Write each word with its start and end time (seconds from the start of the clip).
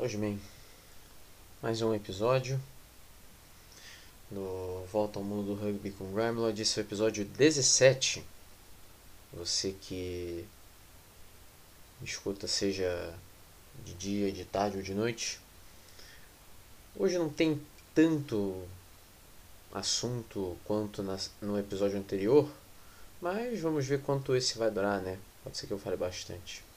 Pois 0.00 0.14
bem, 0.14 0.40
mais 1.60 1.82
um 1.82 1.92
episódio 1.92 2.60
do 4.30 4.86
Volta 4.92 5.18
ao 5.18 5.24
Mundo 5.24 5.56
do 5.56 5.60
Rugby 5.60 5.90
com 5.90 6.12
Grimlord. 6.12 6.62
Esse 6.62 6.78
é 6.78 6.82
o 6.84 6.86
episódio 6.86 7.24
17. 7.24 8.22
Você 9.32 9.74
que 9.80 10.46
escuta, 12.00 12.46
seja 12.46 13.12
de 13.84 13.92
dia, 13.94 14.30
de 14.30 14.44
tarde 14.44 14.76
ou 14.76 14.84
de 14.84 14.94
noite. 14.94 15.40
Hoje 16.94 17.18
não 17.18 17.28
tem 17.28 17.60
tanto 17.92 18.68
assunto 19.74 20.56
quanto 20.64 21.02
no 21.42 21.58
episódio 21.58 21.98
anterior, 21.98 22.48
mas 23.20 23.58
vamos 23.58 23.84
ver 23.84 24.00
quanto 24.02 24.36
esse 24.36 24.58
vai 24.58 24.70
durar, 24.70 25.02
né? 25.02 25.18
Pode 25.42 25.58
ser 25.58 25.66
que 25.66 25.72
eu 25.72 25.78
fale 25.80 25.96
bastante. 25.96 26.67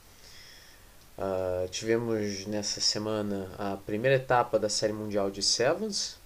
Uh, 1.18 1.68
tivemos 1.68 2.46
nessa 2.46 2.80
semana 2.80 3.50
a 3.58 3.76
primeira 3.76 4.16
etapa 4.16 4.58
da 4.58 4.68
Série 4.68 4.94
Mundial 4.94 5.30
de 5.30 5.42
Sevens 5.42 6.16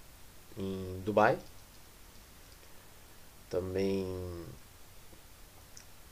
em 0.57 1.03
Dubai. 1.05 1.39
Também 3.51 4.07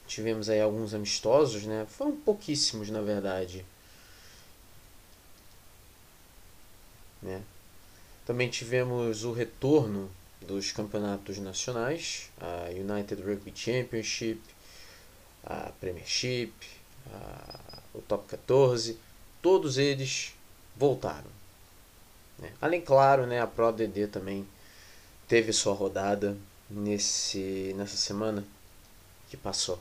tivemos 0.07 0.49
aí 0.49 0.61
alguns 0.61 0.93
amistosos, 0.95 1.65
né? 1.65 1.87
Foram 1.89 2.17
pouquíssimos, 2.17 2.91
na 2.91 3.01
verdade. 3.01 3.65
Né? 7.23 7.43
Também 8.27 8.51
tivemos 8.51 9.25
o 9.25 9.33
retorno 9.33 10.11
dos 10.41 10.73
campeonatos 10.73 11.39
nacionais, 11.39 12.31
a 12.41 12.69
United 12.71 13.23
Rugby 13.23 13.53
Championship, 13.55 14.41
a 15.43 15.73
Premiership, 15.81 16.53
a 17.11 17.79
o 17.95 18.03
top 18.03 18.27
14, 18.27 18.99
todos 19.41 19.79
eles 19.79 20.35
voltaram. 20.77 21.31
Né? 22.39 22.53
Além, 22.61 22.81
claro, 22.81 23.27
né, 23.27 23.41
a 23.41 23.47
Pro 23.47 23.71
DD 23.73 24.09
também 24.09 24.47
teve 25.29 25.53
sua 25.53 25.73
rodada 25.73 26.37
nesse, 26.69 27.73
nessa 27.77 27.97
semana 27.97 28.45
que 29.31 29.37
passou. 29.37 29.79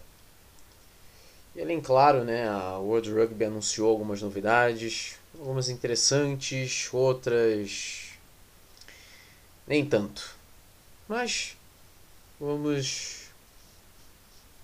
E 1.56 1.62
além, 1.62 1.82
claro, 1.82 2.24
né, 2.24 2.48
a 2.48 2.78
World 2.78 3.12
Rugby 3.12 3.46
anunciou 3.46 3.90
algumas 3.90 4.22
novidades, 4.22 5.18
algumas 5.40 5.70
interessantes, 5.70 6.90
outras 6.92 8.14
nem 9.68 9.86
tanto. 9.86 10.36
Mas 11.08 11.56
vamos 12.40 13.28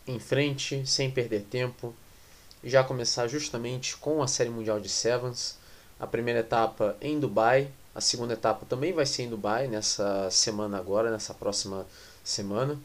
em 0.07 0.19
frente, 0.19 0.85
sem 0.87 1.11
perder 1.11 1.43
tempo 1.43 1.93
já 2.63 2.83
começar 2.83 3.27
justamente 3.27 3.95
com 3.97 4.21
a 4.21 4.27
Série 4.27 4.49
Mundial 4.49 4.79
de 4.79 4.89
Sevens. 4.89 5.57
A 5.99 6.07
primeira 6.07 6.39
etapa 6.39 6.95
em 7.01 7.19
Dubai, 7.19 7.69
a 7.93 8.01
segunda 8.01 8.33
etapa 8.33 8.65
também 8.65 8.93
vai 8.93 9.05
ser 9.05 9.23
em 9.23 9.29
Dubai 9.29 9.67
nessa 9.67 10.29
semana 10.31 10.77
agora, 10.77 11.11
nessa 11.11 11.33
próxima 11.33 11.85
semana. 12.23 12.79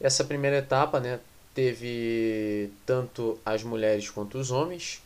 Essa 0.00 0.24
primeira 0.24 0.58
etapa, 0.58 1.00
né, 1.00 1.18
teve 1.54 2.70
tanto 2.86 3.38
as 3.44 3.62
mulheres 3.62 4.08
quanto 4.10 4.38
os 4.38 4.50
homens. 4.50 5.02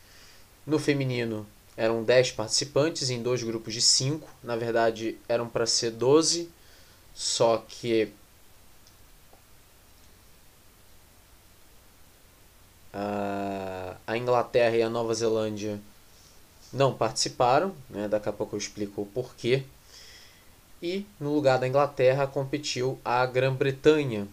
No 0.67 0.79
feminino 0.79 1.47
eram 1.77 2.05
10 2.05 2.33
participantes 2.33 3.09
em 3.09 3.23
dois 3.23 3.43
grupos 3.43 3.73
de 3.73 3.81
5. 3.81 4.29
Na 4.43 4.57
verdade, 4.57 5.19
eram 5.29 5.49
para 5.49 5.65
ser 5.65 5.93
12, 5.93 6.51
só 7.15 7.65
que 7.67 8.13
a, 12.93 13.97
a 14.07 14.17
Inglaterra 14.17 14.77
e 14.77 14.83
a 14.83 14.91
Nova 14.91 15.15
Zelândia 15.15 15.81
não 16.73 16.95
participaram, 16.95 17.75
né? 17.91 18.09
daqui 18.09 18.29
a 18.29 18.33
pouco 18.33 18.55
eu 18.55 18.59
explico 18.59 19.03
o 19.03 19.07
porquê. 19.07 19.65
E 20.83 21.07
no 21.21 21.33
lugar 21.33 21.59
da 21.59 21.69
Inglaterra 21.69 22.27
competiu 22.27 22.99
a 23.05 23.25
Grã-Bretanha. 23.25 24.27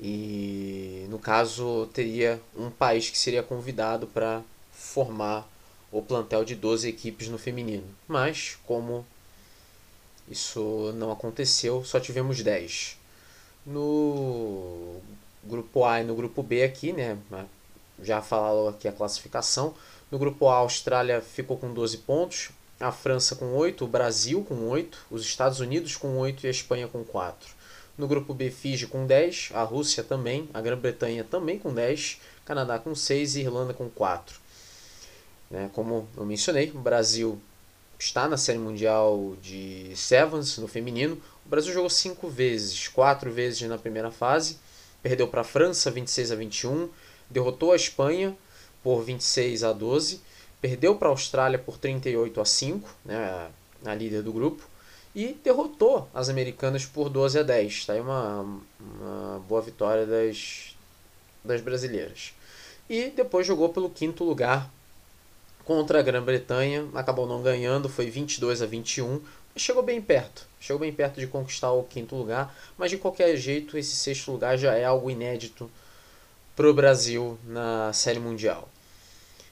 E 0.00 1.06
no 1.10 1.18
caso 1.18 1.88
teria 1.92 2.40
um 2.56 2.70
país 2.70 3.10
que 3.10 3.18
seria 3.18 3.42
convidado 3.42 4.06
para 4.06 4.42
formar 4.72 5.46
o 5.90 6.00
plantel 6.00 6.44
de 6.44 6.54
12 6.54 6.88
equipes 6.88 7.28
no 7.28 7.36
feminino. 7.36 7.84
Mas 8.06 8.56
como 8.64 9.04
isso 10.30 10.92
não 10.96 11.10
aconteceu, 11.10 11.84
só 11.84 11.98
tivemos 11.98 12.42
10. 12.42 12.96
No 13.66 15.00
grupo 15.44 15.84
A 15.84 16.00
e 16.00 16.04
no 16.04 16.14
grupo 16.14 16.42
B 16.42 16.62
aqui, 16.62 16.92
né? 16.92 17.18
Já 18.02 18.20
falou 18.22 18.68
aqui 18.68 18.86
a 18.86 18.92
classificação. 18.92 19.74
No 20.10 20.18
grupo 20.18 20.48
A, 20.48 20.54
a 20.54 20.58
Austrália 20.58 21.20
ficou 21.20 21.56
com 21.56 21.72
12 21.72 21.98
pontos, 21.98 22.50
a 22.80 22.92
França 22.92 23.34
com 23.34 23.54
8, 23.54 23.84
o 23.84 23.88
Brasil 23.88 24.44
com 24.44 24.68
8, 24.68 25.06
os 25.10 25.22
Estados 25.22 25.60
Unidos 25.60 25.96
com 25.96 26.16
8 26.16 26.44
e 26.44 26.46
a 26.46 26.50
Espanha 26.50 26.88
com 26.88 27.04
4. 27.04 27.50
No 27.96 28.06
grupo 28.06 28.32
B, 28.32 28.50
Fiji 28.50 28.86
com 28.86 29.06
10, 29.06 29.50
a 29.54 29.62
Rússia 29.64 30.04
também, 30.04 30.48
a 30.54 30.60
Grã-Bretanha 30.60 31.24
também 31.24 31.58
com 31.58 31.74
10, 31.74 32.20
Canadá 32.44 32.78
com 32.78 32.94
6 32.94 33.36
e 33.36 33.40
Irlanda 33.40 33.74
com 33.74 33.88
4. 33.90 34.38
Né, 35.50 35.70
como 35.72 36.08
eu 36.16 36.24
mencionei, 36.24 36.70
o 36.70 36.78
Brasil 36.78 37.40
está 37.98 38.28
na 38.28 38.36
Série 38.36 38.58
Mundial 38.58 39.34
de 39.42 39.92
Sevens 39.96 40.58
no 40.58 40.68
feminino. 40.68 41.20
O 41.44 41.48
Brasil 41.48 41.72
jogou 41.72 41.90
5 41.90 42.28
vezes, 42.28 42.86
4 42.86 43.32
vezes 43.32 43.68
na 43.68 43.76
primeira 43.76 44.10
fase 44.10 44.58
perdeu 45.02 45.28
para 45.28 45.42
a 45.42 45.44
França 45.44 45.90
26 45.90 46.32
a 46.32 46.36
21, 46.36 46.88
derrotou 47.30 47.72
a 47.72 47.76
Espanha 47.76 48.36
por 48.82 49.02
26 49.02 49.64
a 49.64 49.72
12, 49.72 50.20
perdeu 50.60 50.96
para 50.96 51.08
a 51.08 51.10
Austrália 51.10 51.58
por 51.58 51.78
38 51.78 52.40
a 52.40 52.44
5, 52.44 52.96
né, 53.04 53.50
a 53.84 53.94
líder 53.94 54.22
do 54.22 54.32
grupo, 54.32 54.62
e 55.14 55.36
derrotou 55.42 56.08
as 56.14 56.28
americanas 56.28 56.84
por 56.84 57.08
12 57.08 57.38
a 57.38 57.42
10. 57.42 57.72
Está 57.72 57.92
aí 57.94 58.00
uma, 58.00 58.60
uma 58.80 59.38
boa 59.48 59.60
vitória 59.60 60.06
das, 60.06 60.76
das 61.44 61.60
brasileiras. 61.60 62.32
E 62.88 63.10
depois 63.10 63.46
jogou 63.46 63.68
pelo 63.68 63.90
quinto 63.90 64.24
lugar 64.24 64.70
contra 65.64 65.98
a 65.98 66.02
Grã-Bretanha, 66.02 66.86
acabou 66.94 67.26
não 67.26 67.42
ganhando, 67.42 67.88
foi 67.88 68.08
22 68.08 68.62
a 68.62 68.66
21, 68.66 69.20
chegou 69.58 69.82
bem 69.82 70.00
perto. 70.00 70.46
Chegou 70.60 70.80
bem 70.80 70.92
perto 70.92 71.20
de 71.20 71.26
conquistar 71.26 71.72
o 71.72 71.84
quinto 71.84 72.16
lugar, 72.16 72.54
mas 72.76 72.90
de 72.90 72.98
qualquer 72.98 73.36
jeito 73.36 73.78
esse 73.78 73.94
sexto 73.94 74.32
lugar 74.32 74.56
já 74.56 74.74
é 74.74 74.84
algo 74.84 75.10
inédito 75.10 75.70
para 76.56 76.68
o 76.68 76.74
Brasil 76.74 77.38
na 77.44 77.92
Série 77.92 78.18
Mundial. 78.18 78.68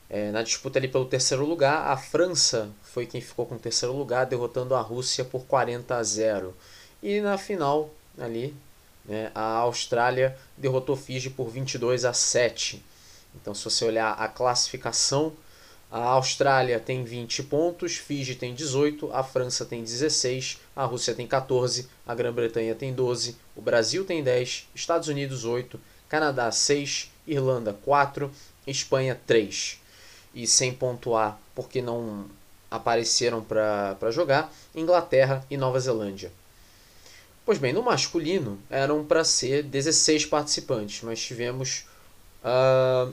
É, 0.09 0.31
na 0.31 0.43
disputa 0.43 0.79
ali 0.79 0.89
pelo 0.89 1.05
terceiro 1.05 1.45
lugar, 1.45 1.89
a 1.89 1.97
França 1.97 2.71
foi 2.83 3.07
quem 3.07 3.21
ficou 3.21 3.47
com 3.47 3.57
o 3.57 3.59
terceiro 3.59 3.97
lugar, 3.97 4.27
derrotando 4.27 4.75
a 4.75 4.81
Rússia 4.81 5.25
por 5.25 5.45
40 5.47 5.97
a 5.97 6.03
0. 6.03 6.55
E 7.03 7.21
na 7.21 7.37
final, 7.37 7.91
ali, 8.19 8.55
né, 9.05 9.31
a 9.35 9.59
Austrália 9.59 10.37
derrotou 10.57 10.97
Fiji 10.97 11.31
por 11.31 11.49
22 11.49 12.05
a 12.05 12.13
7. 12.13 12.85
Então, 13.35 13.55
se 13.55 13.65
você 13.65 13.85
olhar 13.85 14.13
a 14.13 14.29
classificação 14.29 15.33
a 15.91 16.01
Austrália 16.01 16.81
tem 16.81 17.05
20 17.05 17.45
pontos, 17.45 17.97
Fiji 17.97 18.35
tem 18.35 18.55
18, 18.55 19.11
a 19.13 19.23
França 19.23 19.65
tem 19.65 19.83
16, 19.83 20.59
a 20.75 20.85
Rússia 20.85 21.15
tem 21.15 21.27
14, 21.27 21.89
a 22.07 22.15
Grã-Bretanha 22.15 22.75
tem 22.75 22.93
12, 22.93 23.37
o 23.55 23.63
Brasil 23.63 24.05
tem 24.05 24.23
10, 24.23 24.69
Estados 24.75 25.09
Unidos 25.09 25.45
8, 25.45 25.79
Canadá 26.09 26.51
6, 26.51 27.11
Irlanda 27.27 27.73
4, 27.85 28.31
Espanha 28.67 29.21
3. 29.27 29.81
E 30.35 30.47
sem 30.47 30.73
pontuar 30.73 31.39
porque 31.55 31.81
não 31.81 32.27
apareceram 32.71 33.43
para 33.43 34.11
jogar, 34.11 34.53
Inglaterra 34.75 35.45
e 35.51 35.57
Nova 35.57 35.81
Zelândia. 35.81 36.31
Pois 37.45 37.59
bem, 37.59 37.73
no 37.73 37.83
masculino 37.83 38.59
eram 38.69 39.05
para 39.05 39.25
ser 39.25 39.63
16 39.63 40.27
participantes, 40.27 41.03
mas 41.03 41.23
tivemos 41.23 41.87
uh, 42.45 43.13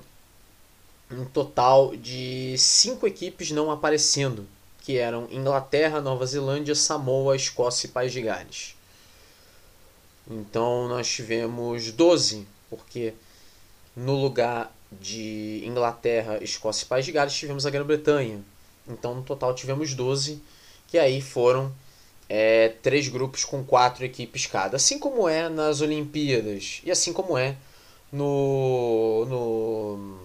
um 1.19 1.25
total 1.25 1.95
de 1.95 2.55
cinco 2.57 3.07
equipes 3.07 3.51
não 3.51 3.71
aparecendo, 3.71 4.47
que 4.81 4.97
eram 4.97 5.27
Inglaterra, 5.31 6.01
Nova 6.01 6.25
Zelândia, 6.25 6.75
Samoa, 6.75 7.35
Escócia 7.35 7.87
e 7.87 7.91
País 7.91 8.11
de 8.11 8.21
Gales. 8.21 8.75
Então 10.29 10.87
nós 10.87 11.07
tivemos 11.07 11.91
12, 11.91 12.47
porque 12.69 13.13
no 13.95 14.15
lugar 14.15 14.73
de 14.91 15.61
Inglaterra, 15.65 16.39
Escócia 16.41 16.85
e 16.85 16.87
País 16.87 17.05
de 17.05 17.11
Gales 17.11 17.33
tivemos 17.33 17.65
a 17.65 17.69
Grã-Bretanha. 17.69 18.41
Então 18.87 19.15
no 19.15 19.23
total 19.23 19.53
tivemos 19.55 19.93
12, 19.93 20.41
que 20.87 20.97
aí 20.97 21.21
foram 21.21 21.73
é, 22.29 22.69
três 22.81 23.07
grupos 23.07 23.43
com 23.45 23.63
quatro 23.63 24.03
equipes 24.03 24.45
cada. 24.45 24.77
Assim 24.77 24.99
como 24.99 25.27
é 25.27 25.49
nas 25.49 25.81
Olimpíadas 25.81 26.81
e 26.83 26.91
assim 26.91 27.13
como 27.13 27.37
é 27.37 27.55
no, 28.11 29.25
no 29.25 30.22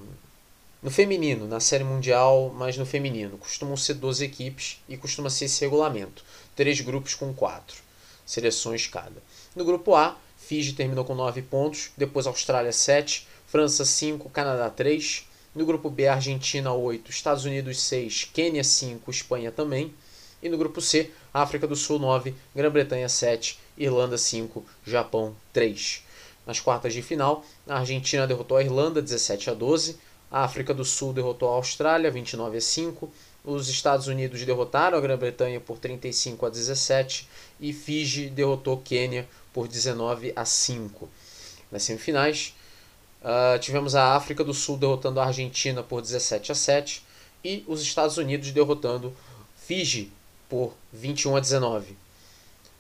no 0.81 0.91
feminino, 0.91 1.49
na 1.49 1.59
Série 1.59 1.83
Mundial, 1.83 2.55
mas 2.57 2.77
no 2.77 2.87
feminino, 2.87 3.37
costumam 3.37 3.77
ser 3.77 3.95
12 3.95 4.25
equipes 4.25 4.81
e 4.89 4.97
costuma 4.97 5.29
ser 5.29 5.47
esse 5.47 5.61
regulamento. 5.61 6.25
Três 6.55 6.81
grupos 6.81 7.15
com 7.15 7.35
quatro 7.35 7.89
seleções 8.25 8.87
cada. 8.87 9.23
No 9.57 9.65
grupo 9.65 9.95
A, 9.95 10.17
Fiji 10.37 10.75
terminou 10.75 11.05
com 11.05 11.15
9 11.15 11.43
pontos, 11.43 11.91
depois 11.97 12.27
Austrália 12.27 12.73
7, 12.73 13.27
França 13.47 13.85
5, 13.85 14.29
Canadá 14.29 14.69
3. 14.69 15.27
No 15.55 15.65
grupo 15.65 15.89
B, 15.89 16.07
Argentina 16.07 16.73
8, 16.73 17.11
Estados 17.11 17.45
Unidos 17.47 17.81
6, 17.81 18.31
Quênia 18.33 18.63
5, 18.63 19.11
Espanha 19.11 19.51
também. 19.51 19.95
E 20.43 20.49
no 20.49 20.59
grupo 20.59 20.81
C, 20.81 21.11
África 21.33 21.67
do 21.67 21.75
Sul 21.75 21.99
9, 21.99 22.35
Grã-Bretanha 22.55 23.09
7, 23.09 23.59
Irlanda 23.77 24.17
5, 24.17 24.65
Japão 24.87 25.35
3. 25.53 26.05
Nas 26.47 26.61
quartas 26.61 26.93
de 26.93 27.03
final, 27.03 27.45
a 27.67 27.79
Argentina 27.79 28.27
derrotou 28.27 28.57
a 28.57 28.63
Irlanda 28.63 29.03
17 29.03 29.51
a 29.51 29.55
12, 29.55 29.99
a 30.31 30.45
África 30.45 30.75
do 30.75 30.85
Sul 30.85 31.13
derrotou 31.13 31.49
a 31.51 31.55
Austrália 31.55 32.11
29 32.11 32.59
a 32.59 32.61
5, 32.61 33.11
os 33.45 33.69
Estados 33.69 34.09
Unidos 34.09 34.45
derrotaram 34.45 34.99
a 34.99 35.01
Grã-Bretanha 35.01 35.59
por 35.59 35.79
35 35.79 36.45
a 36.45 36.51
17 36.51 37.29
e 37.59 37.73
Fiji 37.73 38.29
derrotou 38.29 38.77
Quênia 38.79 39.27
por 39.53 39.67
19 39.67 40.33
a 40.37 40.45
5. 40.45 41.09
Nas 41.73 41.83
semifinais, 41.83 42.55
uh, 43.23 43.59
tivemos 43.59 43.95
a 43.95 44.15
África 44.15 44.45
do 44.45 44.53
Sul 44.53 44.77
derrotando 44.77 45.21
a 45.21 45.27
Argentina 45.27 45.83
por 45.83 46.03
17 46.03 46.53
a 46.53 46.55
7 46.55 47.03
e 47.43 47.65
os 47.67 47.81
Estados 47.81 48.19
Unidos 48.19 48.51
derrotando 48.51 49.15
Fiji 49.57 50.13
por 50.49 50.75
21 50.93 51.37
a 51.37 51.41
19. 51.41 51.97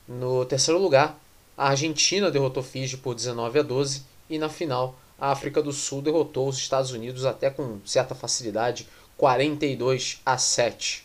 No 0.06 0.44
terceiro 0.44 0.80
lugar, 0.80 1.18
a 1.56 1.68
Argentina 1.68 2.30
derrotou 2.30 2.62
Fiji 2.62 2.96
por 2.96 3.14
19 3.14 3.58
a 3.58 3.62
12 3.62 4.02
e 4.28 4.38
na 4.38 4.48
final 4.48 4.98
a 5.18 5.32
África 5.32 5.60
do 5.60 5.72
Sul 5.72 6.00
derrotou 6.00 6.48
os 6.48 6.58
Estados 6.58 6.92
Unidos 6.92 7.24
até 7.24 7.50
com 7.50 7.80
certa 7.84 8.14
facilidade, 8.14 8.86
42 9.16 10.20
a 10.24 10.38
7. 10.38 11.04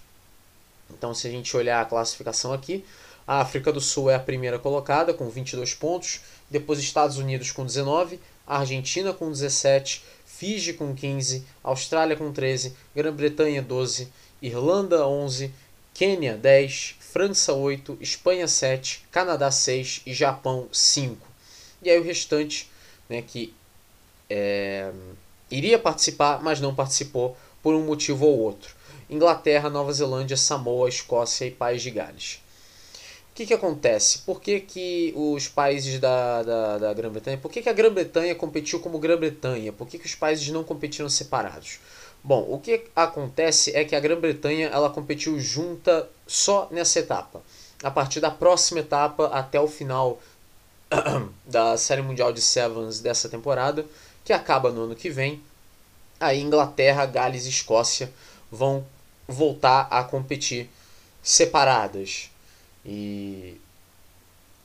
Então, 0.91 1.13
se 1.15 1.27
a 1.27 1.31
gente 1.31 1.55
olhar 1.57 1.81
a 1.81 1.85
classificação 1.85 2.53
aqui, 2.53 2.85
a 3.25 3.39
África 3.39 3.71
do 3.71 3.81
Sul 3.81 4.09
é 4.09 4.15
a 4.15 4.19
primeira 4.19 4.59
colocada 4.59 5.13
com 5.13 5.29
22 5.29 5.73
pontos, 5.73 6.21
depois 6.49 6.79
Estados 6.79 7.17
Unidos 7.17 7.51
com 7.51 7.65
19, 7.65 8.19
Argentina 8.45 9.13
com 9.13 9.31
17, 9.31 10.03
Fiji 10.25 10.73
com 10.73 10.93
15, 10.93 11.43
Austrália 11.63 12.15
com 12.15 12.31
13, 12.31 12.75
Grã-Bretanha 12.95 13.61
12, 13.61 14.09
Irlanda 14.41 15.07
11, 15.07 15.51
Quênia 15.93 16.35
10, 16.35 16.95
França 16.99 17.53
8, 17.53 17.97
Espanha 18.01 18.47
7, 18.47 19.05
Canadá 19.09 19.49
6 19.49 20.01
e 20.05 20.13
Japão 20.13 20.67
5. 20.71 21.25
E 21.81 21.89
aí 21.89 21.99
o 21.99 22.03
restante, 22.03 22.69
né, 23.09 23.21
que 23.21 23.53
é, 24.33 24.91
iria 25.51 25.77
participar, 25.77 26.41
mas 26.41 26.59
não 26.59 26.73
participou 26.73 27.37
por 27.61 27.75
um 27.75 27.85
motivo 27.85 28.25
ou 28.25 28.39
outro. 28.39 28.75
Inglaterra, 29.07 29.69
Nova 29.69 29.93
Zelândia, 29.93 30.35
Samoa, 30.35 30.89
Escócia 30.89 31.45
e 31.45 31.51
País 31.51 31.83
de 31.83 31.91
Gales. 31.91 32.41
O 33.31 33.35
que, 33.35 33.45
que 33.45 33.53
acontece? 33.53 34.19
Por 34.19 34.41
que, 34.41 34.59
que 34.59 35.13
os 35.15 35.47
países 35.47 35.99
da, 35.99 36.43
da, 36.43 36.77
da 36.77 36.93
Grã-Bretanha. 36.93 37.37
Por 37.37 37.51
que, 37.51 37.61
que 37.61 37.69
a 37.69 37.73
Grã-Bretanha 37.73 38.35
competiu 38.35 38.79
como 38.79 38.99
Grã-Bretanha? 38.99 39.71
Por 39.71 39.87
que, 39.87 39.97
que 39.99 40.05
os 40.05 40.15
países 40.15 40.47
não 40.49 40.63
competiram 40.63 41.09
separados? 41.09 41.79
Bom, 42.23 42.47
o 42.49 42.59
que 42.59 42.85
acontece 42.95 43.75
é 43.75 43.83
que 43.83 43.95
a 43.95 43.99
Grã-Bretanha 43.99 44.67
ela 44.67 44.89
competiu 44.89 45.39
junta 45.39 46.09
só 46.25 46.67
nessa 46.71 46.99
etapa. 46.99 47.41
A 47.83 47.91
partir 47.91 48.19
da 48.19 48.31
próxima 48.31 48.79
etapa 48.79 49.27
até 49.27 49.59
o 49.59 49.67
final 49.67 50.19
da 51.45 51.75
Série 51.77 52.01
Mundial 52.01 52.31
de 52.31 52.41
Sevens 52.41 52.99
dessa 52.99 53.27
temporada, 53.27 53.85
que 54.23 54.33
acaba 54.33 54.71
no 54.71 54.83
ano 54.83 54.95
que 54.95 55.09
vem, 55.09 55.41
a 56.19 56.33
Inglaterra, 56.33 57.05
Gales 57.05 57.45
e 57.45 57.49
Escócia 57.49 58.11
vão 58.51 58.85
voltar 59.27 59.87
a 59.91 60.03
competir 60.03 60.69
separadas. 61.21 62.29
E 62.85 63.59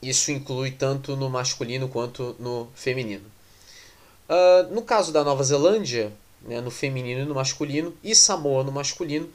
isso 0.01 0.31
inclui 0.31 0.71
tanto 0.71 1.15
no 1.15 1.29
masculino 1.29 1.89
quanto 1.89 2.35
no 2.39 2.67
feminino. 2.75 3.25
Uh, 4.29 4.73
no 4.73 4.81
caso 4.81 5.11
da 5.11 5.23
Nova 5.23 5.43
Zelândia, 5.43 6.13
né, 6.41 6.61
no 6.61 6.71
feminino 6.71 7.21
e 7.21 7.25
no 7.25 7.35
masculino, 7.35 7.93
e 8.03 8.15
Samoa 8.15 8.63
no 8.63 8.71
masculino, 8.71 9.29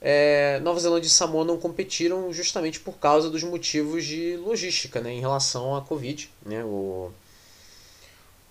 é, 0.00 0.60
Nova 0.60 0.78
Zelândia 0.78 1.06
e 1.06 1.10
Samoa 1.10 1.44
não 1.44 1.56
competiram 1.56 2.30
justamente 2.32 2.78
por 2.78 2.98
causa 2.98 3.30
dos 3.30 3.42
motivos 3.42 4.04
de 4.04 4.36
logística 4.36 5.00
né, 5.00 5.12
em 5.12 5.20
relação 5.20 5.74
à 5.74 5.80
Covid, 5.80 6.28
né, 6.44 6.62
o, 6.62 7.10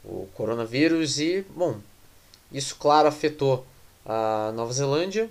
o 0.04 0.28
coronavírus, 0.34 1.20
e, 1.20 1.46
bom, 1.56 1.80
isso, 2.52 2.76
claro, 2.76 3.08
afetou 3.08 3.66
a 4.06 4.52
Nova 4.54 4.74
Zelândia 4.74 5.30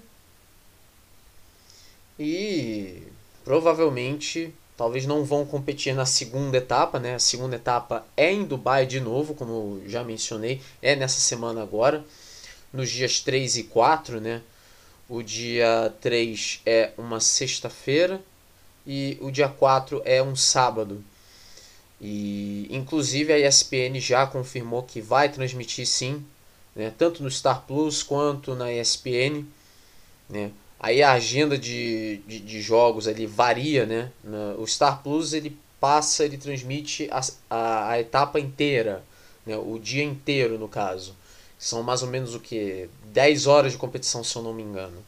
e 2.19 3.02
provavelmente 3.44 4.52
talvez 4.76 5.06
não 5.06 5.24
vão 5.24 5.44
competir 5.44 5.94
na 5.94 6.06
segunda 6.06 6.56
etapa, 6.56 6.98
né? 6.98 7.14
A 7.14 7.19
segunda 7.19 7.56
etapa 7.56 8.04
é 8.16 8.32
em 8.32 8.44
Dubai 8.44 8.86
de 8.86 9.00
novo, 9.00 9.34
como 9.34 9.82
já 9.86 10.02
mencionei, 10.02 10.60
é 10.80 10.96
nessa 10.96 11.20
semana 11.20 11.62
agora, 11.62 12.04
nos 12.72 12.90
dias 12.90 13.20
3 13.20 13.58
e 13.58 13.62
4, 13.64 14.20
né? 14.20 14.42
O 15.08 15.22
dia 15.22 15.92
3 16.00 16.62
é 16.64 16.92
uma 16.96 17.20
sexta-feira 17.20 18.20
e 18.86 19.19
o 19.20 19.30
dia 19.30 19.48
4 19.48 20.00
é 20.04 20.22
um 20.22 20.34
sábado. 20.34 21.04
E 22.02 22.66
inclusive 22.69 23.32
a 23.32 23.38
ESPN 23.38 24.00
já 24.00 24.26
confirmou 24.26 24.82
que 24.82 25.00
vai 25.00 25.28
transmitir 25.28 25.87
sim, 25.87 26.25
né? 26.75 26.93
tanto 26.99 27.22
no 27.22 27.31
Star 27.31 27.62
Plus 27.62 28.02
quanto 28.02 28.56
na 28.56 28.72
ESPN, 28.72 29.44
né? 30.28 30.50
Aí 30.81 31.00
a 31.00 31.12
agenda 31.12 31.56
de, 31.56 32.16
de, 32.26 32.40
de 32.40 32.60
jogos 32.60 33.06
ali 33.06 33.25
varia, 33.25 33.87
né? 33.87 34.10
O 34.58 34.66
Star 34.66 35.00
Plus 35.00 35.32
ele 35.32 35.56
passa, 35.78 36.25
ele 36.25 36.37
transmite 36.37 37.08
a, 37.12 37.20
a, 37.49 37.90
a 37.90 38.00
etapa 38.00 38.40
inteira, 38.40 39.05
né? 39.46 39.56
o 39.56 39.78
dia 39.78 40.02
inteiro 40.02 40.58
no 40.58 40.66
caso. 40.66 41.14
São 41.56 41.84
mais 41.84 42.02
ou 42.02 42.08
menos 42.08 42.34
o 42.34 42.40
que? 42.40 42.88
10 43.12 43.46
horas 43.46 43.72
de 43.72 43.78
competição, 43.78 44.25
se 44.25 44.34
eu 44.34 44.43
não 44.43 44.52
me 44.52 44.64
engano. 44.64 45.05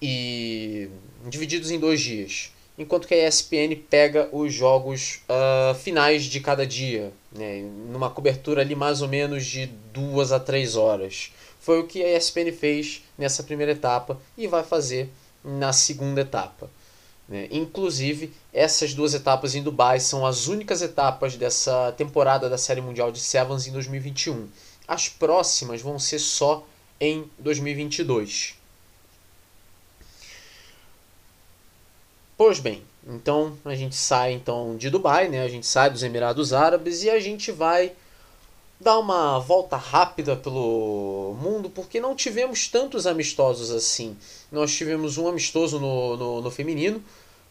E 0.00 0.88
divididos 1.26 1.70
em 1.70 1.78
dois 1.78 2.00
dias. 2.00 2.50
Enquanto 2.78 3.08
que 3.08 3.14
a 3.14 3.26
ESPN 3.26 3.74
pega 3.90 4.28
os 4.30 4.54
jogos 4.54 5.20
uh, 5.28 5.74
finais 5.74 6.24
de 6.24 6.38
cada 6.38 6.64
dia, 6.64 7.12
né? 7.32 7.62
numa 7.90 8.08
cobertura 8.08 8.60
ali 8.60 8.76
mais 8.76 9.02
ou 9.02 9.08
menos 9.08 9.44
de 9.44 9.66
duas 9.92 10.30
a 10.30 10.38
três 10.38 10.76
horas. 10.76 11.32
Foi 11.58 11.80
o 11.80 11.86
que 11.88 12.04
a 12.04 12.16
ESPN 12.16 12.52
fez 12.52 13.02
nessa 13.18 13.42
primeira 13.42 13.72
etapa 13.72 14.16
e 14.36 14.46
vai 14.46 14.62
fazer 14.62 15.10
na 15.44 15.72
segunda 15.72 16.20
etapa. 16.20 16.70
Né? 17.28 17.48
Inclusive, 17.50 18.32
essas 18.52 18.94
duas 18.94 19.12
etapas 19.12 19.56
em 19.56 19.62
Dubai 19.62 19.98
são 19.98 20.24
as 20.24 20.46
únicas 20.46 20.80
etapas 20.80 21.36
dessa 21.36 21.92
temporada 21.96 22.48
da 22.48 22.56
Série 22.56 22.80
Mundial 22.80 23.10
de 23.10 23.18
Sevens 23.18 23.66
em 23.66 23.72
2021. 23.72 24.48
As 24.86 25.08
próximas 25.08 25.82
vão 25.82 25.98
ser 25.98 26.20
só 26.20 26.64
em 27.00 27.28
2022. 27.38 28.57
Pois 32.38 32.60
bem, 32.60 32.84
então 33.04 33.58
a 33.64 33.74
gente 33.74 33.96
sai 33.96 34.32
então 34.32 34.76
de 34.76 34.88
Dubai, 34.90 35.28
né? 35.28 35.42
A 35.42 35.48
gente 35.48 35.66
sai 35.66 35.90
dos 35.90 36.04
Emirados 36.04 36.52
Árabes 36.52 37.02
e 37.02 37.10
a 37.10 37.18
gente 37.18 37.50
vai 37.50 37.90
dar 38.80 38.96
uma 39.00 39.40
volta 39.40 39.76
rápida 39.76 40.36
pelo 40.36 41.36
mundo, 41.42 41.68
porque 41.68 41.98
não 41.98 42.14
tivemos 42.14 42.68
tantos 42.68 43.08
amistosos 43.08 43.72
assim. 43.72 44.16
Nós 44.52 44.72
tivemos 44.72 45.18
um 45.18 45.26
amistoso 45.26 45.80
no, 45.80 46.16
no, 46.16 46.40
no 46.40 46.48
feminino, 46.48 47.02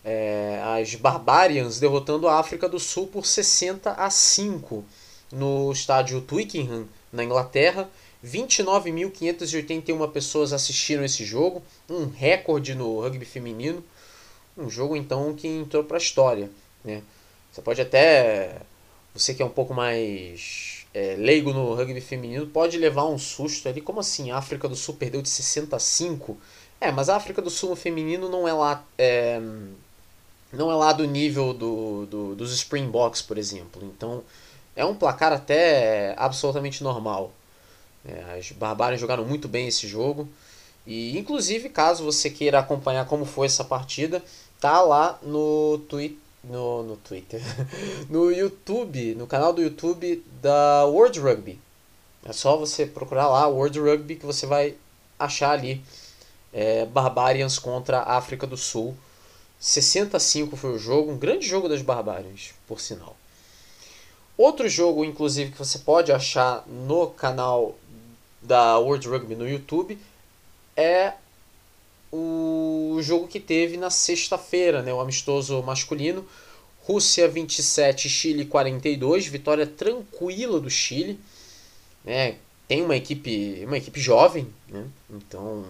é, 0.06 0.62
as 0.64 0.96
Barbarians 0.96 1.82
derrotando 1.82 2.30
a 2.30 2.40
África 2.40 2.70
do 2.70 2.80
Sul 2.80 3.08
por 3.08 3.26
60 3.26 3.92
a 3.92 4.10
5 4.10 4.86
no 5.34 5.70
estádio 5.70 6.22
Twickenham, 6.22 6.88
na 7.12 7.26
Inglaterra. 7.26 7.90
29.581 8.26 10.10
pessoas 10.12 10.54
assistiram 10.54 11.04
esse 11.04 11.26
jogo, 11.26 11.62
um 11.90 12.08
recorde 12.08 12.74
no 12.74 13.02
rugby 13.02 13.26
feminino. 13.26 13.84
Um 14.58 14.70
jogo 14.70 14.96
então 14.96 15.34
que 15.36 15.48
entrou 15.48 15.84
para 15.84 15.98
a 15.98 16.00
história. 16.00 16.50
Né? 16.84 17.04
Você 17.52 17.62
pode 17.62 17.82
até, 17.82 18.58
você 19.14 19.34
que 19.34 19.42
é 19.42 19.46
um 19.46 19.50
pouco 19.50 19.74
mais 19.74 20.86
é, 20.94 21.16
leigo 21.16 21.54
no 21.54 21.76
rugby 21.76 22.02
feminino 22.02 22.48
pode 22.48 22.78
levar 22.78 23.06
um 23.06 23.18
susto 23.18 23.70
ali. 23.70 23.82
Como 23.82 24.00
assim? 24.00 24.32
A 24.32 24.38
África 24.38 24.68
do 24.68 24.76
Sul 24.76 24.96
perdeu 24.96 25.22
de 25.22 25.30
65? 25.30 26.38
É, 26.82 26.92
mas 26.92 27.10
a 27.10 27.16
África 27.16 27.42
do 27.42 27.50
Sul 27.50 27.70
no 27.70 27.76
feminino 27.76 28.30
não 28.30 28.48
é 28.48 28.54
lá. 28.54 28.84
É, 28.98 29.40
não 30.52 30.72
é 30.72 30.76
lá 30.76 30.94
do 30.94 31.06
nível 31.06 31.54
do, 31.54 32.06
do, 32.06 32.36
dos 32.36 32.54
Springboks, 32.54 33.22
por 33.22 33.38
exemplo. 33.38 33.84
Então 33.84 34.24
é 34.76 34.86
um 34.86 34.96
placar 34.96 35.34
até 35.34 36.16
absolutamente 36.18 36.84
normal. 36.84 37.32
É, 38.06 38.38
as 38.38 38.52
Barbárias 38.52 39.02
jogaram 39.02 39.26
muito 39.26 39.48
bem 39.48 39.68
esse 39.68 39.88
jogo. 39.88 40.28
E 40.86 41.18
inclusive, 41.18 41.68
caso 41.68 42.04
você 42.06 42.30
queira 42.30 42.60
acompanhar 42.60 43.06
como 43.06 43.26
foi 43.26 43.48
essa 43.48 43.64
partida, 43.64 44.24
tá 44.60 44.82
lá 44.82 45.20
no 45.24 45.80
Twitter 45.90 46.28
no, 46.44 46.84
no 46.84 46.98
Twitter, 46.98 47.42
no 48.10 48.32
YouTube, 48.32 49.16
no 49.16 49.28
canal 49.28 49.54
do 49.54 49.62
YouTube 49.62 50.24
da 50.42 50.86
World 50.86 51.20
Rugby. 51.20 51.60
É 52.26 52.34
só 52.34 52.58
você 52.58 52.86
procurar 52.86 53.28
lá 53.28 53.48
World 53.48 53.80
Rugby 53.80 54.16
que 54.16 54.26
você 54.26 54.46
vai 54.46 54.76
achar 55.20 55.52
ali 55.52 55.84
é, 56.54 56.86
Barbarians 56.86 57.60
contra 57.60 58.00
a 58.00 58.18
África 58.18 58.48
do 58.48 58.58
Sul. 58.58 58.96
65 59.60 60.56
foi 60.56 60.72
o 60.72 60.80
jogo, 60.80 61.12
um 61.12 61.18
grande 61.18 61.48
jogo 61.48 61.68
das 61.68 61.82
Barbarians, 61.82 62.54
por 62.68 62.80
sinal. 62.80 63.16
Outro 64.38 64.70
jogo, 64.70 65.04
inclusive, 65.04 65.52
que 65.52 65.58
você 65.58 65.80
pode 65.80 66.12
achar 66.12 66.64
no 66.68 67.08
canal 67.08 67.76
da 68.42 68.78
World 68.78 69.08
Rugby 69.08 69.36
no 69.36 69.50
YouTube 69.50 69.98
é 70.76 71.14
o 72.12 72.98
jogo 73.02 73.28
que 73.28 73.40
teve 73.40 73.78
na 73.78 73.90
sexta-feira, 73.90 74.82
né, 74.82 74.94
o 74.94 75.00
amistoso 75.00 75.62
masculino. 75.64 76.26
Rússia 76.82 77.28
27, 77.28 78.08
Chile 78.08 78.46
42, 78.46 79.28
vitória 79.28 79.68
tranquila 79.68 80.60
do 80.60 80.70
Chile. 80.70 81.20
Né? 82.06 82.38
Tem 82.68 82.82
uma 82.82 82.96
equipe, 82.96 83.64
uma 83.66 83.78
equipe 83.78 84.00
jovem, 84.00 84.48
né? 84.70 84.86
então 85.10 85.66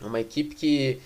é 0.00 0.04
uma 0.04 0.20
equipe 0.20 0.54
que 0.54 1.00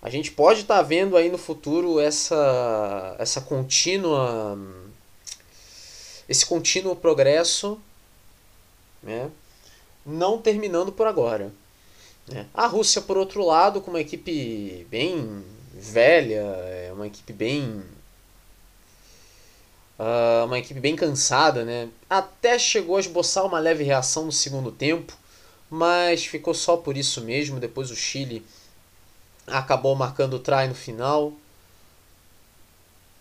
a 0.00 0.08
gente 0.08 0.30
pode 0.30 0.60
estar 0.60 0.76
tá 0.76 0.82
vendo 0.82 1.16
aí 1.16 1.30
no 1.30 1.36
futuro 1.36 2.00
essa, 2.00 3.16
essa 3.18 3.40
contínua 3.40 4.58
esse 6.28 6.44
contínuo 6.44 6.96
progresso 6.96 7.78
né? 9.02 9.30
não 10.04 10.38
terminando 10.38 10.92
por 10.92 11.06
agora. 11.06 11.52
Né? 12.28 12.46
A 12.52 12.66
Rússia, 12.66 13.00
por 13.00 13.16
outro 13.16 13.44
lado, 13.44 13.80
com 13.80 13.90
uma 13.90 14.00
equipe 14.00 14.86
bem 14.90 15.44
velha, 15.72 16.40
é 16.40 16.90
uma 16.92 17.06
equipe 17.06 17.32
bem. 17.32 17.82
Uh, 19.98 20.44
uma 20.44 20.58
equipe 20.58 20.78
bem 20.78 20.94
cansada, 20.94 21.64
né? 21.64 21.88
Até 22.10 22.58
chegou 22.58 22.96
a 22.96 23.00
esboçar 23.00 23.46
uma 23.46 23.58
leve 23.58 23.82
reação 23.82 24.26
no 24.26 24.32
segundo 24.32 24.70
tempo, 24.70 25.16
mas 25.70 26.26
ficou 26.26 26.52
só 26.52 26.76
por 26.76 26.96
isso 26.96 27.22
mesmo. 27.22 27.58
Depois 27.58 27.90
o 27.90 27.96
Chile 27.96 28.44
acabou 29.46 29.94
marcando 29.94 30.34
o 30.34 30.38
try 30.38 30.68
no 30.68 30.74
final 30.74 31.32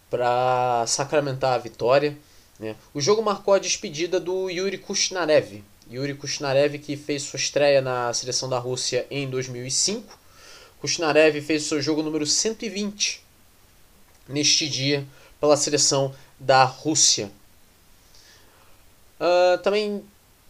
para 0.09 0.85
sacramentar 0.87 1.53
a 1.53 1.57
vitória. 1.57 2.17
Né? 2.59 2.75
O 2.93 3.01
jogo 3.01 3.21
marcou 3.21 3.53
a 3.53 3.59
despedida 3.59 4.19
do 4.19 4.49
Yuri 4.49 4.77
Kushnarev, 4.77 5.63
Yuri 5.91 6.15
Kushnarev, 6.15 6.79
que 6.79 6.97
fez 6.97 7.23
sua 7.23 7.37
estreia 7.37 7.81
na 7.81 8.13
seleção 8.13 8.49
da 8.49 8.57
Rússia 8.57 9.05
em 9.09 9.29
2005. 9.29 10.17
Kushnarev 10.81 11.41
fez 11.41 11.63
seu 11.63 11.81
jogo 11.81 12.01
número 12.01 12.25
120 12.25 13.23
neste 14.27 14.67
dia 14.67 15.05
pela 15.39 15.55
seleção 15.55 16.13
da 16.39 16.63
Rússia. 16.63 17.31
Uh, 19.19 19.57
também 19.61 20.03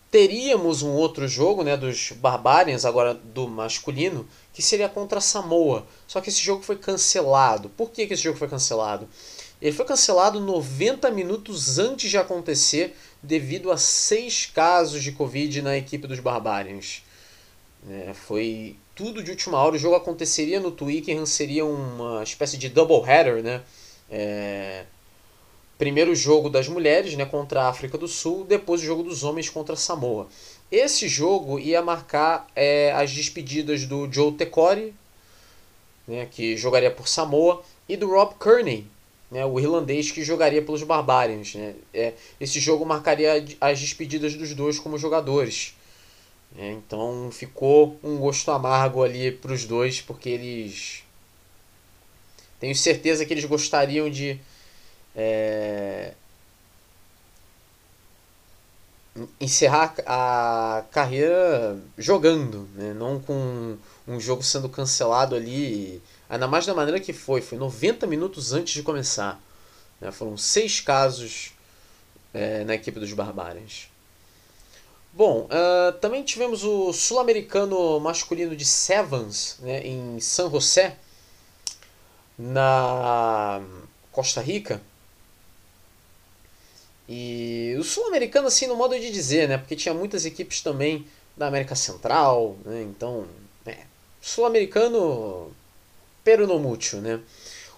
teríamos 0.10 0.82
um 0.82 0.92
outro 0.92 1.28
jogo 1.28 1.64
né, 1.64 1.76
dos 1.76 2.14
Barbarians, 2.14 2.86
agora 2.86 3.14
do 3.14 3.48
masculino, 3.48 4.28
que 4.54 4.62
seria 4.62 4.88
contra 4.88 5.20
Samoa. 5.20 5.86
Só 6.08 6.22
que 6.22 6.30
esse 6.30 6.42
jogo 6.42 6.64
foi 6.64 6.78
cancelado. 6.78 7.70
Por 7.70 7.92
que, 7.92 8.08
que 8.08 8.14
esse 8.14 8.24
jogo 8.24 8.38
foi 8.38 8.48
cancelado? 8.48 9.10
Ele 9.62 9.76
foi 9.76 9.86
cancelado 9.86 10.40
90 10.40 11.12
minutos 11.12 11.80
antes 11.80 12.10
de 12.10 12.18
acontecer 12.18 12.96
devido 13.26 13.72
a 13.72 13.78
seis 13.78 14.46
casos 14.46 15.04
de 15.04 15.12
Covid 15.12 15.62
na 15.62 15.78
equipe 15.78 16.08
dos 16.08 16.20
Barbarians. 16.20 17.04
É, 17.90 18.14
foi 18.14 18.76
tudo 18.96 19.22
de 19.22 19.32
última 19.32 19.58
hora. 19.58 19.76
O 19.76 19.80
jogo 19.80 19.96
aconteceria 19.96 20.60
no 20.60 20.72
Twickenham, 20.72 21.26
seria 21.26 21.66
uma 21.66 22.24
espécie 22.24 22.58
de 22.58 22.70
double 22.70 23.08
header, 23.08 23.44
né? 23.44 23.62
É, 24.10 24.86
primeiro 25.78 26.16
jogo 26.16 26.50
das 26.50 26.68
mulheres 26.68 27.16
né, 27.16 27.26
contra 27.26 27.64
a 27.64 27.70
África 27.70 27.98
do 27.98 28.08
Sul, 28.08 28.46
depois 28.46 28.82
o 28.82 28.86
jogo 28.86 29.04
dos 29.04 29.24
homens 29.24 29.50
contra 29.50 29.76
Samoa. 29.76 30.28
Esse 30.72 31.08
jogo 31.08 31.60
ia 31.60 31.82
marcar 31.82 32.48
é, 32.56 32.92
as 32.94 33.12
despedidas 33.12 33.86
do 33.86 34.12
Joe 34.12 34.32
Tecore, 34.32 34.94
né, 36.08 36.28
que 36.30 36.56
jogaria 36.56 36.92
por 36.92 37.08
Samoa, 37.08 37.62
e 37.88 37.98
do 37.98 38.10
Rob 38.10 38.36
Kearney, 38.40 38.88
né, 39.30 39.46
o 39.46 39.60
irlandês 39.60 40.12
que 40.12 40.24
jogaria 40.24 40.62
pelos 40.62 40.84
Barbarians. 40.84 41.56
Né? 41.56 41.76
É, 41.94 42.14
esse 42.40 42.60
jogo 42.60 42.86
marcaria 42.86 43.46
as 43.60 43.80
despedidas 43.80 44.36
dos 44.36 44.54
dois 44.54 44.80
como 44.80 44.98
jogadores. 44.98 45.76
Né? 46.54 46.72
Então 46.72 47.30
ficou 47.32 48.00
um 48.04 48.18
gosto 48.18 48.52
amargo 48.52 49.04
ali 49.04 49.32
para 49.32 49.54
os 49.54 49.66
dois, 49.66 50.02
porque 50.02 50.30
eles. 50.30 51.04
Tenho 52.60 52.76
certeza 52.76 53.26
que 53.26 53.34
eles 53.34 53.46
gostariam 53.46 54.10
de. 54.10 54.40
É, 55.16 56.14
encerrar 59.40 59.96
a 60.06 60.84
carreira 60.92 61.80
jogando, 61.98 62.68
né? 62.76 62.94
não 62.94 63.20
com 63.20 63.78
um 64.06 64.20
jogo 64.20 64.44
sendo 64.44 64.68
cancelado 64.68 65.36
ali 65.36 66.02
Ainda 66.30 66.48
mais 66.48 66.66
da 66.66 66.74
maneira 66.74 67.00
que 67.00 67.14
foi. 67.14 67.42
Foi 67.42 67.58
90 67.58 68.08
minutos 68.08 68.54
antes 68.54 68.74
de 68.74 68.84
começar. 68.84 69.42
Né? 70.02 70.12
Foram 70.12 70.38
seis 70.38 70.80
casos 70.80 71.52
é, 72.34 72.64
na 72.64 72.76
equipe 72.76 73.00
dos 73.00 73.12
Barbarians. 73.14 73.90
Bom, 75.14 75.48
uh, 75.48 75.94
também 76.00 76.24
tivemos 76.24 76.66
o 76.66 76.92
sul-americano 76.92 78.02
masculino 78.02 78.54
de 78.54 78.66
Sevens 78.66 79.58
né, 79.62 79.82
em 79.88 80.20
San 80.20 80.50
José, 80.52 80.98
na 82.38 83.62
Costa 84.12 84.42
Rica. 84.42 84.82
E 87.08 87.78
o 87.80 87.84
sul-americano, 87.84 88.48
assim, 88.48 88.68
no 88.68 88.76
modo 88.76 89.00
de 89.00 89.10
dizer, 89.10 89.48
né? 89.48 89.58
Porque 89.58 89.76
tinha 89.76 89.94
muitas 89.94 90.26
equipes 90.26 90.60
também 90.62 91.08
da 91.38 91.48
América 91.48 91.76
Central, 91.76 92.58
né? 92.66 92.82
Então, 92.82 93.26
é, 93.66 93.86
sul-americano 94.20 95.55
peronomútil, 96.26 97.00
né? 97.00 97.22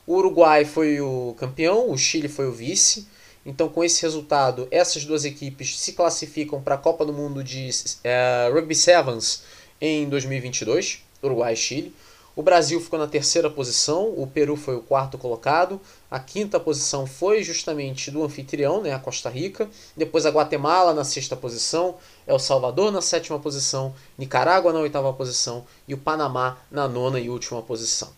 O 0.08 0.16
Uruguai 0.16 0.64
foi 0.64 1.02
o 1.02 1.36
campeão, 1.38 1.92
o 1.92 1.98
Chile 1.98 2.30
foi 2.30 2.48
o 2.48 2.52
vice. 2.52 3.06
Então, 3.46 3.70
com 3.70 3.84
esse 3.84 4.02
resultado, 4.02 4.68
essas 4.72 5.06
duas 5.06 5.26
equipes 5.26 5.78
se 5.78 5.94
classificam 5.94 6.62
para 6.62 6.76
a 6.76 6.78
Copa 6.78 7.06
do 7.06 7.14
Mundo 7.14 7.44
de 7.44 7.70
uh, 7.70 8.54
Rugby 8.54 8.74
Sevens 8.74 9.44
em 9.80 10.08
2022, 10.10 11.04
Uruguai 11.22 11.54
e 11.54 11.58
Chile. 11.58 11.94
O 12.38 12.44
Brasil 12.44 12.80
ficou 12.80 13.00
na 13.00 13.08
terceira 13.08 13.50
posição, 13.50 14.14
o 14.16 14.28
Peru 14.28 14.56
foi 14.56 14.76
o 14.76 14.82
quarto 14.82 15.18
colocado, 15.18 15.82
a 16.10 16.20
quinta 16.20 16.60
posição 16.60 17.08
foi 17.08 17.44
justamente 17.44 18.12
do 18.12 18.24
anfitrião, 18.24 18.82
né, 18.82 18.94
a 18.94 19.00
Costa 19.00 19.28
Rica, 19.28 19.68
depois 19.96 20.26
a 20.26 20.30
Guatemala 20.30 20.94
na 20.94 21.04
sexta 21.04 21.36
posição, 21.36 21.96
El 22.28 22.38
Salvador 22.38 22.92
na 22.92 23.02
sétima 23.02 23.40
posição, 23.40 23.96
Nicarágua 24.18 24.72
na 24.72 24.80
oitava 24.80 25.12
posição 25.14 25.66
e 25.88 25.96
o 25.96 25.98
Panamá 25.98 26.60
na 26.70 26.88
nona 26.88 27.20
e 27.20 27.28
última 27.28 27.62
posição. 27.62 28.17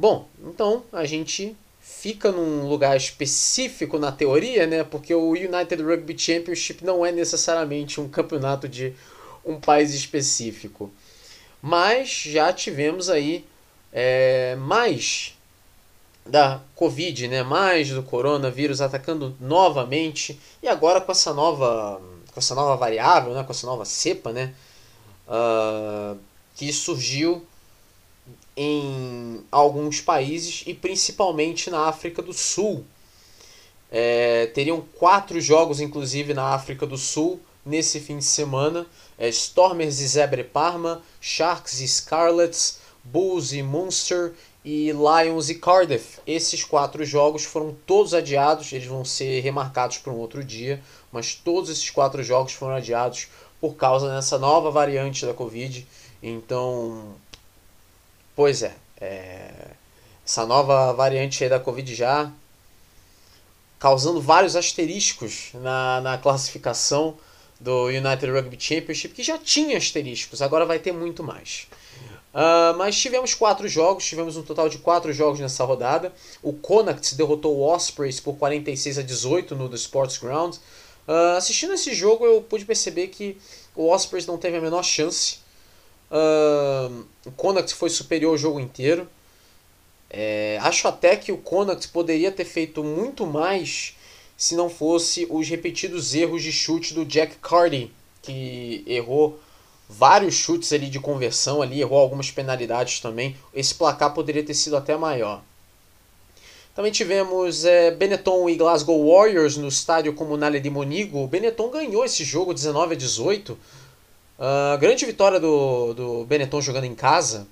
Bom, 0.00 0.26
então 0.42 0.82
a 0.94 1.04
gente 1.04 1.54
fica 1.78 2.32
num 2.32 2.66
lugar 2.66 2.96
específico 2.96 3.98
na 3.98 4.10
teoria, 4.10 4.66
né? 4.66 4.82
Porque 4.82 5.14
o 5.14 5.32
United 5.32 5.82
Rugby 5.82 6.18
Championship 6.18 6.82
não 6.82 7.04
é 7.04 7.12
necessariamente 7.12 8.00
um 8.00 8.08
campeonato 8.08 8.66
de 8.66 8.94
um 9.44 9.60
país 9.60 9.92
específico. 9.92 10.90
Mas 11.60 12.08
já 12.08 12.50
tivemos 12.50 13.10
aí 13.10 13.44
é, 13.92 14.56
mais 14.56 15.36
da 16.24 16.62
Covid, 16.74 17.28
né? 17.28 17.42
Mais 17.42 17.90
do 17.90 18.02
coronavírus 18.02 18.80
atacando 18.80 19.36
novamente 19.38 20.40
e 20.62 20.66
agora 20.68 21.02
com 21.02 21.12
essa 21.12 21.34
nova, 21.34 22.00
com 22.32 22.40
essa 22.40 22.54
nova 22.54 22.74
variável, 22.74 23.34
né? 23.34 23.44
Com 23.44 23.52
essa 23.52 23.66
nova 23.66 23.84
cepa, 23.84 24.32
né? 24.32 24.54
Uh, 25.28 26.18
que 26.56 26.72
surgiu 26.72 27.46
em 28.56 29.44
alguns 29.50 30.00
países 30.00 30.64
e 30.66 30.74
principalmente 30.74 31.70
na 31.70 31.86
África 31.86 32.20
do 32.20 32.32
Sul. 32.32 32.84
É, 33.90 34.46
teriam 34.46 34.84
quatro 34.96 35.40
jogos, 35.40 35.80
inclusive, 35.80 36.32
na 36.32 36.54
África 36.54 36.86
do 36.86 36.96
Sul 36.96 37.40
nesse 37.64 38.00
fim 38.00 38.18
de 38.18 38.24
semana: 38.24 38.86
é, 39.18 39.28
Stormers 39.28 40.00
e 40.00 40.06
Zebre 40.06 40.44
Parma, 40.44 41.02
Sharks 41.20 41.80
e 41.80 41.88
Scarlets, 41.88 42.78
Bulls 43.04 43.52
e 43.52 43.62
Munster 43.62 44.32
e 44.64 44.92
Lions 44.92 45.48
e 45.48 45.54
Cardiff. 45.54 46.18
Esses 46.26 46.62
quatro 46.64 47.04
jogos 47.04 47.44
foram 47.44 47.74
todos 47.86 48.14
adiados, 48.14 48.72
eles 48.72 48.86
vão 48.86 49.04
ser 49.04 49.40
remarcados 49.40 49.98
para 49.98 50.12
um 50.12 50.18
outro 50.18 50.44
dia, 50.44 50.82
mas 51.10 51.34
todos 51.34 51.70
esses 51.70 51.90
quatro 51.90 52.22
jogos 52.22 52.52
foram 52.52 52.74
adiados 52.74 53.28
por 53.60 53.74
causa 53.74 54.08
dessa 54.14 54.38
nova 54.38 54.70
variante 54.70 55.26
da 55.26 55.34
Covid. 55.34 55.86
Então, 56.22 57.14
Pois 58.40 58.62
é, 58.62 58.74
é, 58.98 59.52
essa 60.24 60.46
nova 60.46 60.94
variante 60.94 61.46
da 61.46 61.60
Covid 61.60 61.94
já 61.94 62.32
causando 63.78 64.18
vários 64.18 64.56
asteriscos 64.56 65.50
na, 65.52 66.00
na 66.00 66.16
classificação 66.16 67.18
do 67.60 67.88
United 67.88 68.32
Rugby 68.32 68.56
Championship, 68.58 69.14
que 69.14 69.22
já 69.22 69.36
tinha 69.36 69.76
asteriscos, 69.76 70.40
agora 70.40 70.64
vai 70.64 70.78
ter 70.78 70.90
muito 70.90 71.22
mais. 71.22 71.68
Uh, 72.32 72.78
mas 72.78 72.98
tivemos 72.98 73.34
quatro 73.34 73.68
jogos, 73.68 74.06
tivemos 74.06 74.38
um 74.38 74.42
total 74.42 74.70
de 74.70 74.78
quatro 74.78 75.12
jogos 75.12 75.38
nessa 75.38 75.62
rodada. 75.62 76.10
O 76.42 76.54
Connacht 76.54 77.16
derrotou 77.16 77.54
o 77.54 77.62
Ospreys 77.62 78.20
por 78.20 78.38
46 78.38 79.00
a 79.00 79.02
18 79.02 79.54
no 79.54 79.68
The 79.68 79.76
Sports 79.76 80.16
Ground. 80.16 80.56
Uh, 81.06 81.36
assistindo 81.36 81.74
esse 81.74 81.94
jogo, 81.94 82.24
eu 82.24 82.40
pude 82.40 82.64
perceber 82.64 83.08
que 83.08 83.36
o 83.76 83.90
Ospreys 83.90 84.24
não 84.24 84.38
teve 84.38 84.56
a 84.56 84.62
menor 84.62 84.82
chance 84.82 85.40
Uh, 86.10 87.04
o 87.24 87.30
Connacht 87.32 87.74
foi 87.74 87.90
superior 87.90 88.34
o 88.34 88.38
jogo 88.38 88.58
inteiro. 88.58 89.08
É, 90.08 90.58
acho 90.62 90.88
até 90.88 91.14
que 91.14 91.30
o 91.30 91.38
Connacht 91.38 91.88
poderia 91.88 92.32
ter 92.32 92.44
feito 92.44 92.82
muito 92.82 93.26
mais 93.26 93.96
se 94.36 94.56
não 94.56 94.68
fosse 94.68 95.26
os 95.30 95.48
repetidos 95.48 96.14
erros 96.14 96.42
de 96.42 96.50
chute 96.50 96.94
do 96.94 97.04
Jack 97.04 97.36
Carty 97.36 97.92
que 98.22 98.82
errou 98.86 99.38
vários 99.88 100.34
chutes 100.34 100.72
ali 100.72 100.88
de 100.88 101.00
conversão 101.00 101.62
ali, 101.62 101.80
errou 101.80 101.98
algumas 101.98 102.30
penalidades 102.30 103.00
também. 103.00 103.36
Esse 103.52 103.74
placar 103.74 104.14
poderia 104.14 104.42
ter 104.42 104.54
sido 104.54 104.76
até 104.76 104.96
maior. 104.96 105.42
Também 106.74 106.92
tivemos 106.92 107.64
é, 107.64 107.90
Benetton 107.90 108.48
e 108.48 108.54
Glasgow 108.54 109.10
Warriors 109.10 109.56
no 109.56 109.68
estádio 109.68 110.14
Comunale 110.14 110.60
de 110.60 110.70
Monigo. 110.70 111.18
O 111.18 111.26
Benetton 111.26 111.68
ganhou 111.68 112.04
esse 112.04 112.24
jogo 112.24 112.54
19 112.54 112.94
a 112.94 112.96
18. 112.96 113.58
Uh, 114.40 114.78
grande 114.78 115.04
vitória 115.04 115.38
do, 115.38 115.92
do 115.92 116.24
Benetton 116.24 116.62
jogando 116.62 116.84
em 116.84 116.94
casa. 116.94 117.46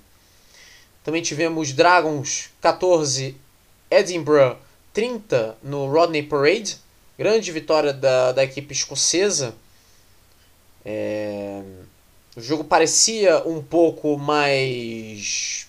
Também 1.03 1.21
tivemos 1.21 1.71
Dragons 1.71 2.49
14, 2.59 3.37
Edinburgh 3.91 4.57
30 4.91 5.55
no 5.61 5.87
Rodney 5.87 6.23
Parade. 6.23 6.77
Grande 7.15 7.51
vitória 7.51 7.93
da, 7.93 8.31
da 8.31 8.43
equipe 8.43 8.73
escocesa. 8.73 9.53
É... 10.83 11.61
O 12.35 12.41
jogo 12.41 12.63
parecia 12.63 13.47
um 13.47 13.61
pouco 13.61 14.17
mais. 14.17 15.67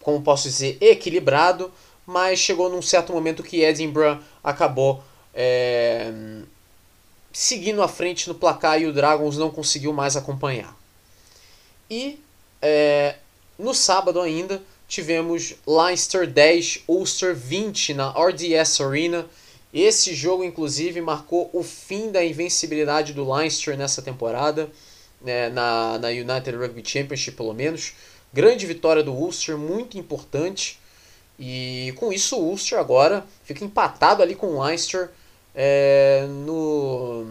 Como 0.00 0.20
posso 0.22 0.48
dizer? 0.48 0.78
Equilibrado, 0.80 1.72
mas 2.04 2.40
chegou 2.40 2.68
num 2.68 2.82
certo 2.82 3.12
momento 3.12 3.42
que 3.42 3.62
Edinburgh 3.62 4.20
acabou 4.42 5.04
é... 5.32 6.10
seguindo 7.32 7.82
à 7.82 7.88
frente 7.88 8.28
no 8.28 8.34
placar 8.34 8.80
e 8.80 8.86
o 8.86 8.92
Dragons 8.92 9.36
não 9.36 9.50
conseguiu 9.50 9.92
mais 9.92 10.16
acompanhar. 10.16 10.76
E 11.90 12.18
é... 12.60 13.16
no 13.58 13.74
sábado 13.74 14.20
ainda 14.20 14.62
tivemos 14.92 15.54
Leinster 15.66 16.26
10, 16.26 16.84
Ulster 16.86 17.34
20 17.34 17.94
na 17.94 18.10
RDS 18.10 18.80
Arena. 18.80 19.26
Esse 19.72 20.14
jogo, 20.14 20.44
inclusive, 20.44 21.00
marcou 21.00 21.48
o 21.52 21.62
fim 21.62 22.10
da 22.10 22.22
invencibilidade 22.22 23.14
do 23.14 23.30
Leinster 23.30 23.74
nessa 23.74 24.02
temporada, 24.02 24.70
né, 25.18 25.48
na, 25.48 25.98
na 25.98 26.08
United 26.08 26.54
Rugby 26.54 26.82
Championship, 26.84 27.38
pelo 27.38 27.54
menos. 27.54 27.94
Grande 28.34 28.66
vitória 28.66 29.02
do 29.02 29.14
Ulster, 29.14 29.56
muito 29.56 29.96
importante. 29.96 30.78
E 31.38 31.94
com 31.96 32.12
isso, 32.12 32.36
o 32.36 32.50
Ulster 32.50 32.78
agora 32.78 33.24
fica 33.44 33.64
empatado 33.64 34.22
ali 34.22 34.34
com 34.34 34.48
o 34.48 34.62
Leinster 34.62 35.08
é, 35.54 36.26
no, 36.28 37.26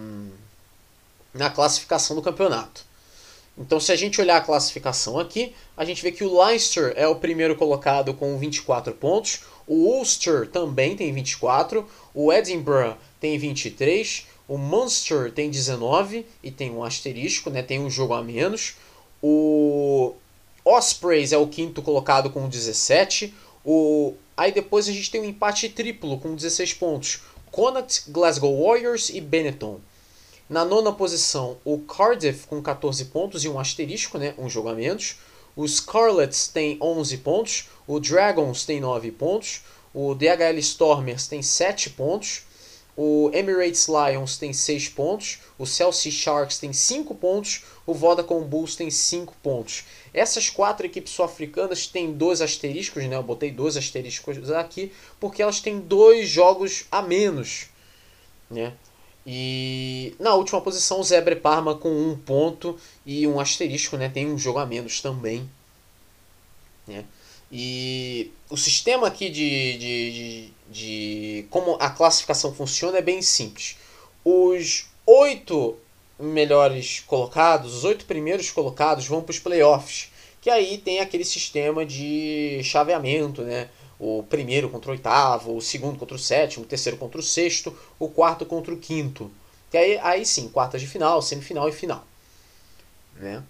na 1.33 1.49
classificação 1.49 2.15
do 2.15 2.21
campeonato. 2.21 2.85
Então, 3.57 3.79
se 3.79 3.91
a 3.91 3.95
gente 3.95 4.19
olhar 4.19 4.37
a 4.37 4.41
classificação 4.41 5.19
aqui, 5.19 5.53
a 5.75 5.83
gente 5.83 6.01
vê 6.01 6.11
que 6.11 6.23
o 6.23 6.41
Leinster 6.43 6.93
é 6.95 7.07
o 7.07 7.15
primeiro 7.15 7.55
colocado 7.55 8.13
com 8.13 8.37
24 8.37 8.93
pontos, 8.93 9.41
o 9.67 9.75
Ulster 9.97 10.47
também 10.47 10.95
tem 10.95 11.13
24, 11.13 11.87
o 12.13 12.31
Edinburgh 12.31 12.95
tem 13.19 13.37
23, 13.37 14.25
o 14.47 14.57
Munster 14.57 15.31
tem 15.31 15.49
19 15.49 16.25
e 16.43 16.51
tem 16.51 16.71
um 16.71 16.83
asterisco, 16.83 17.49
né, 17.49 17.61
tem 17.61 17.79
um 17.79 17.89
jogo 17.89 18.13
a 18.13 18.21
menos. 18.21 18.75
O 19.21 20.13
Ospreys 20.65 21.31
é 21.31 21.37
o 21.37 21.47
quinto 21.47 21.81
colocado 21.81 22.29
com 22.29 22.49
17. 22.49 23.33
O... 23.63 24.13
Aí 24.35 24.51
depois 24.51 24.89
a 24.89 24.91
gente 24.91 25.09
tem 25.11 25.21
um 25.21 25.25
empate 25.25 25.69
triplo 25.69 26.17
com 26.17 26.35
16 26.35 26.73
pontos. 26.73 27.21
Connacht, 27.51 28.09
Glasgow 28.09 28.65
Warriors 28.65 29.09
e 29.09 29.19
Benetton. 29.19 29.81
Na 30.49 30.63
nona 30.63 30.93
posição, 30.93 31.57
o 31.65 31.79
Cardiff 31.79 32.47
com 32.47 32.61
14 32.61 33.05
pontos 33.05 33.43
e 33.43 33.49
um 33.49 33.59
asterisco, 33.59 34.17
né, 34.17 34.33
um 34.37 34.49
jogo 34.49 34.69
a 34.69 34.73
menos. 34.73 35.17
O 35.55 35.67
Scarlets 35.67 36.47
tem 36.47 36.77
11 36.81 37.17
pontos, 37.17 37.69
o 37.85 37.99
Dragons 37.99 38.65
tem 38.65 38.79
9 38.79 39.11
pontos, 39.11 39.61
o 39.93 40.15
DHL 40.15 40.57
Stormers 40.59 41.27
tem 41.27 41.41
7 41.41 41.89
pontos, 41.89 42.43
o 42.95 43.29
Emirates 43.33 43.87
Lions 43.87 44.37
tem 44.37 44.53
6 44.53 44.89
pontos, 44.89 45.39
o 45.57 45.65
Chelsea 45.65 46.11
Sharks 46.11 46.57
tem 46.57 46.71
5 46.71 47.15
pontos, 47.15 47.63
o 47.85 47.93
Vodacom 47.93 48.43
Bulls 48.43 48.75
tem 48.75 48.89
5 48.89 49.35
pontos. 49.43 49.83
Essas 50.13 50.49
quatro 50.49 50.85
equipes 50.85 51.13
sul-africanas 51.13 51.87
têm 51.87 52.11
dois 52.11 52.41
asteriscos, 52.41 53.03
né? 53.05 53.15
Eu 53.15 53.23
botei 53.23 53.49
dois 53.49 53.77
asteriscos 53.77 54.51
aqui, 54.51 54.91
porque 55.19 55.41
elas 55.41 55.61
têm 55.61 55.79
dois 55.79 56.27
jogos 56.27 56.85
a 56.91 57.01
menos, 57.01 57.67
né? 58.49 58.73
E 59.25 60.15
na 60.19 60.33
última 60.33 60.59
posição, 60.61 60.99
o 60.99 61.03
Zebre 61.03 61.35
Parma 61.35 61.75
com 61.75 61.89
um 61.89 62.17
ponto 62.17 62.77
e 63.05 63.27
um 63.27 63.39
asterisco, 63.39 63.95
né? 63.95 64.09
Tem 64.09 64.27
um 64.27 64.37
jogo 64.37 64.59
a 64.59 64.65
menos 64.65 64.99
também. 64.99 65.49
Né? 66.87 67.05
E 67.51 68.31
o 68.49 68.57
sistema 68.57 69.07
aqui 69.07 69.29
de, 69.29 69.77
de, 69.77 70.11
de, 70.11 70.53
de 70.71 71.45
como 71.49 71.75
a 71.79 71.89
classificação 71.89 72.53
funciona 72.53 72.97
é 72.97 73.01
bem 73.01 73.21
simples. 73.21 73.77
Os 74.25 74.87
oito 75.05 75.77
melhores 76.21 77.01
colocados, 77.01 77.75
os 77.75 77.83
oito 77.83 78.05
primeiros 78.05 78.49
colocados 78.51 79.07
vão 79.07 79.21
para 79.21 79.31
os 79.31 79.39
playoffs, 79.39 80.11
que 80.39 80.49
aí 80.49 80.77
tem 80.77 80.99
aquele 80.99 81.25
sistema 81.25 81.85
de 81.85 82.61
chaveamento, 82.63 83.41
né? 83.41 83.69
o 84.01 84.23
primeiro 84.23 84.67
contra 84.67 84.89
o 84.89 84.93
oitavo, 84.93 85.55
o 85.55 85.61
segundo 85.61 85.99
contra 85.99 86.15
o 86.15 86.19
sétimo, 86.19 86.65
o 86.65 86.67
terceiro 86.67 86.97
contra 86.97 87.19
o 87.19 87.23
sexto, 87.23 87.77
o 87.99 88.09
quarto 88.09 88.47
contra 88.47 88.73
o 88.73 88.77
quinto. 88.77 89.29
E 89.71 89.77
aí, 89.77 89.99
aí 89.99 90.25
sim, 90.25 90.49
quartas 90.49 90.81
de 90.81 90.87
final, 90.87 91.21
semifinal 91.21 91.69
e 91.69 91.71
final. 91.71 92.03
Né? 93.15 93.43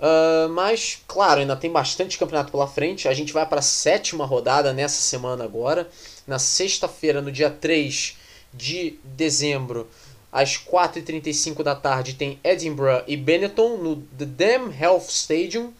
Uh, 0.00 0.48
mas, 0.48 1.02
claro, 1.06 1.40
ainda 1.40 1.54
tem 1.54 1.70
bastante 1.70 2.16
campeonato 2.16 2.50
pela 2.50 2.66
frente. 2.66 3.06
A 3.06 3.12
gente 3.12 3.34
vai 3.34 3.46
para 3.46 3.58
a 3.58 3.62
sétima 3.62 4.24
rodada 4.24 4.72
nessa 4.72 5.02
semana 5.02 5.44
agora. 5.44 5.86
Na 6.26 6.38
sexta-feira, 6.38 7.20
no 7.20 7.30
dia 7.30 7.50
3 7.50 8.16
de 8.54 8.98
dezembro, 9.04 9.86
às 10.32 10.56
4h35 10.56 11.62
da 11.62 11.74
tarde, 11.74 12.14
tem 12.14 12.40
Edinburgh 12.42 13.04
e 13.06 13.16
Benetton 13.16 13.76
no 13.76 13.96
The 14.18 14.24
Dam 14.24 14.72
Health 14.72 15.10
Stadium 15.10 15.72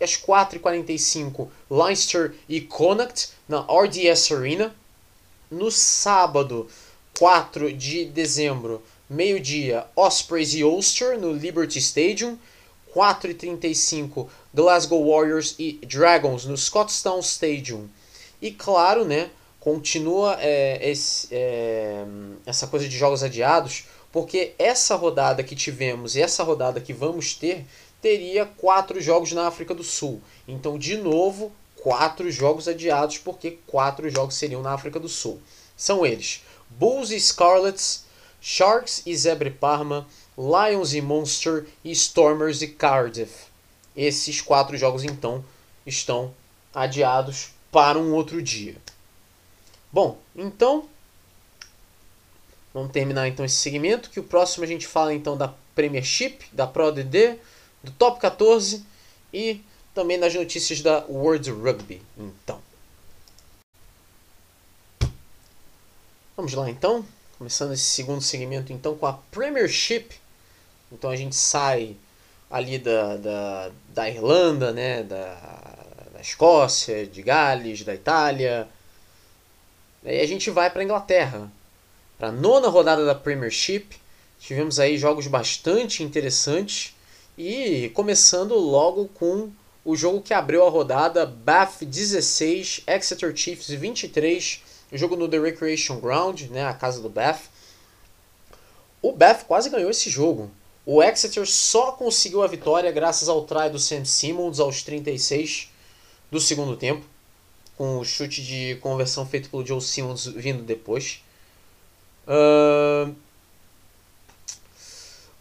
às 0.00 0.16
4h45, 0.16 1.48
Leinster 1.70 2.34
e 2.48 2.60
Connacht 2.60 3.30
na 3.48 3.60
RDS 3.60 4.32
Arena. 4.32 4.74
No 5.50 5.70
sábado, 5.70 6.68
4 7.18 7.72
de 7.72 8.04
dezembro, 8.04 8.82
meio-dia, 9.08 9.86
Ospreys 9.96 10.54
e 10.54 10.62
Ulster 10.62 11.18
no 11.18 11.32
Liberty 11.32 11.78
Stadium. 11.78 12.38
4h35, 12.94 14.28
Glasgow 14.52 15.06
Warriors 15.06 15.54
e 15.58 15.72
Dragons 15.86 16.46
no 16.46 16.56
Scottstown 16.56 17.20
Stadium. 17.20 17.86
E 18.40 18.50
claro, 18.50 19.04
né, 19.04 19.30
continua 19.60 20.36
é, 20.40 20.90
esse, 20.90 21.28
é, 21.30 22.04
essa 22.46 22.66
coisa 22.66 22.88
de 22.88 22.96
jogos 22.96 23.22
adiados, 23.22 23.84
porque 24.12 24.54
essa 24.58 24.94
rodada 24.94 25.42
que 25.42 25.54
tivemos 25.54 26.16
e 26.16 26.22
essa 26.22 26.42
rodada 26.42 26.80
que 26.80 26.92
vamos 26.92 27.34
ter 27.34 27.66
teria 28.00 28.46
quatro 28.46 29.00
jogos 29.00 29.32
na 29.32 29.46
África 29.46 29.74
do 29.74 29.84
Sul. 29.84 30.20
Então, 30.46 30.78
de 30.78 30.96
novo, 30.96 31.52
quatro 31.76 32.30
jogos 32.30 32.68
adiados, 32.68 33.18
porque 33.18 33.58
quatro 33.66 34.08
jogos 34.08 34.36
seriam 34.36 34.62
na 34.62 34.72
África 34.72 34.98
do 34.98 35.08
Sul. 35.08 35.40
São 35.76 36.04
eles: 36.06 36.42
Bulls 36.70 37.10
e 37.10 37.20
Scarlets, 37.20 38.04
Sharks 38.40 39.02
e 39.04 39.16
Zebre 39.16 39.50
Parma, 39.50 40.06
Lions 40.36 40.94
e 40.94 41.00
Monster 41.00 41.66
e 41.84 41.90
Stormers 41.92 42.62
e 42.62 42.68
Cardiff. 42.68 43.46
Esses 43.96 44.40
quatro 44.40 44.76
jogos, 44.76 45.02
então, 45.02 45.44
estão 45.84 46.32
adiados 46.74 47.50
para 47.72 47.98
um 47.98 48.12
outro 48.12 48.40
dia. 48.40 48.76
Bom, 49.92 50.18
então 50.36 50.88
vamos 52.72 52.92
terminar 52.92 53.28
então 53.28 53.44
esse 53.44 53.56
segmento, 53.56 54.10
que 54.10 54.20
o 54.20 54.24
próximo 54.24 54.64
a 54.64 54.66
gente 54.66 54.86
fala 54.86 55.14
então 55.14 55.36
da 55.36 55.52
Premiership, 55.74 56.46
da 56.52 56.66
Pro 56.66 56.92
DD, 56.92 57.36
do 57.82 57.92
Top 57.92 58.20
14 58.20 58.84
e 59.32 59.60
também 59.94 60.18
das 60.18 60.34
notícias 60.34 60.80
da 60.80 61.04
World 61.08 61.50
Rugby. 61.50 62.02
Então, 62.16 62.60
vamos 66.36 66.54
lá 66.54 66.70
então, 66.70 67.04
começando 67.38 67.72
esse 67.72 67.84
segundo 67.84 68.20
segmento 68.20 68.72
então 68.72 68.96
com 68.96 69.06
a 69.06 69.12
Premiership. 69.12 70.10
Então 70.90 71.10
a 71.10 71.16
gente 71.16 71.36
sai 71.36 71.96
ali 72.50 72.78
da, 72.78 73.16
da, 73.16 73.70
da 73.88 74.08
Irlanda, 74.08 74.72
né, 74.72 75.02
da, 75.02 75.34
da 76.12 76.20
Escócia, 76.20 77.06
de 77.06 77.22
Gales, 77.22 77.84
da 77.84 77.94
Itália. 77.94 78.68
Aí 80.04 80.20
a 80.20 80.26
gente 80.26 80.50
vai 80.50 80.70
para 80.70 80.80
a 80.80 80.84
Inglaterra, 80.84 81.50
para 82.18 82.28
a 82.28 82.32
nona 82.32 82.68
rodada 82.68 83.06
da 83.06 83.14
Premiership. 83.14 83.86
Tivemos 84.40 84.80
aí 84.80 84.98
jogos 84.98 85.28
bastante 85.28 86.02
interessantes. 86.02 86.94
E 87.36 87.90
começando 87.94 88.56
logo 88.56 89.06
com 89.14 89.50
o 89.84 89.94
jogo 89.94 90.20
que 90.20 90.34
abriu 90.34 90.66
a 90.66 90.68
rodada, 90.68 91.24
Bath 91.24 91.84
16, 91.84 92.82
Exeter 92.86 93.34
Chiefs 93.34 93.68
23, 93.68 94.60
jogo 94.92 95.14
no 95.14 95.28
The 95.28 95.38
Recreation 95.38 96.00
Ground, 96.00 96.42
né, 96.50 96.66
a 96.66 96.74
casa 96.74 97.00
do 97.00 97.08
Bath. 97.08 97.42
O 99.00 99.12
Bath 99.12 99.44
quase 99.44 99.70
ganhou 99.70 99.88
esse 99.88 100.10
jogo. 100.10 100.50
O 100.84 101.00
Exeter 101.00 101.46
só 101.46 101.92
conseguiu 101.92 102.42
a 102.42 102.48
vitória 102.48 102.90
graças 102.90 103.28
ao 103.28 103.44
try 103.44 103.70
do 103.70 103.78
Sam 103.78 104.04
Simmons 104.04 104.58
aos 104.58 104.82
36 104.82 105.70
do 106.32 106.40
segundo 106.40 106.76
tempo, 106.76 107.06
com 107.76 107.98
o 107.98 108.04
chute 108.04 108.42
de 108.42 108.76
conversão 108.80 109.24
feito 109.24 109.48
pelo 109.48 109.64
Joe 109.64 109.80
Simmons 109.80 110.26
vindo 110.26 110.64
depois. 110.64 111.22
Uh, 112.28 113.14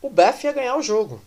o 0.01 0.09
Bath 0.09 0.45
ia 0.45 0.53
ganhar 0.53 0.77
o 0.77 0.81
jogo. 0.81 1.21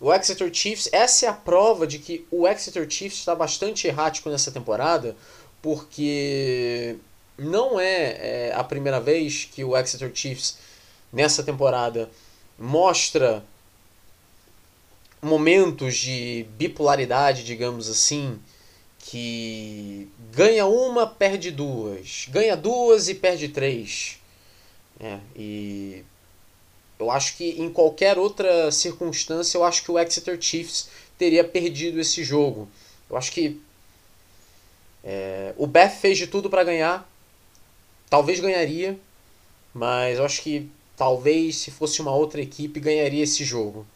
O 0.00 0.12
Exeter 0.14 0.52
Chiefs, 0.52 0.88
essa 0.92 1.26
é 1.26 1.28
a 1.28 1.32
prova 1.32 1.86
de 1.86 1.98
que 1.98 2.24
o 2.30 2.46
Exeter 2.46 2.88
Chiefs 2.88 3.18
está 3.18 3.34
bastante 3.34 3.88
errático 3.88 4.30
nessa 4.30 4.52
temporada, 4.52 5.16
porque 5.60 6.96
não 7.36 7.80
é, 7.80 8.48
é, 8.48 8.52
a 8.54 8.62
primeira 8.62 9.00
vez 9.00 9.48
que 9.50 9.64
o 9.64 9.76
Exeter 9.76 10.10
Chiefs 10.14 10.58
nessa 11.12 11.42
temporada 11.42 12.08
mostra 12.58 13.42
momentos 15.20 15.96
de 15.96 16.46
bipolaridade, 16.56 17.42
digamos 17.42 17.88
assim, 17.88 18.38
que 18.98 20.08
ganha 20.32 20.66
uma, 20.66 21.06
perde 21.06 21.50
duas, 21.50 22.26
ganha 22.28 22.56
duas 22.56 23.08
e 23.08 23.14
perde 23.14 23.48
três. 23.48 24.17
É, 25.00 25.18
e 25.36 26.04
eu 26.98 27.10
acho 27.10 27.36
que 27.36 27.50
em 27.60 27.70
qualquer 27.70 28.18
outra 28.18 28.70
circunstância, 28.72 29.56
eu 29.56 29.64
acho 29.64 29.82
que 29.84 29.90
o 29.90 29.98
Exeter 29.98 30.40
Chiefs 30.40 30.88
teria 31.16 31.44
perdido 31.44 32.00
esse 32.00 32.24
jogo. 32.24 32.68
Eu 33.08 33.16
acho 33.16 33.30
que 33.32 33.60
é, 35.04 35.54
o 35.56 35.66
Beth 35.66 35.90
fez 35.90 36.18
de 36.18 36.26
tudo 36.26 36.50
para 36.50 36.64
ganhar, 36.64 37.08
talvez 38.10 38.40
ganharia, 38.40 38.98
mas 39.72 40.18
eu 40.18 40.24
acho 40.24 40.42
que 40.42 40.68
talvez 40.96 41.56
se 41.56 41.70
fosse 41.70 42.02
uma 42.02 42.14
outra 42.14 42.40
equipe 42.40 42.80
ganharia 42.80 43.22
esse 43.22 43.44
jogo. 43.44 43.86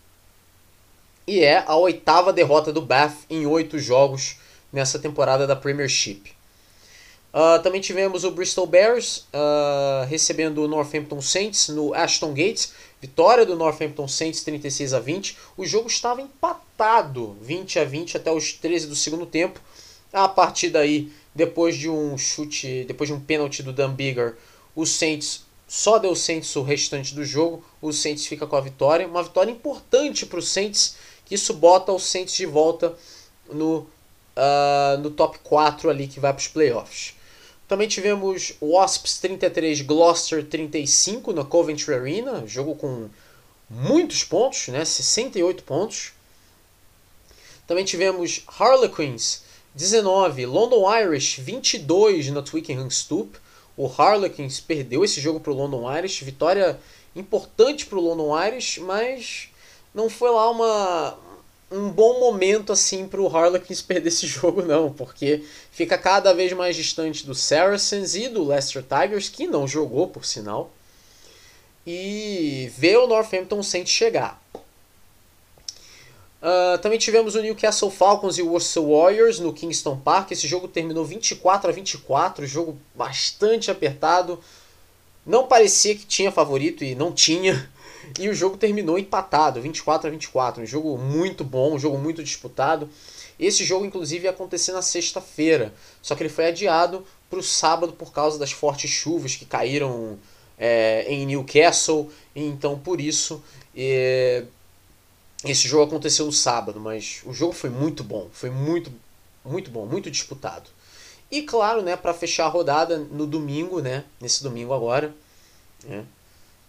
E 1.27 1.41
é 1.41 1.65
a 1.67 1.77
oitava 1.77 2.33
derrota 2.33 2.73
do 2.73 2.83
Bath 2.83 3.25
em 3.29 3.47
oito 3.47 3.79
jogos 3.79 4.37
nessa 4.73 4.99
temporada 4.99 5.47
da 5.47 5.57
Premiership. 5.57 6.35
Uh, 7.33 7.62
também 7.62 7.81
tivemos 7.81 8.25
o 8.25 8.31
Bristol 8.31 8.66
Bears 8.66 9.27
uh, 9.33 10.05
recebendo 10.07 10.62
o 10.62 10.68
Northampton 10.68 11.21
Saints 11.23 11.68
no 11.68 11.95
Ashton 11.95 12.35
Gates. 12.35 12.75
Vitória 13.01 13.47
do 13.47 13.57
Northampton 13.57 14.07
Saints 14.07 14.45
36 14.45 14.92
a 14.92 15.01
20. 15.01 15.38
O 15.57 15.64
jogo 15.64 15.88
estava 15.88 16.21
empatado 16.21 17.37
20 17.40 17.79
a 17.79 17.85
20 17.85 18.18
até 18.18 18.31
os 18.31 18.53
13 18.53 18.87
do 18.87 18.95
segundo 18.95 19.25
tempo. 19.25 19.59
A 20.12 20.29
partir 20.29 20.68
daí, 20.68 21.11
depois 21.35 21.77
de 21.77 21.88
um 21.88 22.18
chute, 22.18 22.85
depois 22.85 23.09
de 23.09 23.14
um 23.14 23.21
pênalti 23.21 23.62
do 23.62 23.73
Dan 23.73 23.95
Bigger, 23.95 24.37
o 24.77 24.85
Saints 24.85 25.45
só 25.66 25.99
deu 25.99 26.14
Saints 26.14 26.55
o 26.55 26.62
restante 26.62 27.14
do 27.14 27.25
jogo. 27.25 27.64
O 27.81 27.95
Saints 27.95 28.27
fica 28.27 28.47
com 28.47 28.57
a 28.57 28.61
vitória. 28.61 29.07
Uma 29.09 29.23
vitória 29.23 29.51
importante 29.51 30.27
para 30.27 30.38
o 30.38 30.42
Saints, 30.42 30.97
que 31.25 31.35
isso 31.35 31.55
bota 31.55 31.90
o 31.92 31.99
Saints 31.99 32.35
de 32.35 32.45
volta 32.45 32.95
no, 33.51 33.79
uh, 34.37 34.99
no 35.01 35.11
top 35.11 35.38
4 35.42 35.88
ali 35.88 36.07
que 36.07 36.21
vai 36.21 36.31
para 36.31 36.40
os 36.40 36.49
playoffs. 36.49 37.14
Também 37.73 37.89
tivemos 37.89 38.53
Wasps 38.61 39.19
33, 39.19 39.81
Gloucester 39.81 40.47
35 40.47 41.33
na 41.33 41.43
Coventry 41.43 41.95
Arena, 41.95 42.47
jogo 42.47 42.75
com 42.75 43.09
muitos 43.71 44.23
pontos, 44.23 44.69
né? 44.69 44.85
68 44.85 45.65
pontos. 45.65 46.13
Também 47.67 47.83
tivemos 47.83 48.43
Harlequins 48.47 49.45
19, 49.75 50.45
London 50.45 50.85
Irish 50.99 51.39
22 51.39 52.29
na 52.29 52.43
Twickenham 52.43 52.91
Stoop. 52.91 53.39
O 53.75 53.87
Harlequins 53.87 54.61
perdeu 54.61 55.03
esse 55.03 55.19
jogo 55.19 55.41
para 55.41 55.53
o 55.55 55.57
London 55.57 55.91
Irish, 55.97 56.21
vitória 56.21 56.79
importante 57.17 57.87
para 57.87 57.97
o 57.97 58.03
London 58.03 58.39
Irish, 58.49 58.81
mas 58.81 59.49
não 59.95 60.11
foi 60.11 60.31
lá 60.31 60.51
uma, 60.51 61.19
um 61.73 61.91
bom 61.91 62.21
momento 62.21 62.73
assim 62.73 63.09
para 63.09 63.21
o 63.21 63.27
Harlequins 63.27 63.81
perder 63.83 64.09
esse 64.09 64.27
jogo 64.27 64.63
não, 64.63 64.93
porque 64.93 65.43
fica 65.71 65.97
cada 65.97 66.33
vez 66.33 66.53
mais 66.53 66.77
distante 66.77 67.27
do 67.27 67.35
Saracens 67.35 68.15
e 68.15 68.29
do 68.29 68.47
Leicester 68.47 68.83
Tigers, 68.83 69.29
que 69.29 69.47
não 69.47 69.67
jogou 69.67 70.07
por 70.07 70.25
sinal, 70.25 70.71
e 71.87 72.71
vê 72.77 72.97
o 72.97 73.07
Northampton 73.07 73.63
Saints 73.63 73.93
chegar. 73.93 74.41
Uh, 76.43 76.77
também 76.79 76.99
tivemos 76.99 77.37
o 77.37 77.41
Newcastle 77.41 77.89
Falcons 77.89 78.37
e 78.37 78.43
o 78.43 78.49
Worcester 78.49 78.83
Warriors 78.83 79.39
no 79.39 79.53
Kingston 79.53 79.97
Park. 79.97 80.33
Esse 80.33 80.49
jogo 80.49 80.67
terminou 80.67 81.05
24 81.05 81.71
a 81.71 81.73
24, 81.73 82.45
jogo 82.47 82.77
bastante 82.95 83.71
apertado. 83.71 84.41
Não 85.25 85.47
parecia 85.47 85.95
que 85.95 86.05
tinha 86.05 86.33
favorito 86.33 86.83
e 86.83 86.97
não 86.97 87.13
tinha. 87.13 87.71
E 88.19 88.29
o 88.29 88.35
jogo 88.35 88.57
terminou 88.57 88.99
empatado, 88.99 89.61
24 89.61 90.09
a 90.09 90.11
24. 90.11 90.62
Um 90.62 90.67
jogo 90.67 90.99
muito 90.99 91.45
bom, 91.45 91.75
um 91.75 91.79
jogo 91.79 91.99
muito 91.99 92.23
disputado. 92.23 92.88
Esse 93.38 93.65
jogo, 93.65 93.85
inclusive, 93.85 94.25
ia 94.25 94.31
acontecer 94.31 94.73
na 94.73 94.83
sexta-feira, 94.83 95.75
só 96.01 96.15
que 96.15 96.23
ele 96.23 96.29
foi 96.29 96.47
adiado 96.47 97.05
para 97.29 97.38
o 97.38 97.43
sábado 97.43 97.93
por 97.93 98.12
causa 98.12 98.38
das 98.38 98.53
fortes 98.53 98.91
chuvas 98.91 99.37
que 99.37 99.45
caíram 99.45 100.19
é, 100.59 101.07
em 101.09 101.27
Newcastle. 101.27 102.11
Então, 102.37 102.79
por 102.79 103.01
isso, 103.01 103.43
é, 103.75 104.45
esse 105.45 105.67
jogo 105.67 105.85
aconteceu 105.85 106.27
no 106.27 106.33
sábado, 106.33 106.79
mas 106.79 107.21
o 107.25 107.33
jogo 107.33 107.53
foi 107.53 107.71
muito 107.71 108.05
bom, 108.05 108.29
foi 108.33 108.51
muito, 108.51 108.93
muito 109.45 109.71
bom, 109.71 109.87
muito 109.87 110.11
disputado. 110.11 110.71
E 111.31 111.43
claro, 111.43 111.83
né, 111.83 111.97
para 111.97 112.12
fechar 112.12 112.45
a 112.45 112.49
rodada 112.49 112.99
no 112.99 113.27
domingo, 113.27 113.81
né, 113.81 114.05
nesse 114.21 114.43
domingo 114.43 114.73
agora, 114.73 115.15
né, 115.83 116.05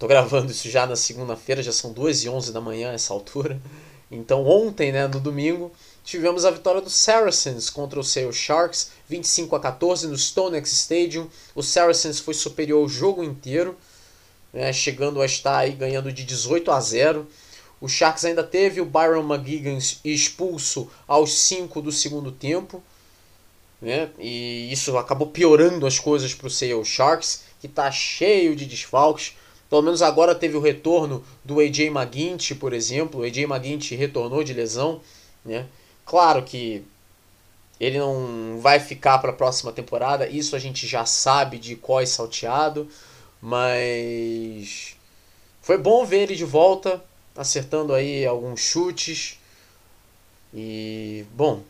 Tô 0.03 0.07
gravando 0.07 0.51
isso 0.51 0.69
já 0.69 0.85
na 0.85 0.97
segunda-feira, 0.97 1.63
já 1.63 1.71
são 1.71 1.93
2 1.93 2.25
e 2.25 2.29
11 2.29 2.51
da 2.51 2.59
manhã 2.59 2.91
essa 2.91 3.13
altura. 3.13 3.57
Então 4.11 4.45
ontem, 4.45 4.91
né, 4.91 5.07
no 5.07 5.17
domingo, 5.17 5.71
tivemos 6.03 6.43
a 6.43 6.51
vitória 6.51 6.81
do 6.81 6.89
Saracens 6.89 7.69
contra 7.69 7.97
o 7.97 8.03
Sale 8.03 8.33
Sharks, 8.33 8.91
25 9.07 9.55
a 9.55 9.61
14 9.61 10.07
no 10.07 10.17
Stonex 10.17 10.73
Stadium. 10.73 11.29
O 11.55 11.63
Saracens 11.63 12.19
foi 12.19 12.33
superior 12.33 12.85
o 12.85 12.89
jogo 12.89 13.23
inteiro, 13.23 13.77
né, 14.51 14.73
chegando 14.73 15.21
a 15.21 15.25
estar 15.25 15.59
aí 15.59 15.71
ganhando 15.71 16.11
de 16.11 16.25
18 16.25 16.69
a 16.69 16.81
0. 16.81 17.25
O 17.79 17.87
Sharks 17.87 18.25
ainda 18.25 18.43
teve 18.43 18.81
o 18.81 18.85
Byron 18.85 19.23
McGuigan 19.23 19.77
expulso 20.03 20.91
aos 21.07 21.31
5 21.31 21.81
do 21.81 21.93
segundo 21.93 22.29
tempo. 22.29 22.83
Né? 23.81 24.09
E 24.19 24.69
isso 24.69 24.97
acabou 24.97 25.27
piorando 25.27 25.87
as 25.87 25.97
coisas 25.97 26.33
para 26.33 26.47
o 26.47 26.51
Sale 26.51 26.83
Sharks, 26.83 27.43
que 27.61 27.67
está 27.67 27.89
cheio 27.89 28.53
de 28.53 28.65
desfalques. 28.65 29.41
Pelo 29.73 29.81
menos 29.81 30.03
agora 30.03 30.35
teve 30.35 30.55
o 30.55 30.59
retorno 30.59 31.23
do 31.43 31.59
AJ 31.59 31.87
McGuinty, 31.87 32.53
por 32.53 32.73
exemplo. 32.73 33.21
O 33.21 33.23
AJ 33.23 33.39
McGuinty 33.39 33.95
retornou 33.95 34.43
de 34.43 34.53
lesão. 34.53 35.01
Né? 35.43 35.65
Claro 36.05 36.43
que 36.43 36.83
ele 37.79 37.97
não 37.97 38.59
vai 38.61 38.79
ficar 38.79 39.17
para 39.17 39.31
a 39.31 39.35
próxima 39.35 39.71
temporada, 39.71 40.29
isso 40.29 40.55
a 40.55 40.59
gente 40.59 40.85
já 40.85 41.07
sabe 41.07 41.57
de 41.57 41.73
é 41.73 42.05
salteado, 42.05 42.87
mas 43.41 44.95
foi 45.59 45.79
bom 45.79 46.05
ver 46.05 46.19
ele 46.19 46.35
de 46.35 46.45
volta, 46.45 47.03
acertando 47.35 47.95
aí 47.95 48.27
alguns 48.27 48.59
chutes. 48.59 49.39
E, 50.53 51.25
bom, 51.33 51.63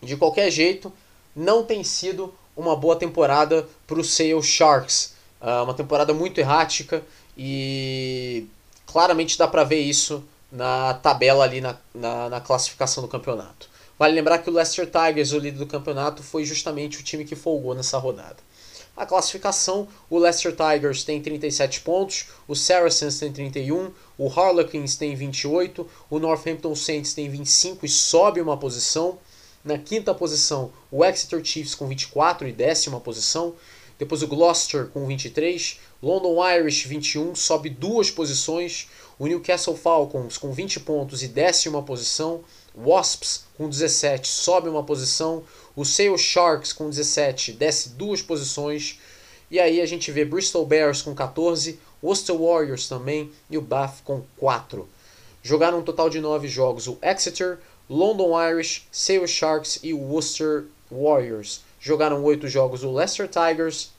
de 0.00 0.16
qualquer 0.16 0.48
jeito, 0.48 0.92
não 1.34 1.64
tem 1.64 1.82
sido 1.82 2.32
uma 2.56 2.76
boa 2.76 2.94
temporada 2.94 3.68
para 3.84 3.98
o 3.98 4.04
Sale 4.04 4.40
Sharks. 4.40 5.13
Uh, 5.44 5.62
uma 5.62 5.74
temporada 5.74 6.14
muito 6.14 6.38
errática 6.38 7.02
e 7.36 8.46
claramente 8.86 9.36
dá 9.36 9.46
para 9.46 9.62
ver 9.62 9.80
isso 9.80 10.24
na 10.50 10.94
tabela 10.94 11.44
ali 11.44 11.60
na, 11.60 11.76
na, 11.94 12.30
na, 12.30 12.40
classificação 12.40 13.02
do 13.02 13.08
campeonato. 13.08 13.68
Vale 13.98 14.14
lembrar 14.14 14.38
que 14.38 14.48
o 14.48 14.52
Leicester 14.54 14.86
Tigers, 14.86 15.32
o 15.32 15.38
líder 15.38 15.58
do 15.58 15.66
campeonato, 15.66 16.22
foi 16.22 16.46
justamente 16.46 16.98
o 16.98 17.02
time 17.02 17.26
que 17.26 17.36
folgou 17.36 17.74
nessa 17.74 17.98
rodada. 17.98 18.36
A 18.96 19.04
classificação, 19.04 19.86
o 20.08 20.18
Leicester 20.18 20.54
Tigers 20.56 21.04
tem 21.04 21.20
37 21.20 21.82
pontos, 21.82 22.28
o 22.48 22.54
Saracens 22.54 23.18
tem 23.18 23.30
31, 23.30 23.90
o 24.16 24.28
Harlequins 24.28 24.96
tem 24.96 25.14
28, 25.14 25.86
o 26.08 26.18
Northampton 26.18 26.74
Saints 26.74 27.12
tem 27.12 27.28
25 27.28 27.84
e 27.84 27.88
sobe 27.88 28.40
uma 28.40 28.56
posição. 28.56 29.18
Na 29.64 29.76
quinta 29.76 30.14
posição, 30.14 30.70
o 30.90 31.04
Exeter 31.04 31.44
Chiefs 31.44 31.74
com 31.74 31.88
24 31.88 32.46
e 32.46 32.52
décima 32.52 33.00
posição. 33.00 33.54
Depois 34.04 34.22
o 34.22 34.26
Gloucester 34.26 34.88
com 34.88 35.06
23, 35.06 35.80
London 36.02 36.36
Irish 36.46 36.84
21, 36.84 37.34
sobe 37.34 37.70
duas 37.70 38.10
posições. 38.10 38.86
O 39.18 39.26
Newcastle 39.26 39.74
Falcons 39.74 40.36
com 40.36 40.52
20 40.52 40.80
pontos 40.80 41.22
e 41.22 41.28
décima 41.28 41.82
posição. 41.82 42.44
Wasps 42.76 43.46
com 43.56 43.66
17 43.66 44.28
sobe 44.28 44.68
uma 44.68 44.82
posição. 44.82 45.42
O 45.74 45.86
Sale 45.86 46.18
Sharks 46.18 46.70
com 46.70 46.90
17 46.90 47.52
desce 47.52 47.88
duas 47.88 48.20
posições. 48.20 49.00
E 49.50 49.58
aí 49.58 49.80
a 49.80 49.86
gente 49.86 50.12
vê 50.12 50.22
Bristol 50.22 50.66
Bears 50.66 51.00
com 51.00 51.14
14, 51.14 51.80
Worcester 52.02 52.36
Warriors 52.36 52.86
também 52.86 53.32
e 53.48 53.56
o 53.56 53.62
Bath 53.62 54.02
com 54.04 54.22
4. 54.36 54.86
Jogaram 55.42 55.78
um 55.78 55.82
total 55.82 56.10
de 56.10 56.20
9 56.20 56.46
jogos 56.46 56.86
o 56.86 56.98
Exeter, 57.00 57.58
London 57.88 58.38
Irish, 58.38 58.86
Sale 58.92 59.26
Sharks 59.26 59.80
e 59.82 59.94
Worcester 59.94 60.66
Warriors. 60.92 61.62
Jogaram 61.80 62.22
oito 62.24 62.48
jogos 62.48 62.82
o 62.82 62.90
Leicester 62.90 63.28
Tigers, 63.28 63.90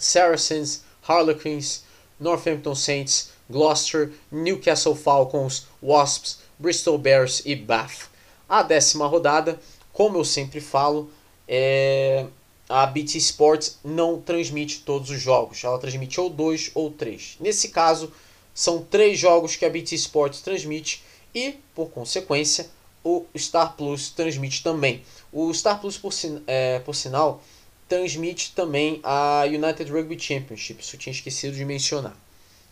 Saracens, 0.00 0.82
Harlequins, 1.06 1.82
Northampton 2.18 2.74
Saints, 2.74 3.30
Gloucester, 3.48 4.10
Newcastle 4.32 4.96
Falcons, 4.96 5.66
Wasps, 5.80 6.38
Bristol 6.58 6.98
Bears 6.98 7.42
e 7.44 7.54
Bath. 7.54 8.08
A 8.48 8.62
décima 8.64 9.06
rodada, 9.06 9.60
como 9.92 10.18
eu 10.18 10.24
sempre 10.24 10.60
falo, 10.60 11.10
é... 11.46 12.26
a 12.68 12.84
BT 12.86 13.18
Sports 13.18 13.78
não 13.84 14.20
transmite 14.20 14.80
todos 14.80 15.10
os 15.10 15.20
jogos. 15.20 15.62
Ela 15.62 15.78
transmite 15.78 16.20
ou 16.20 16.28
dois 16.28 16.70
ou 16.74 16.90
três. 16.90 17.36
Nesse 17.38 17.68
caso, 17.68 18.12
São 18.54 18.82
três 18.82 19.18
jogos 19.18 19.56
que 19.56 19.64
a 19.64 19.70
BT 19.70 19.94
Sports 19.94 20.40
transmite 20.40 21.02
e, 21.34 21.54
por 21.74 21.90
consequência, 21.90 22.68
o 23.02 23.24
Star 23.36 23.74
Plus 23.76 24.10
transmite 24.10 24.62
também. 24.62 25.02
O 25.32 25.52
Star 25.54 25.80
Plus, 25.80 25.96
por, 25.96 26.12
é, 26.46 26.78
por 26.80 26.94
sinal, 26.94 27.42
transmite 27.90 28.52
também 28.54 29.00
a 29.02 29.42
United 29.46 29.90
Rugby 29.90 30.18
Championship. 30.18 30.80
Isso 30.80 30.94
eu 30.94 31.00
tinha 31.00 31.12
esquecido 31.12 31.56
de 31.56 31.64
mencionar. 31.64 32.16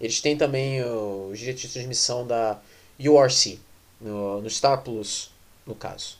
Eles 0.01 0.21
têm 0.21 0.39
também 0.39 0.81
os 0.85 1.37
direitos 1.41 1.63
de 1.63 1.69
transmissão 1.71 2.25
da 2.25 2.57
URC, 3.01 3.59
no, 4.01 4.41
no 4.41 4.49
Star 4.49 4.81
Plus, 4.83 5.33
no 5.67 5.75
caso. 5.75 6.17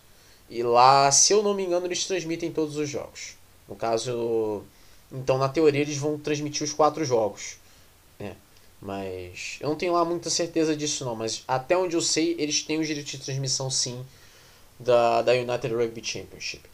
E 0.51 0.65
lá, 0.65 1.13
se 1.13 1.33
eu 1.33 1.45
não 1.45 1.55
me 1.55 1.65
engano, 1.65 1.87
eles 1.87 2.05
transmitem 2.07 2.51
todos 2.51 2.77
os 2.77 2.91
jogos. 2.91 3.37
No 3.69 3.77
caso, 3.77 4.65
então 5.13 5.39
na 5.39 5.49
teoria 5.49 5.83
eles 5.83 5.97
vão 5.97 6.19
transmitir 6.19 6.65
os 6.65 6.73
quatro 6.73 7.05
jogos. 7.05 7.57
Né? 8.19 8.35
Mas 8.83 9.59
eu 9.61 9.69
não 9.69 9.77
tenho 9.77 9.93
lá 9.93 10.05
muita 10.05 10.29
certeza 10.29 10.77
disso 10.77 11.05
não. 11.05 11.15
Mas 11.15 11.45
até 11.47 11.77
onde 11.77 11.95
eu 11.95 12.03
sei, 12.03 12.35
eles 12.37 12.63
têm 12.63 12.81
os 12.81 12.87
direitos 12.89 13.13
de 13.13 13.19
transmissão 13.19 13.71
sim 13.71 14.05
da, 14.81 15.23
da 15.23 15.33
United 15.35 15.73
Rugby 15.73 16.05
Championship. 16.05 16.68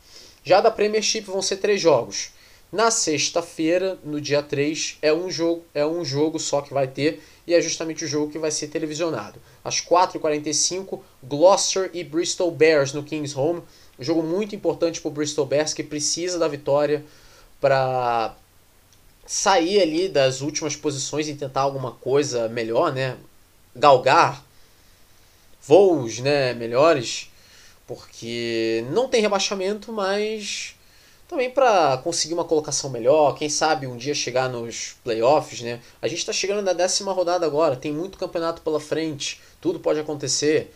Já 0.44 0.60
da 0.60 0.70
Premiership 0.70 1.22
vão 1.22 1.40
ser 1.40 1.56
três 1.56 1.80
jogos. 1.80 2.30
Na 2.70 2.90
sexta-feira, 2.90 3.98
no 4.04 4.20
dia 4.20 4.42
3, 4.42 4.98
é 5.00 5.12
um 5.12 5.30
jogo, 5.30 5.64
é 5.72 5.86
um 5.86 6.04
jogo 6.04 6.38
só 6.38 6.60
que 6.60 6.74
vai 6.74 6.86
ter 6.86 7.22
e 7.46 7.54
é 7.54 7.60
justamente 7.60 8.04
o 8.04 8.08
jogo 8.08 8.32
que 8.32 8.38
vai 8.38 8.50
ser 8.50 8.68
televisionado. 8.68 9.40
Às 9.64 9.80
4h45, 9.80 11.00
Gloucester 11.22 11.90
e 11.94 12.02
Bristol 12.02 12.50
Bears 12.50 12.92
no 12.92 13.02
King's 13.02 13.36
Home. 13.36 13.62
Um 13.98 14.02
jogo 14.04 14.22
muito 14.22 14.54
importante 14.54 15.00
para 15.00 15.08
o 15.08 15.12
Bristol 15.12 15.46
Bears 15.46 15.72
que 15.72 15.82
precisa 15.82 16.38
da 16.38 16.48
vitória 16.48 17.04
para 17.60 18.34
sair 19.24 19.80
ali 19.80 20.08
das 20.08 20.40
últimas 20.40 20.76
posições 20.76 21.28
e 21.28 21.34
tentar 21.34 21.62
alguma 21.62 21.92
coisa 21.92 22.48
melhor, 22.48 22.92
né? 22.92 23.16
Galgar 23.74 24.44
voos, 25.66 26.18
né, 26.18 26.52
melhores, 26.52 27.30
porque 27.86 28.84
não 28.90 29.08
tem 29.08 29.20
rebaixamento, 29.20 29.92
mas 29.92 30.74
também 31.28 31.50
para 31.50 31.98
conseguir 31.98 32.34
uma 32.34 32.44
colocação 32.44 32.90
melhor, 32.90 33.34
quem 33.34 33.48
sabe 33.48 33.86
um 33.86 33.96
dia 33.96 34.14
chegar 34.14 34.48
nos 34.48 34.96
playoffs, 35.02 35.60
né? 35.62 35.80
A 36.00 36.08
gente 36.08 36.18
está 36.18 36.32
chegando 36.32 36.62
na 36.62 36.72
décima 36.72 37.12
rodada 37.12 37.44
agora, 37.46 37.76
tem 37.76 37.92
muito 37.92 38.18
campeonato 38.18 38.62
pela 38.62 38.80
frente, 38.80 39.40
tudo 39.60 39.80
pode 39.80 39.98
acontecer. 39.98 40.72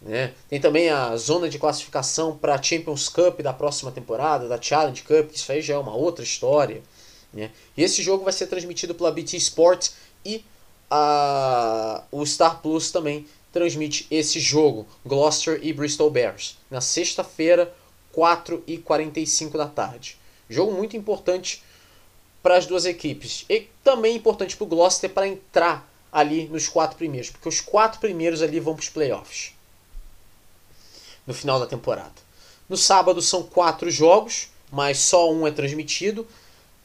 Né? 0.00 0.34
Tem 0.48 0.60
também 0.60 0.90
a 0.90 1.16
zona 1.16 1.48
de 1.48 1.58
classificação 1.58 2.36
para 2.36 2.54
a 2.54 2.62
Champions 2.62 3.08
Cup 3.08 3.40
da 3.40 3.52
próxima 3.52 3.90
temporada, 3.90 4.46
da 4.46 4.60
Challenge 4.60 5.02
Cup, 5.02 5.30
que 5.30 5.38
isso 5.38 5.50
aí 5.50 5.62
já 5.62 5.74
é 5.74 5.78
uma 5.78 5.94
outra 5.94 6.22
história. 6.22 6.82
Né? 7.32 7.50
E 7.76 7.82
esse 7.82 8.02
jogo 8.02 8.22
vai 8.22 8.32
ser 8.32 8.46
transmitido 8.46 8.94
pela 8.94 9.10
BT 9.10 9.36
Sports 9.38 9.94
e 10.24 10.44
a, 10.90 12.04
o 12.12 12.24
Star 12.24 12.60
Plus 12.60 12.90
também 12.90 13.26
transmite 13.56 14.06
esse 14.10 14.38
jogo, 14.38 14.86
Gloucester 15.02 15.58
e 15.62 15.72
Bristol 15.72 16.10
Bears, 16.10 16.58
na 16.70 16.82
sexta-feira, 16.82 17.74
4h45 18.14 19.52
da 19.52 19.66
tarde. 19.66 20.18
Jogo 20.46 20.72
muito 20.72 20.94
importante 20.94 21.64
para 22.42 22.58
as 22.58 22.66
duas 22.66 22.84
equipes. 22.84 23.46
E 23.48 23.66
também 23.82 24.14
importante 24.14 24.54
para 24.54 24.64
o 24.64 24.68
Gloucester 24.68 25.08
para 25.08 25.26
entrar 25.26 25.90
ali 26.12 26.46
nos 26.48 26.68
quatro 26.68 26.98
primeiros, 26.98 27.30
porque 27.30 27.48
os 27.48 27.62
quatro 27.62 27.98
primeiros 27.98 28.42
ali 28.42 28.60
vão 28.60 28.74
para 28.74 28.82
os 28.82 28.90
playoffs 28.90 29.54
no 31.26 31.32
final 31.32 31.58
da 31.58 31.66
temporada. 31.66 32.12
No 32.68 32.76
sábado 32.76 33.22
são 33.22 33.42
quatro 33.42 33.90
jogos, 33.90 34.50
mas 34.70 34.98
só 34.98 35.32
um 35.32 35.46
é 35.46 35.50
transmitido. 35.50 36.26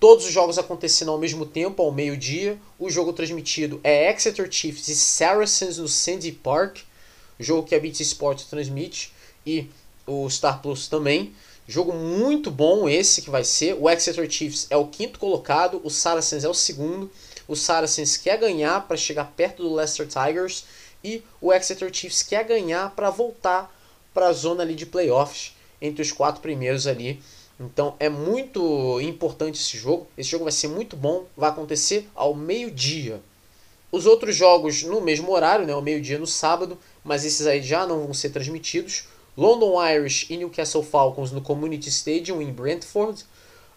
Todos 0.01 0.25
os 0.25 0.31
jogos 0.31 0.57
acontecendo 0.57 1.11
ao 1.11 1.19
mesmo 1.19 1.45
tempo, 1.45 1.83
ao 1.83 1.91
meio-dia. 1.91 2.57
O 2.79 2.89
jogo 2.89 3.13
transmitido 3.13 3.79
é 3.83 4.11
Exeter 4.11 4.51
Chiefs 4.51 4.87
e 4.87 4.95
Saracens 4.95 5.77
no 5.77 5.87
Sandy 5.87 6.31
Park, 6.31 6.79
jogo 7.39 7.67
que 7.67 7.75
a 7.75 7.79
BT 7.79 8.01
Sport 8.01 8.45
transmite 8.45 9.13
e 9.45 9.67
o 10.07 10.27
Star 10.27 10.59
Plus 10.59 10.87
também. 10.87 11.35
Jogo 11.67 11.93
muito 11.93 12.49
bom 12.49 12.89
esse 12.89 13.21
que 13.21 13.29
vai 13.29 13.43
ser. 13.43 13.77
O 13.79 13.87
Exeter 13.87 14.27
Chiefs 14.27 14.65
é 14.71 14.75
o 14.75 14.87
quinto 14.87 15.19
colocado, 15.19 15.79
o 15.83 15.89
Saracens 15.91 16.43
é 16.43 16.49
o 16.49 16.53
segundo. 16.55 17.07
O 17.47 17.55
Saracens 17.55 18.17
quer 18.17 18.39
ganhar 18.39 18.87
para 18.87 18.97
chegar 18.97 19.31
perto 19.37 19.61
do 19.61 19.71
Leicester 19.71 20.07
Tigers 20.07 20.65
e 21.03 21.21
o 21.39 21.53
Exeter 21.53 21.93
Chiefs 21.93 22.23
quer 22.23 22.43
ganhar 22.43 22.89
para 22.95 23.11
voltar 23.11 23.71
para 24.15 24.29
a 24.29 24.33
zona 24.33 24.63
ali 24.63 24.73
de 24.73 24.87
playoffs 24.87 25.55
entre 25.79 26.01
os 26.01 26.11
quatro 26.11 26.41
primeiros 26.41 26.87
ali 26.87 27.21
então 27.61 27.95
é 27.99 28.09
muito 28.09 28.99
importante 29.01 29.59
esse 29.59 29.77
jogo. 29.77 30.07
Esse 30.17 30.29
jogo 30.29 30.45
vai 30.45 30.51
ser 30.51 30.67
muito 30.67 30.95
bom. 30.95 31.25
Vai 31.37 31.49
acontecer 31.49 32.09
ao 32.15 32.33
meio-dia. 32.33 33.21
Os 33.91 34.05
outros 34.05 34.35
jogos 34.35 34.83
no 34.83 35.01
mesmo 35.01 35.31
horário, 35.31 35.65
né, 35.65 35.73
ao 35.73 35.81
meio-dia 35.81 36.17
no 36.17 36.25
sábado, 36.25 36.77
mas 37.03 37.23
esses 37.23 37.45
aí 37.45 37.61
já 37.61 37.85
não 37.85 37.99
vão 38.03 38.13
ser 38.13 38.29
transmitidos. 38.29 39.05
London 39.37 39.81
Irish 39.85 40.27
e 40.29 40.37
Newcastle 40.37 40.83
Falcons 40.83 41.31
no 41.31 41.41
Community 41.41 41.89
Stadium 41.89 42.41
em 42.41 42.51
Brentford. 42.51 43.25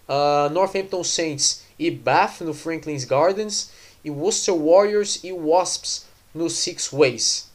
Uh, 0.09 0.49
Northampton 0.51 1.03
Saints 1.03 1.62
e 1.79 1.90
Bath 1.90 2.40
no 2.40 2.55
Franklin's 2.55 3.05
Gardens. 3.05 3.70
E 4.03 4.11
Worcester 4.11 4.55
Warriors 4.55 5.20
e 5.23 5.33
Wasps 5.33 6.07
no 6.35 6.49
Six 6.49 6.88
Ways. 6.88 7.53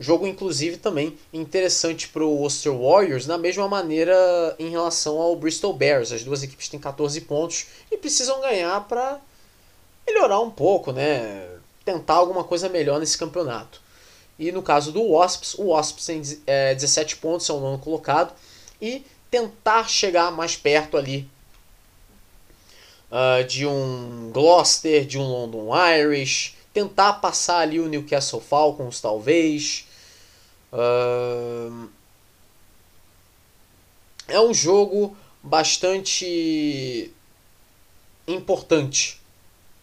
Jogo, 0.00 0.26
inclusive, 0.26 0.78
também 0.78 1.18
interessante 1.30 2.08
para 2.08 2.24
o 2.24 2.38
Worcester 2.38 2.72
Warriors, 2.72 3.26
da 3.26 3.36
mesma 3.36 3.68
maneira 3.68 4.56
em 4.58 4.70
relação 4.70 5.18
ao 5.18 5.36
Bristol 5.36 5.74
Bears. 5.74 6.10
As 6.10 6.24
duas 6.24 6.42
equipes 6.42 6.70
têm 6.70 6.80
14 6.80 7.20
pontos 7.20 7.66
e 7.92 7.98
precisam 7.98 8.40
ganhar 8.40 8.80
para 8.88 9.20
melhorar 10.06 10.40
um 10.40 10.50
pouco, 10.50 10.90
né? 10.90 11.46
tentar 11.84 12.14
alguma 12.14 12.44
coisa 12.44 12.68
melhor 12.68 12.98
nesse 12.98 13.18
campeonato. 13.18 13.80
E 14.38 14.50
no 14.50 14.62
caso 14.62 14.90
do 14.90 15.10
Wasps, 15.10 15.54
o 15.58 15.68
Wasps 15.68 16.06
tem 16.06 16.22
é, 16.46 16.74
17 16.74 17.16
pontos, 17.16 17.48
é 17.48 17.52
o 17.52 17.60
nono 17.60 17.78
colocado, 17.78 18.32
e 18.80 19.04
tentar 19.30 19.88
chegar 19.88 20.32
mais 20.32 20.56
perto 20.56 20.96
ali 20.96 21.28
uh, 23.10 23.44
de 23.44 23.66
um 23.66 24.30
Gloucester, 24.32 25.04
de 25.04 25.18
um 25.18 25.22
London 25.22 25.70
Irish, 25.76 26.56
tentar 26.72 27.14
passar 27.14 27.58
ali 27.58 27.78
o 27.78 27.86
Newcastle 27.88 28.40
Falcons, 28.40 29.00
talvez 29.00 29.86
é 34.28 34.40
um 34.40 34.54
jogo 34.54 35.16
bastante 35.42 37.10
importante 38.26 39.20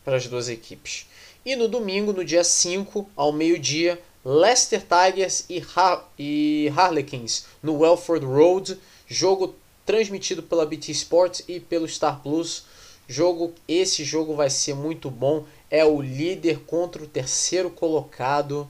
para 0.03 0.15
as 0.17 0.27
duas 0.27 0.47
equipes. 0.47 1.05
E 1.45 1.55
no 1.55 1.67
domingo, 1.67 2.13
no 2.13 2.23
dia 2.23 2.43
5, 2.43 3.09
ao 3.15 3.31
meio-dia, 3.31 4.01
Leicester 4.23 4.81
Tigers 4.81 5.45
e, 5.49 5.63
Har 5.75 6.05
e 6.19 6.71
Harlequins 6.75 7.45
no 7.63 7.79
Welford 7.79 8.25
Road. 8.25 8.77
Jogo 9.07 9.55
transmitido 9.85 10.43
pela 10.43 10.65
BT 10.65 10.91
Sports 10.91 11.43
e 11.47 11.59
pelo 11.59 11.87
Star 11.87 12.21
Plus. 12.21 12.65
Jogo, 13.07 13.53
esse 13.67 14.03
jogo 14.03 14.35
vai 14.35 14.49
ser 14.49 14.75
muito 14.75 15.09
bom. 15.09 15.45
É 15.71 15.85
o 15.85 16.01
líder 16.01 16.59
contra 16.65 17.03
o 17.03 17.07
terceiro 17.07 17.69
colocado 17.69 18.69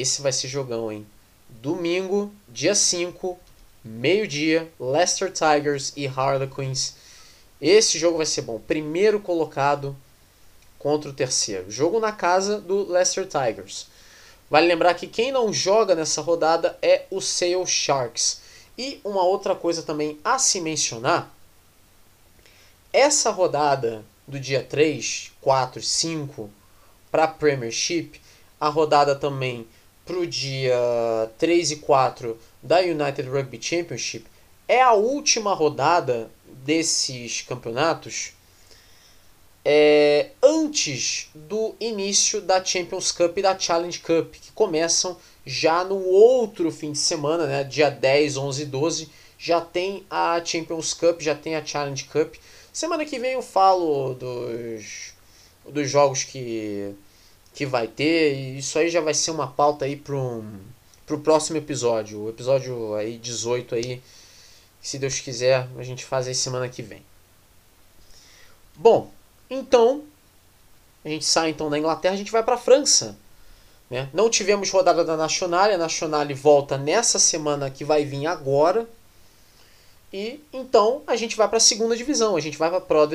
esse 0.00 0.22
vai 0.22 0.32
ser 0.32 0.48
jogão, 0.48 0.90
hein? 0.90 1.06
Domingo, 1.48 2.32
dia 2.48 2.74
5, 2.74 3.38
meio-dia, 3.84 4.72
Leicester 4.80 5.32
Tigers 5.32 5.92
e 5.96 6.06
Harlequins. 6.06 6.94
Esse 7.60 7.98
jogo 7.98 8.16
vai 8.16 8.26
ser 8.26 8.42
bom. 8.42 8.58
Primeiro 8.58 9.20
colocado 9.20 9.96
contra 10.78 11.10
o 11.10 11.14
terceiro. 11.14 11.70
Jogo 11.70 12.00
na 12.00 12.12
casa 12.12 12.60
do 12.60 12.90
Leicester 12.90 13.26
Tigers. 13.26 13.86
Vale 14.50 14.66
lembrar 14.66 14.94
que 14.94 15.06
quem 15.06 15.32
não 15.32 15.52
joga 15.52 15.94
nessa 15.94 16.20
rodada 16.20 16.78
é 16.82 17.06
o 17.10 17.20
Sale 17.20 17.66
Sharks. 17.66 18.40
E 18.76 19.00
uma 19.04 19.22
outra 19.22 19.54
coisa 19.54 19.82
também 19.82 20.18
a 20.24 20.38
se 20.38 20.60
mencionar: 20.60 21.32
essa 22.92 23.30
rodada 23.30 24.04
do 24.26 24.38
dia 24.38 24.62
3, 24.62 25.32
4 25.40 25.82
5 25.82 26.50
para 27.10 27.28
Premiership, 27.28 28.20
a 28.60 28.68
rodada 28.68 29.14
também 29.14 29.66
para 30.04 30.18
o 30.18 30.26
dia 30.26 30.76
3 31.38 31.72
e 31.72 31.76
4 31.76 32.38
da 32.62 32.80
United 32.80 33.28
Rugby 33.28 33.58
Championship 33.60 34.26
é 34.68 34.80
a 34.80 34.92
última 34.92 35.54
rodada 35.54 36.30
desses 36.64 37.42
campeonatos 37.42 38.32
é, 39.64 40.30
antes 40.42 41.30
do 41.34 41.74
início 41.80 42.40
da 42.40 42.62
Champions 42.62 43.10
Cup 43.10 43.38
e 43.38 43.42
da 43.42 43.58
Challenge 43.58 43.98
Cup, 43.98 44.34
que 44.34 44.52
começam 44.52 45.16
já 45.46 45.82
no 45.82 45.98
outro 46.04 46.70
fim 46.70 46.92
de 46.92 46.98
semana, 46.98 47.46
né, 47.46 47.64
dia 47.64 47.90
10, 47.90 48.36
11 48.36 48.62
e 48.62 48.66
12, 48.66 49.08
já 49.38 49.60
tem 49.60 50.04
a 50.10 50.40
Champions 50.44 50.92
Cup, 50.92 51.20
já 51.20 51.34
tem 51.34 51.56
a 51.56 51.64
Challenge 51.64 52.04
Cup. 52.04 52.34
Semana 52.72 53.04
que 53.04 53.18
vem 53.18 53.32
eu 53.32 53.42
falo 53.42 54.14
dos, 54.14 55.14
dos 55.66 55.90
jogos 55.90 56.24
que 56.24 56.94
que 57.54 57.64
vai 57.64 57.86
ter. 57.88 58.34
E 58.34 58.58
isso 58.58 58.78
aí 58.78 58.90
já 58.90 59.00
vai 59.00 59.14
ser 59.14 59.30
uma 59.30 59.46
pauta 59.46 59.84
aí 59.84 59.96
para 59.96 60.14
o 60.14 61.20
próximo 61.22 61.56
episódio. 61.56 62.20
O 62.24 62.28
episódio 62.28 62.94
aí 62.94 63.16
18 63.16 63.74
aí. 63.74 64.02
Se 64.82 64.98
Deus 64.98 65.18
quiser, 65.20 65.66
a 65.78 65.82
gente 65.82 66.04
faz 66.04 66.26
aí 66.26 66.34
semana 66.34 66.68
que 66.68 66.82
vem. 66.82 67.02
Bom, 68.76 69.10
então 69.48 70.02
A 71.04 71.08
gente 71.08 71.24
sai 71.24 71.50
então 71.50 71.68
da 71.68 71.78
Inglaterra, 71.78 72.14
a 72.14 72.16
gente 72.16 72.32
vai 72.32 72.42
para 72.42 72.54
a 72.54 72.58
França. 72.58 73.16
Né? 73.90 74.08
Não 74.12 74.30
tivemos 74.30 74.70
rodada 74.70 75.04
da 75.04 75.16
Nacional, 75.16 75.70
a 75.70 75.76
Nacional 75.76 76.26
volta 76.34 76.78
nessa 76.78 77.18
semana 77.18 77.70
que 77.70 77.84
vai 77.84 78.04
vir 78.04 78.26
agora. 78.26 78.88
E 80.10 80.40
então 80.52 81.02
a 81.06 81.14
gente 81.14 81.36
vai 81.36 81.46
para 81.46 81.58
a 81.58 81.60
segunda 81.60 81.96
divisão, 81.96 82.36
a 82.36 82.40
gente 82.40 82.56
vai 82.56 82.70
para 82.70 82.78
a 82.78 82.80
Pro. 82.80 83.08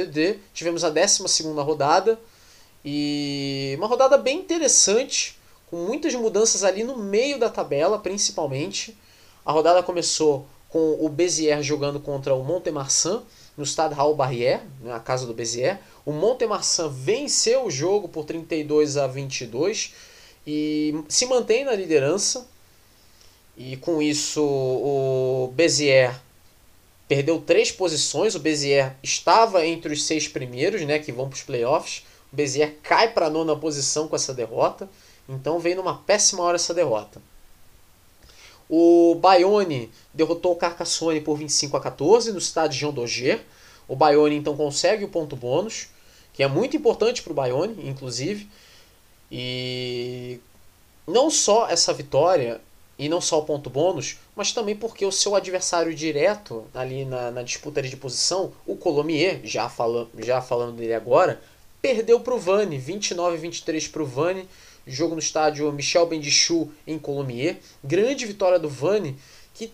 Tivemos 0.54 0.84
a 0.84 0.90
12 0.90 1.24
rodada 1.64 2.20
e 2.84 3.76
uma 3.78 3.88
rodada 3.88 4.18
bem 4.18 4.38
interessante, 4.40 5.38
com 5.68 5.78
muitas 5.78 6.14
mudanças 6.16 6.64
ali 6.64 6.84
no 6.84 6.98
meio 6.98 7.38
da 7.38 7.50
tabela, 7.50 8.00
principalmente. 8.00 8.98
A 9.46 9.52
rodada 9.52 9.84
começou 9.84 10.48
com 10.70 10.98
o 11.00 11.10
Bezier 11.10 11.62
jogando 11.62 12.00
contra 12.00 12.34
o 12.34 12.44
Montemarçan 12.44 13.24
no 13.58 13.66
Stade 13.66 13.94
Raul 13.94 14.16
Barrière, 14.16 14.62
na 14.82 14.94
né, 14.94 15.02
casa 15.04 15.26
do 15.26 15.34
Bezier. 15.34 15.80
O 16.06 16.14
Montemarçan 16.14 16.88
venceu 16.88 17.66
o 17.66 17.72
jogo 17.72 18.08
por 18.08 18.24
32 18.24 18.96
a 18.96 19.06
22 19.06 19.94
e 20.48 21.04
se 21.10 21.26
mantém 21.26 21.66
na 21.66 21.74
liderança. 21.74 22.48
E 23.58 23.76
com 23.78 24.02
isso 24.02 24.42
o 24.42 25.52
Bezier 25.54 26.18
perdeu 27.08 27.42
três 27.42 27.72
posições. 27.72 28.34
O 28.34 28.40
Bezier 28.40 28.96
estava 29.04 29.66
entre 29.66 29.92
os 29.92 30.04
seis 30.04 30.28
primeiros, 30.28 30.82
né, 30.84 30.98
que 30.98 31.12
vão 31.12 31.28
para 31.28 31.36
os 31.36 31.44
playoffs. 31.44 32.04
Bezier 32.32 32.78
cai 32.84 33.12
para 33.12 33.28
a 33.28 33.30
nona 33.30 33.56
posição 33.56 34.08
com 34.08 34.16
essa 34.16 34.34
derrota. 34.34 34.90
Então 35.28 35.60
vem 35.60 35.76
numa 35.76 35.98
péssima 35.98 36.44
hora 36.44 36.56
essa 36.56 36.74
derrota. 36.74 37.22
O 38.70 39.16
Bayonne 39.16 39.92
derrotou 40.14 40.52
o 40.52 40.56
Carcassonne 40.56 41.22
por 41.22 41.36
25 41.38 41.76
a 41.76 41.82
14 41.82 42.32
no 42.32 42.38
estádio 42.38 42.80
Jean 42.80 42.94
Daugé. 42.94 43.42
O 43.88 43.96
Bayonne 43.96 44.36
então 44.36 44.56
consegue 44.56 45.04
o 45.04 45.10
ponto 45.10 45.36
bônus, 45.36 45.88
que 46.34 46.44
é 46.44 46.48
muito 46.48 46.78
importante 46.78 47.24
para 47.24 47.32
o 47.32 47.36
Bayonne, 47.36 47.90
inclusive. 47.90 48.48
E 49.32 50.40
não 51.08 51.32
só 51.32 51.68
essa 51.68 51.92
vitória 51.92 52.62
e 52.98 53.10
não 53.10 53.22
só 53.22 53.40
o 53.40 53.46
ponto 53.46 53.70
bônus, 53.70 54.18
mas 54.36 54.52
também 54.52 54.76
porque 54.76 55.06
o 55.06 55.12
seu 55.12 55.34
adversário 55.34 55.96
direto 55.96 56.66
ali 56.74 57.06
na, 57.06 57.32
na 57.32 57.42
disputa 57.42 57.82
de 57.82 57.96
posição, 57.96 58.52
o 58.68 58.76
Colomier, 58.76 59.42
já, 59.44 59.72
já 60.18 60.42
falando 60.42 60.76
dele 60.76 60.94
agora, 60.94 61.42
perdeu 61.82 62.20
para 62.20 62.34
o 62.34 62.40
Vani, 62.40 62.78
29 62.78 63.38
a 63.38 63.40
23 63.40 63.88
para 63.88 64.04
o 64.04 64.06
Vani 64.06 64.48
jogo 64.90 65.14
no 65.14 65.20
estádio 65.20 65.72
Michel 65.72 66.06
Bendichou 66.08 66.72
em 66.86 66.98
Colomiers. 66.98 67.58
Grande 67.84 68.26
vitória 68.26 68.58
do 68.58 68.68
Vani, 68.68 69.16
que 69.54 69.72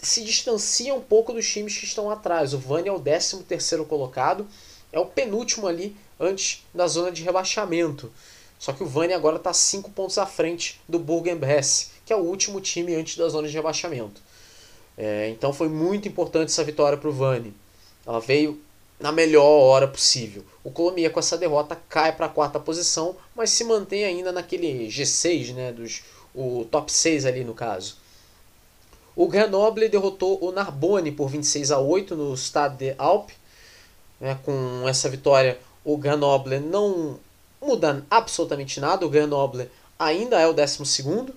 se 0.00 0.22
distancia 0.22 0.94
um 0.94 1.00
pouco 1.00 1.32
dos 1.32 1.50
times 1.50 1.76
que 1.76 1.86
estão 1.86 2.10
atrás. 2.10 2.52
O 2.52 2.58
Vani 2.58 2.88
é 2.88 2.92
o 2.92 3.00
13 3.00 3.42
terceiro 3.44 3.84
colocado, 3.84 4.46
é 4.92 4.98
o 4.98 5.06
penúltimo 5.06 5.66
ali 5.66 5.96
antes 6.20 6.62
da 6.74 6.86
zona 6.86 7.10
de 7.10 7.22
rebaixamento. 7.22 8.12
Só 8.58 8.72
que 8.72 8.82
o 8.82 8.86
Vani 8.86 9.12
agora 9.12 9.36
está 9.36 9.52
5 9.52 9.90
pontos 9.90 10.16
à 10.18 10.26
frente 10.26 10.80
do 10.88 10.98
Bourg-en-Bresse, 10.98 11.88
que 12.06 12.12
é 12.12 12.16
o 12.16 12.20
último 12.20 12.60
time 12.60 12.94
antes 12.94 13.16
da 13.16 13.28
zona 13.28 13.48
de 13.48 13.54
rebaixamento. 13.54 14.22
É, 14.96 15.28
então 15.30 15.52
foi 15.52 15.68
muito 15.68 16.06
importante 16.06 16.50
essa 16.50 16.62
vitória 16.62 16.96
para 16.96 17.08
o 17.08 17.12
Vani. 17.12 17.52
Ela 18.06 18.20
veio 18.20 18.62
na 18.98 19.12
melhor 19.12 19.44
hora 19.44 19.88
possível. 19.88 20.44
O 20.62 20.70
Colomia 20.70 21.10
com 21.10 21.20
essa 21.20 21.36
derrota 21.36 21.78
cai 21.88 22.12
para 22.12 22.26
a 22.26 22.30
quarta 22.30 22.58
posição, 22.58 23.16
mas 23.34 23.50
se 23.50 23.64
mantém 23.64 24.04
ainda 24.04 24.32
naquele 24.32 24.88
G6, 24.88 25.52
né, 25.52 25.72
dos 25.72 26.02
o 26.34 26.66
top 26.70 26.90
6 26.90 27.26
ali 27.26 27.44
no 27.44 27.54
caso. 27.54 27.96
O 29.14 29.28
Grenoble 29.28 29.88
derrotou 29.88 30.42
o 30.42 30.50
Narbonne 30.50 31.12
por 31.12 31.28
26 31.28 31.70
a 31.70 31.78
8 31.78 32.16
no 32.16 32.36
Stade 32.36 32.76
de 32.78 32.94
Alpes. 32.98 33.36
Né, 34.20 34.38
com 34.44 34.88
essa 34.88 35.08
vitória, 35.08 35.58
o 35.84 35.96
Grenoble 35.96 36.58
não 36.58 37.18
muda 37.60 38.04
absolutamente 38.10 38.80
nada. 38.80 39.06
O 39.06 39.10
Grenoble 39.10 39.70
ainda 39.98 40.40
é 40.40 40.46
o 40.46 40.52
12, 40.52 41.32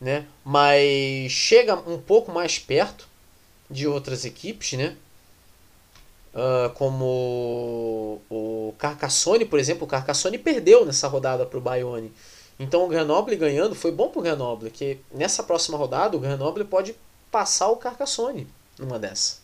né, 0.00 0.26
mas 0.44 1.32
chega 1.32 1.74
um 1.74 1.98
pouco 1.98 2.30
mais 2.30 2.58
perto 2.58 3.08
de 3.68 3.88
outras 3.88 4.24
equipes, 4.24 4.72
né? 4.74 4.96
Uh, 6.34 6.70
como 6.74 8.22
o 8.30 8.74
Carcassonne, 8.78 9.44
por 9.44 9.58
exemplo, 9.58 9.84
o 9.84 9.86
Carcassonne 9.86 10.38
perdeu 10.38 10.86
nessa 10.86 11.06
rodada 11.06 11.44
para 11.44 11.58
o 11.58 11.60
Bayonne. 11.60 12.10
Então 12.58 12.84
o 12.84 12.88
Grenoble 12.88 13.36
ganhando 13.36 13.74
foi 13.74 13.90
bom 13.90 14.08
para 14.08 14.20
o 14.20 14.22
Grenoble, 14.22 14.70
que 14.70 14.98
nessa 15.12 15.42
próxima 15.42 15.76
rodada 15.76 16.16
o 16.16 16.20
Grenoble 16.20 16.64
pode 16.64 16.94
passar 17.30 17.68
o 17.68 17.76
Carcassonne 17.76 18.46
numa 18.78 18.98
dessa. 18.98 19.38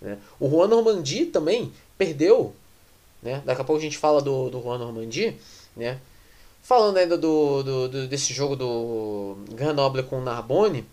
Né? 0.00 0.18
O 0.38 0.48
Juan 0.48 0.68
Normandie 0.68 1.26
também 1.26 1.72
perdeu. 1.98 2.54
Né? 3.22 3.42
Daqui 3.44 3.60
a 3.60 3.64
pouco 3.64 3.80
a 3.80 3.82
gente 3.82 3.98
fala 3.98 4.22
do, 4.22 4.50
do 4.50 4.62
Juan 4.62 4.78
Normandie. 4.78 5.36
Né? 5.76 5.98
Falando 6.62 6.98
ainda 6.98 7.18
do, 7.18 7.62
do, 7.62 7.88
do, 7.88 8.08
desse 8.08 8.32
jogo 8.32 8.56
do 8.56 9.38
Grenoble 9.50 10.02
com 10.02 10.18
o 10.18 10.24
Narbonne, 10.24 10.86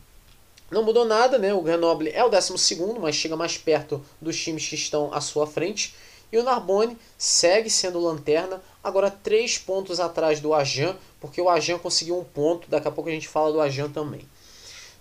não 0.69 0.84
mudou 0.84 1.06
nada, 1.06 1.38
né? 1.38 1.53
O 1.53 1.62
Grenoble 1.62 2.10
é 2.10 2.23
o 2.23 2.30
12, 2.30 2.53
mas 2.99 3.15
chega 3.15 3.36
mais 3.36 3.58
perto 3.58 4.03
dos 4.21 4.38
times 4.38 4.67
que 4.67 4.75
estão 4.75 5.13
à 5.13 5.21
sua 5.21 5.47
frente. 5.47 5.95
E 6.32 6.38
o 6.38 6.43
Narbonne 6.43 6.97
segue 7.17 7.69
sendo 7.69 7.99
lanterna, 7.99 8.62
agora 8.84 9.10
três 9.10 9.58
pontos 9.58 9.99
atrás 9.99 10.41
do 10.41 10.53
Ajan, 10.53 10.95
porque 11.21 11.39
o 11.39 11.49
Ajan 11.49 11.80
conseguiu 11.80 12.19
um 12.19 12.23
ponto. 12.23 12.69
Daqui 12.69 12.88
a 12.88 12.91
pouco 12.91 13.10
a 13.10 13.13
gente 13.13 13.30
fala 13.30 13.51
do 13.51 13.62
Ajan 13.62 13.89
também. 13.89 14.21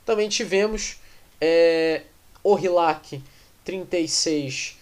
Também 0.05 0.29
tivemos 0.29 0.99
é, 1.41 2.03
Orillac 2.45 3.21
36, 3.65 4.77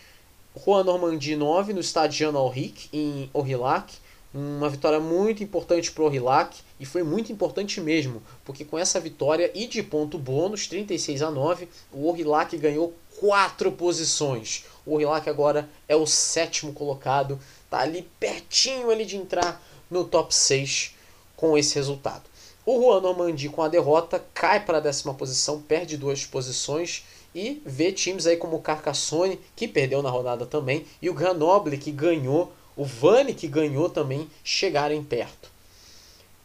Juan 0.55 0.85
Normandie 0.85 1.35
9 1.35 1.73
no 1.73 1.81
estádio 1.81 2.19
Jean 2.19 2.39
Alric, 2.39 2.89
em 2.93 3.31
Orillac. 3.33 3.95
Uma 4.35 4.69
vitória 4.69 4.99
muito 4.99 5.45
importante 5.45 5.93
para 5.93 6.03
o 6.03 6.07
Orillac 6.07 6.61
e 6.81 6.85
foi 6.85 7.05
muito 7.05 7.31
importante 7.31 7.81
mesmo, 7.81 8.21
porque 8.45 8.65
com 8.65 8.77
essa 8.77 8.99
vitória 8.99 9.49
e 9.55 9.69
de 9.69 9.81
ponto 9.81 10.19
bônus, 10.19 10.67
36 10.67 11.23
a 11.23 11.31
9, 11.31 11.69
o 11.93 12.11
Orillac 12.11 12.57
ganhou 12.57 12.93
quatro 13.21 13.71
posições. 13.71 14.65
O 14.85 14.95
Orillac 14.95 15.31
agora 15.31 15.71
é 15.87 15.95
o 15.95 16.05
sétimo 16.05 16.73
colocado, 16.73 17.39
tá 17.71 17.79
ali 17.79 18.11
pertinho 18.19 18.91
ali 18.91 19.07
de 19.07 19.17
entrar 19.17 19.63
no 19.89 20.03
top 20.03 20.35
6 20.35 20.97
com 21.37 21.57
esse 21.57 21.77
resultado. 21.77 22.25
O 22.67 22.81
Juan 22.81 23.03
Normandie 23.03 23.49
com 23.49 23.63
a 23.63 23.69
derrota 23.69 24.25
cai 24.35 24.65
para 24.65 24.79
a 24.79 24.81
décima 24.81 25.15
posição, 25.15 25.63
perde 25.63 25.97
duas 25.97 26.27
posições 26.27 27.05
e 27.33 27.63
vê 27.65 27.93
times 27.93 28.27
aí 28.27 28.37
como 28.37 28.57
o 28.57 28.63
Carcassonne, 28.63 29.39
que 29.55 29.69
perdeu 29.69 30.03
na 30.03 30.11
rodada 30.11 30.45
também, 30.45 30.87
e 31.01 31.09
o 31.09 31.15
Grenoble, 31.15 31.79
que 31.79 31.93
ganhou 31.93 32.53
o 32.77 32.85
Vani 32.85 33.35
que 33.35 33.47
ganhou 33.47 33.89
também 33.89 34.29
chegarem 34.43 35.03
perto. 35.03 35.51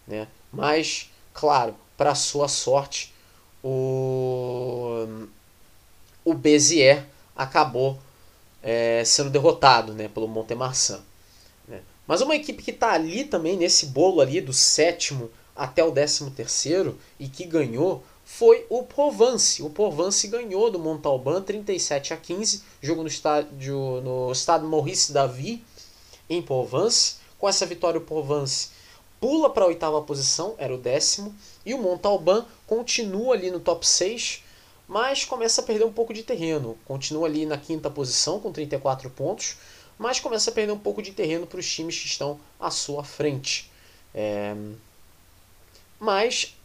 Né? 0.07 0.27
Mas, 0.51 1.09
claro, 1.33 1.75
para 1.97 2.15
sua 2.15 2.47
sorte, 2.47 3.13
o, 3.63 5.27
o 6.23 6.33
Bezier 6.33 7.05
acabou 7.35 7.99
é, 8.61 9.03
sendo 9.05 9.29
derrotado 9.29 9.93
né, 9.93 10.07
pelo 10.07 10.27
Montemarçan. 10.27 11.01
Né? 11.67 11.81
Mas 12.07 12.21
uma 12.21 12.35
equipe 12.35 12.63
que 12.63 12.71
está 12.71 12.91
ali 12.91 13.23
também, 13.23 13.57
nesse 13.57 13.87
bolo 13.87 14.21
ali, 14.21 14.41
do 14.41 14.53
sétimo 14.53 15.29
até 15.55 15.83
o 15.83 15.91
décimo 15.91 16.31
terceiro, 16.31 16.97
e 17.19 17.27
que 17.27 17.45
ganhou, 17.45 18.03
foi 18.23 18.65
o 18.69 18.83
Provence. 18.83 19.61
O 19.61 19.69
Provence 19.69 20.25
ganhou 20.27 20.69
do 20.69 20.79
Montalban 20.79 21.41
37 21.41 22.13
a 22.13 22.17
15, 22.17 22.63
jogo 22.81 23.01
no 23.01 23.07
estádio 23.07 24.01
no 24.01 24.31
Stade 24.33 24.65
Maurice 24.65 25.11
Davy, 25.11 25.63
em 26.29 26.41
Provence. 26.41 27.15
Com 27.37 27.47
essa 27.47 27.65
vitória, 27.65 27.99
o 27.99 28.03
Provence 28.03 28.69
pula 29.19 29.49
para 29.49 29.65
a 29.65 29.67
oitava 29.67 30.01
posição, 30.01 30.55
era 30.57 30.73
o 30.73 30.77
décimo, 30.77 31.35
e 31.65 31.73
o 31.73 31.77
Montalban 31.77 32.45
continua 32.65 33.35
ali 33.35 33.51
no 33.51 33.59
top 33.59 33.85
6, 33.85 34.43
mas 34.87 35.25
começa 35.25 35.61
a 35.61 35.63
perder 35.63 35.85
um 35.85 35.91
pouco 35.91 36.13
de 36.13 36.23
terreno. 36.23 36.77
Continua 36.85 37.27
ali 37.27 37.45
na 37.45 37.57
quinta 37.57 37.89
posição 37.89 38.39
com 38.39 38.51
34 38.51 39.09
pontos, 39.09 39.57
mas 39.97 40.19
começa 40.19 40.49
a 40.49 40.53
perder 40.53 40.71
um 40.71 40.79
pouco 40.79 41.01
de 41.01 41.11
terreno 41.11 41.45
para 41.45 41.59
os 41.59 41.69
times 41.69 41.99
que 41.99 42.07
estão 42.07 42.39
à 42.59 42.71
sua 42.71 43.03
frente. 43.03 43.69
É... 44.13 44.55
Mas 45.99 46.55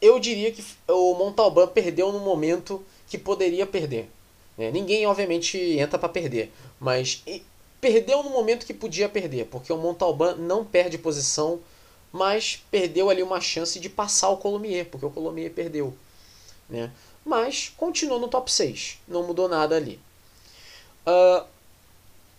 eu 0.00 0.20
diria 0.20 0.52
que 0.52 0.64
o 0.88 1.14
Montalban 1.14 1.66
perdeu 1.66 2.12
no 2.12 2.20
momento 2.20 2.84
que 3.08 3.18
poderia 3.18 3.66
perder. 3.66 4.08
É, 4.56 4.70
ninguém, 4.70 5.04
obviamente, 5.06 5.58
entra 5.58 5.98
para 5.98 6.08
perder, 6.08 6.52
mas 6.78 7.22
Perdeu 7.84 8.22
no 8.22 8.30
momento 8.30 8.64
que 8.64 8.72
podia 8.72 9.10
perder, 9.10 9.44
porque 9.44 9.70
o 9.70 9.76
Montalban 9.76 10.36
não 10.36 10.64
perde 10.64 10.96
posição, 10.96 11.60
mas 12.10 12.64
perdeu 12.70 13.10
ali 13.10 13.22
uma 13.22 13.42
chance 13.42 13.78
de 13.78 13.90
passar 13.90 14.30
o 14.30 14.38
Colomier, 14.38 14.86
porque 14.86 15.04
o 15.04 15.10
Colomier 15.10 15.52
perdeu. 15.52 15.94
Né? 16.66 16.90
Mas 17.26 17.74
continuou 17.76 18.18
no 18.18 18.26
top 18.26 18.50
6, 18.50 19.00
não 19.06 19.24
mudou 19.24 19.50
nada 19.50 19.76
ali. 19.76 20.00
Uh, 21.06 21.44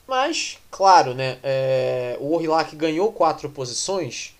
mas, 0.08 0.58
claro, 0.72 1.14
né, 1.14 1.38
é, 1.44 2.18
o 2.20 2.34
Orillac 2.34 2.76
ganhou 2.76 3.14
quatro 3.14 3.48
posições 3.48 4.36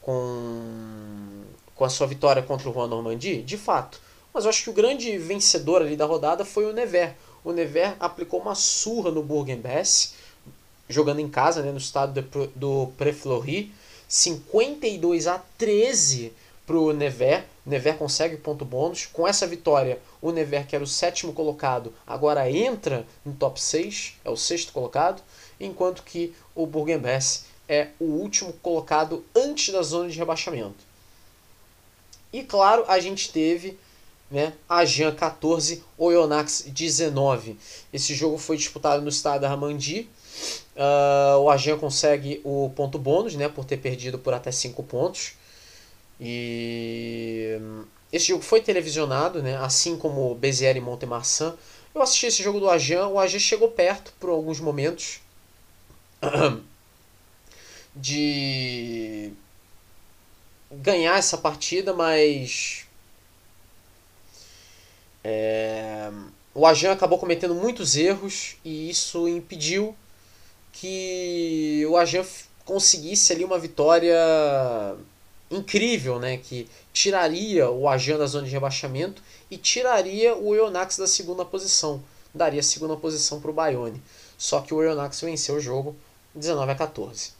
com, 0.00 1.42
com 1.74 1.84
a 1.84 1.90
sua 1.90 2.06
vitória 2.06 2.42
contra 2.42 2.70
o 2.70 2.72
Juan 2.72 2.86
Normandie, 2.86 3.42
de 3.42 3.58
fato. 3.58 4.00
Mas 4.32 4.44
eu 4.44 4.48
acho 4.48 4.64
que 4.64 4.70
o 4.70 4.72
grande 4.72 5.18
vencedor 5.18 5.82
ali 5.82 5.96
da 5.96 6.06
rodada 6.06 6.46
foi 6.46 6.64
o 6.64 6.72
Nevers. 6.72 7.12
O 7.44 7.52
Nevers 7.52 7.94
aplicou 8.00 8.40
uma 8.40 8.54
surra 8.54 9.10
no 9.10 9.22
Bourg-en-Bresse, 9.22 10.24
jogando 10.88 11.20
em 11.20 11.28
casa, 11.28 11.62
né, 11.62 11.70
no 11.70 11.78
estado 11.78 12.22
do 12.54 12.92
Pré-Fleury, 12.96 13.72
52 14.08 15.26
a 15.26 15.42
13 15.58 16.32
para 16.66 16.76
o 16.76 16.92
Nevers. 16.92 17.44
Nevers 17.64 17.98
consegue 17.98 18.36
ponto 18.36 18.64
bônus. 18.64 19.06
Com 19.06 19.26
essa 19.26 19.46
vitória, 19.46 20.00
o 20.20 20.32
Nevers, 20.32 20.66
que 20.66 20.74
era 20.74 20.84
o 20.84 20.88
sétimo 20.88 21.32
colocado, 21.32 21.92
agora 22.06 22.50
entra 22.50 23.06
no 23.24 23.32
top 23.32 23.60
6, 23.60 24.14
é 24.24 24.30
o 24.30 24.36
sexto 24.36 24.72
colocado, 24.72 25.22
enquanto 25.58 26.02
que 26.02 26.34
o 26.54 26.66
Bourg-en-Bresse 26.66 27.44
é 27.68 27.88
o 27.98 28.04
último 28.04 28.52
colocado 28.54 29.24
antes 29.34 29.72
da 29.72 29.82
zona 29.82 30.08
de 30.08 30.18
rebaixamento. 30.18 30.84
E 32.32 32.42
claro, 32.42 32.84
a 32.86 32.98
gente 33.00 33.32
teve 33.32 33.78
né, 34.30 34.52
Ajan 34.68 35.14
14, 35.14 35.82
Oyonnax 35.96 36.64
19. 36.68 37.56
Esse 37.92 38.14
jogo 38.14 38.38
foi 38.38 38.56
disputado 38.56 39.02
no 39.02 39.08
estado 39.08 39.42
da 39.42 39.48
Ramandi. 39.48 40.08
Uh, 40.76 41.38
o 41.40 41.50
Ajan 41.50 41.78
consegue 41.78 42.40
o 42.44 42.70
ponto 42.76 42.98
bônus 42.98 43.34
né, 43.34 43.48
por 43.48 43.64
ter 43.64 43.78
perdido 43.78 44.18
por 44.18 44.34
até 44.34 44.50
5 44.52 44.82
pontos. 44.82 45.34
E 46.20 47.58
esse 48.12 48.26
jogo 48.28 48.42
foi 48.42 48.60
televisionado, 48.60 49.42
né, 49.42 49.56
assim 49.56 49.96
como 49.96 50.34
Bezier 50.34 50.76
e 50.76 50.80
Montemarçan. 50.80 51.56
Eu 51.94 52.02
assisti 52.02 52.26
esse 52.26 52.42
jogo 52.42 52.60
do 52.60 52.68
Ajan, 52.68 53.08
o 53.08 53.18
Ajan 53.18 53.38
chegou 53.38 53.70
perto 53.70 54.12
por 54.20 54.28
alguns 54.28 54.60
momentos 54.60 55.20
de 57.96 59.32
ganhar 60.70 61.18
essa 61.18 61.38
partida, 61.38 61.94
mas 61.94 62.86
é, 65.24 66.10
o 66.54 66.66
Ajan 66.66 66.92
acabou 66.92 67.18
cometendo 67.18 67.54
muitos 67.54 67.96
erros 67.96 68.56
e 68.64 68.90
isso 68.90 69.26
impediu 69.26 69.96
que 70.80 71.86
o 71.88 71.96
Ajan 71.96 72.24
conseguisse 72.64 73.32
ali 73.32 73.44
uma 73.44 73.58
vitória 73.58 74.16
incrível, 75.50 76.18
né? 76.18 76.36
Que 76.36 76.68
tiraria 76.92 77.70
o 77.70 77.88
Ajan 77.88 78.18
da 78.18 78.26
zona 78.26 78.46
de 78.46 78.52
rebaixamento 78.52 79.22
e 79.50 79.56
tiraria 79.56 80.36
o 80.36 80.54
Ionax 80.54 80.98
da 80.98 81.06
segunda 81.06 81.44
posição. 81.44 82.02
Daria 82.34 82.60
a 82.60 82.62
segunda 82.62 82.96
posição 82.96 83.40
para 83.40 83.50
o 83.50 83.54
Bayonne. 83.54 84.02
Só 84.36 84.60
que 84.60 84.74
o 84.74 84.82
Ionax 84.82 85.20
venceu 85.20 85.56
o 85.56 85.60
jogo 85.60 85.96
19 86.34 86.72
a 86.72 86.74
14. 86.74 87.32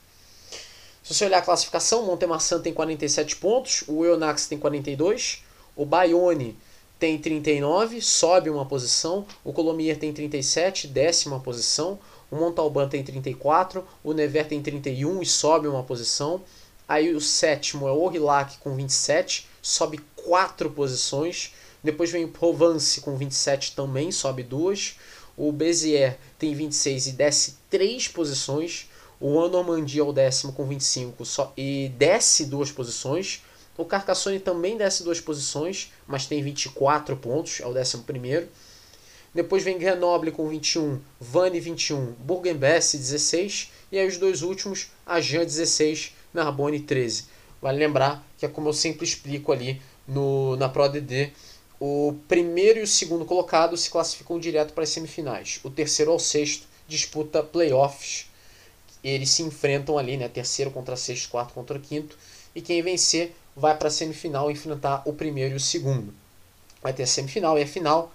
Se 1.03 1.15
você 1.15 1.25
olhar 1.27 1.39
a 1.39 1.43
classificação, 1.43 2.03
o 2.03 2.07
Montemarçan 2.07 2.61
tem 2.61 2.73
47 2.73 3.37
pontos, 3.37 3.85
o 3.87 4.05
Ionax 4.05 4.47
tem 4.47 4.59
42, 4.59 5.45
o 5.77 5.85
Bayonne 5.85 6.57
tem 6.99 7.19
39, 7.19 8.01
sobe 8.01 8.49
uma 8.49 8.65
posição, 8.65 9.27
o 9.45 9.53
Colomier 9.53 9.99
tem 9.99 10.13
37, 10.13 10.89
décima 10.89 11.39
posição, 11.39 11.99
o 12.31 12.37
Montalban 12.37 12.89
tem 12.89 13.03
34, 13.03 13.87
o 14.03 14.13
Nevers 14.13 14.49
tem 14.49 14.63
31 14.63 15.23
e 15.23 15.27
sobe 15.27 15.69
uma 15.69 15.83
posição. 15.83 16.43
Aí 16.89 17.15
o 17.15 17.21
sétimo 17.21 17.89
é 17.89 17.93
o 17.93 18.01
Orillac 18.01 18.59
com 18.59 18.75
27, 18.75 19.49
sobe 19.61 20.01
4 20.17 20.71
posições. 20.71 21.53
Depois 21.83 22.11
vem 22.11 22.25
o 22.25 22.29
Provence 22.29 23.01
com 23.01 23.17
27 23.17 23.75
também, 23.75 24.11
sobe 24.11 24.43
2. 24.43 24.97
O 25.37 25.53
Béziers 25.53 26.15
tem 26.39 26.55
26 26.55 27.09
e 27.09 27.13
desce 27.13 27.57
3 27.71 28.09
posições. 28.09 28.89
O 29.21 29.41
Anormandia 29.41 30.03
é 30.03 30.05
o 30.05 30.13
décimo 30.13 30.53
com 30.53 30.67
25 30.67 31.25
só, 31.25 31.53
e 31.57 31.91
desce 31.97 32.47
2 32.47 32.71
posições. 32.73 33.43
O 33.77 33.85
Carcassonne 33.85 34.41
também 34.41 34.77
desce 34.77 35.03
2 35.03 35.21
posições, 35.21 35.93
mas 36.07 36.27
tem 36.27 36.43
24 36.43 37.17
pontos, 37.17 37.61
é 37.61 37.67
o 37.67 37.73
décimo 37.73 38.03
primeiro. 38.03 38.49
Depois 39.37 39.63
vem 39.63 39.77
Grenoble 39.77 40.33
com 40.33 40.49
21, 40.49 40.99
Vannes 41.21 41.63
21, 41.63 42.13
Bourg-en-Bresse 42.21 42.97
16 42.97 43.71
e 43.93 43.99
aí 43.99 44.09
os 44.09 44.17
dois 44.17 44.41
últimos, 44.41 44.91
Agen 45.05 45.45
16, 45.45 46.15
Narbonne 46.33 46.81
13. 46.81 47.25
Vale 47.61 47.79
lembrar 47.79 48.27
que 48.39 48.47
é 48.47 48.49
como 48.49 48.71
eu 48.71 48.73
sempre 48.73 49.05
explico 49.05 49.53
ali 49.53 49.79
no, 50.09 50.57
na 50.57 50.71
ProDD, 50.71 51.35
o 51.79 52.17
primeiro 52.27 52.79
e 52.79 52.83
o 52.85 52.87
segundo 52.87 53.27
colocado 53.27 53.77
se 53.77 53.91
classificam 53.91 54.41
direto 54.41 54.73
para 54.73 54.85
as 54.85 54.89
semifinais. 54.89 55.61
O 55.63 55.69
terceiro 55.69 56.13
ao 56.13 56.19
sexto 56.19 56.67
disputa 56.89 57.43
playoffs. 57.43 58.31
Eles 59.05 59.29
se 59.29 59.43
enfrentam 59.43 59.99
ali, 59.99 60.17
né? 60.17 60.29
Terceiro 60.29 60.71
contra 60.71 60.97
sexto, 60.97 61.29
quarto 61.29 61.53
contra 61.53 61.79
quinto. 61.79 62.17
E 62.55 62.63
quem 62.63 62.81
vencer 62.81 63.37
vai 63.55 63.77
para 63.77 63.89
a 63.89 63.91
semifinal 63.91 64.51
enfrentar 64.51 65.03
o 65.05 65.13
primeiro 65.13 65.53
e 65.53 65.57
o 65.59 65.61
segundo. 65.61 66.15
Vai 66.83 66.95
ter 66.95 67.03
a 67.03 67.07
semifinal 67.07 67.59
e 67.59 67.63
a 67.65 67.67
final. 67.67 68.11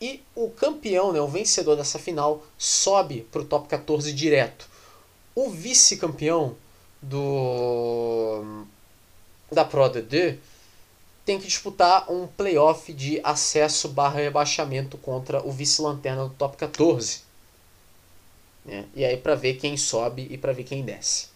E 0.00 0.22
o 0.34 0.48
campeão, 0.48 1.12
né, 1.12 1.20
o 1.20 1.28
vencedor 1.28 1.76
dessa 1.76 1.98
final, 1.98 2.42
sobe 2.56 3.26
para 3.30 3.42
o 3.42 3.44
top 3.44 3.68
14 3.68 4.12
direto. 4.12 4.66
O 5.34 5.50
vice-campeão 5.50 6.56
do 7.02 8.64
da 9.52 9.64
Pro 9.64 9.88
D 9.88 10.38
tem 11.24 11.38
que 11.38 11.46
disputar 11.46 12.10
um 12.10 12.26
playoff 12.26 12.92
de 12.92 13.20
acesso 13.22 13.88
barra 13.88 14.20
rebaixamento 14.20 14.96
contra 14.98 15.46
o 15.46 15.52
vice-lanterna 15.52 16.24
do 16.24 16.34
top 16.34 16.56
14. 16.56 17.22
Né? 18.64 18.86
E 18.94 19.04
aí 19.04 19.16
para 19.16 19.34
ver 19.34 19.54
quem 19.54 19.76
sobe 19.76 20.26
e 20.30 20.38
para 20.38 20.52
ver 20.52 20.64
quem 20.64 20.84
desce. 20.84 21.28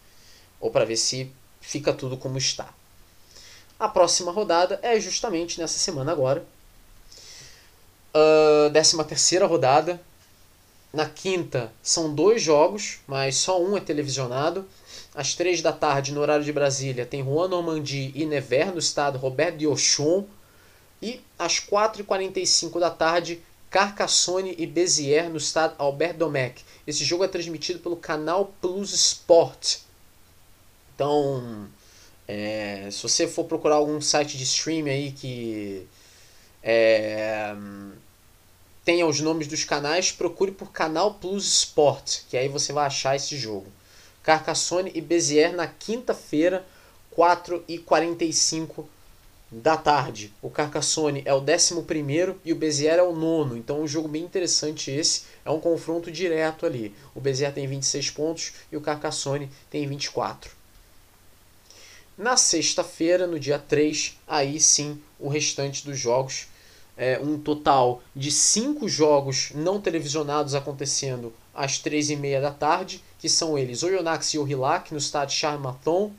Ou 0.61 0.71
para 0.71 0.85
ver 0.85 0.97
se 0.97 1.31
fica 1.61 1.93
tudo 1.93 2.17
como 2.17 2.39
está. 2.39 2.73
A 3.79 3.89
próxima 3.89 4.33
rodada 4.33 4.79
é 4.83 4.99
justamente 4.99 5.61
nessa 5.61 5.79
semana 5.79 6.13
agora, 6.13 6.47
Uh, 8.15 8.71
13 8.71 9.05
terceira 9.05 9.47
rodada. 9.47 10.01
Na 10.93 11.09
quinta 11.09 11.73
são 11.83 12.15
dois 12.15 12.41
jogos, 12.41 13.01
mas 13.07 13.37
só 13.37 13.61
um 13.61 13.77
é 13.77 13.81
televisionado. 13.81 14.65
Às 15.13 15.35
três 15.35 15.61
da 15.61 15.73
tarde, 15.73 16.13
no 16.13 16.21
horário 16.21 16.45
de 16.45 16.53
Brasília, 16.53 17.05
tem 17.05 17.25
Juan 17.25 17.49
Normandie 17.49 18.13
e 18.15 18.25
Nevers, 18.25 18.73
no 18.73 18.79
estado 18.79 19.19
Robert 19.19 19.57
de 19.57 19.65
Auchon. 19.67 20.25
E 21.03 21.21
às 21.37 21.59
4h45 21.59 22.79
da 22.79 22.91
tarde, 22.91 23.43
Carcassonne 23.69 24.55
e 24.57 24.67
Béziers, 24.67 25.29
no 25.29 25.37
estado 25.37 25.75
Albert 25.79 26.15
Domecq. 26.15 26.63
Esse 26.87 27.05
jogo 27.05 27.25
é 27.25 27.29
transmitido 27.29 27.81
pelo 27.81 27.97
canal 27.97 28.55
Plus 28.61 28.93
Sport. 28.93 29.79
Então, 30.95 31.69
é, 32.29 32.89
se 32.93 33.03
você 33.03 33.27
for 33.27 33.45
procurar 33.47 33.77
algum 33.77 34.01
site 34.01 34.39
de 34.39 34.45
streaming 34.45 34.91
aí 34.91 35.13
que 35.13 35.89
é, 36.63 37.55
tenha 38.85 39.07
os 39.07 39.21
nomes 39.21 39.47
dos 39.47 39.65
canais, 39.65 40.13
procure 40.13 40.53
por 40.53 40.71
Canal 40.71 41.15
Plus 41.15 41.47
Sport, 41.47 42.21
que 42.29 42.37
aí 42.37 42.49
você 42.49 42.73
vai 42.73 42.87
achar 42.87 43.17
esse 43.17 43.37
jogo. 43.37 43.67
Carcassonne 44.23 44.91
e 44.95 45.01
Bezier 45.01 45.55
na 45.55 45.67
quinta-feira, 45.67 46.65
4h45 47.17 48.85
da 49.51 49.77
tarde. 49.77 50.33
O 50.43 50.51
Carcassonne 50.51 51.23
é 51.25 51.33
o 51.33 51.39
11 51.39 51.85
e 52.45 52.53
o 52.53 52.57
Bezier 52.57 52.99
é 52.99 53.03
o 53.03 53.15
nono. 53.15 53.57
Então, 53.57 53.81
um 53.81 53.87
jogo 53.87 54.09
bem 54.09 54.23
interessante 54.23 54.91
esse. 54.91 55.23
É 55.45 55.51
um 55.51 55.61
confronto 55.61 56.11
direto 56.11 56.67
ali. 56.67 56.95
O 57.15 57.21
Bezier 57.21 57.53
tem 57.53 57.67
26 57.67 58.11
pontos 58.11 58.53
e 58.73 58.77
o 58.77 58.81
Carcassonne 58.81 59.51
tem 59.71 59.87
24. 59.87 60.51
Na 62.17 62.37
sexta-feira, 62.37 63.27
no 63.27 63.39
dia 63.39 63.59
3, 63.59 64.19
aí 64.27 64.61
sim 64.61 65.01
o 65.19 65.29
restante 65.29 65.85
dos 65.85 65.99
jogos 65.99 66.47
é, 66.97 67.19
um 67.19 67.39
total 67.39 68.03
de 68.15 68.31
cinco 68.31 68.89
jogos 68.89 69.51
não 69.55 69.81
televisionados 69.81 70.55
acontecendo 70.55 71.33
às 71.55 71.79
três 71.79 72.11
e 72.11 72.17
meia 72.17 72.41
da 72.41 72.51
tarde, 72.51 73.03
que 73.19 73.29
são 73.29 73.59
eles 73.59 73.83
Oyonnax 73.83 74.35
e 74.35 74.39
Aurillac 74.39 74.93
no 74.93 74.99
estado 74.99 75.31
Charmaton, 75.31 76.13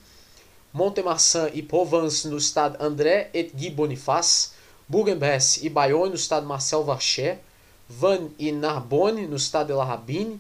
Montemarçan 0.74 1.50
e 1.54 1.62
Provence 1.62 2.28
no 2.28 2.38
estado 2.38 2.82
André 2.84 3.30
et 3.34 3.52
Guy 3.56 3.70
Boniface, 3.70 4.50
Bourg-en-Bresse 4.88 5.66
e 5.66 5.70
Bayonne 5.70 6.10
no 6.10 6.16
estado 6.16 6.46
Marcel 6.46 6.84
Varchet, 6.84 7.40
Vannes 7.88 8.32
e 8.38 8.52
Narbonne 8.52 9.28
no 9.28 9.36
estado 9.36 9.68
de 9.68 9.74
La 9.74 9.86
Rabine 9.86 10.40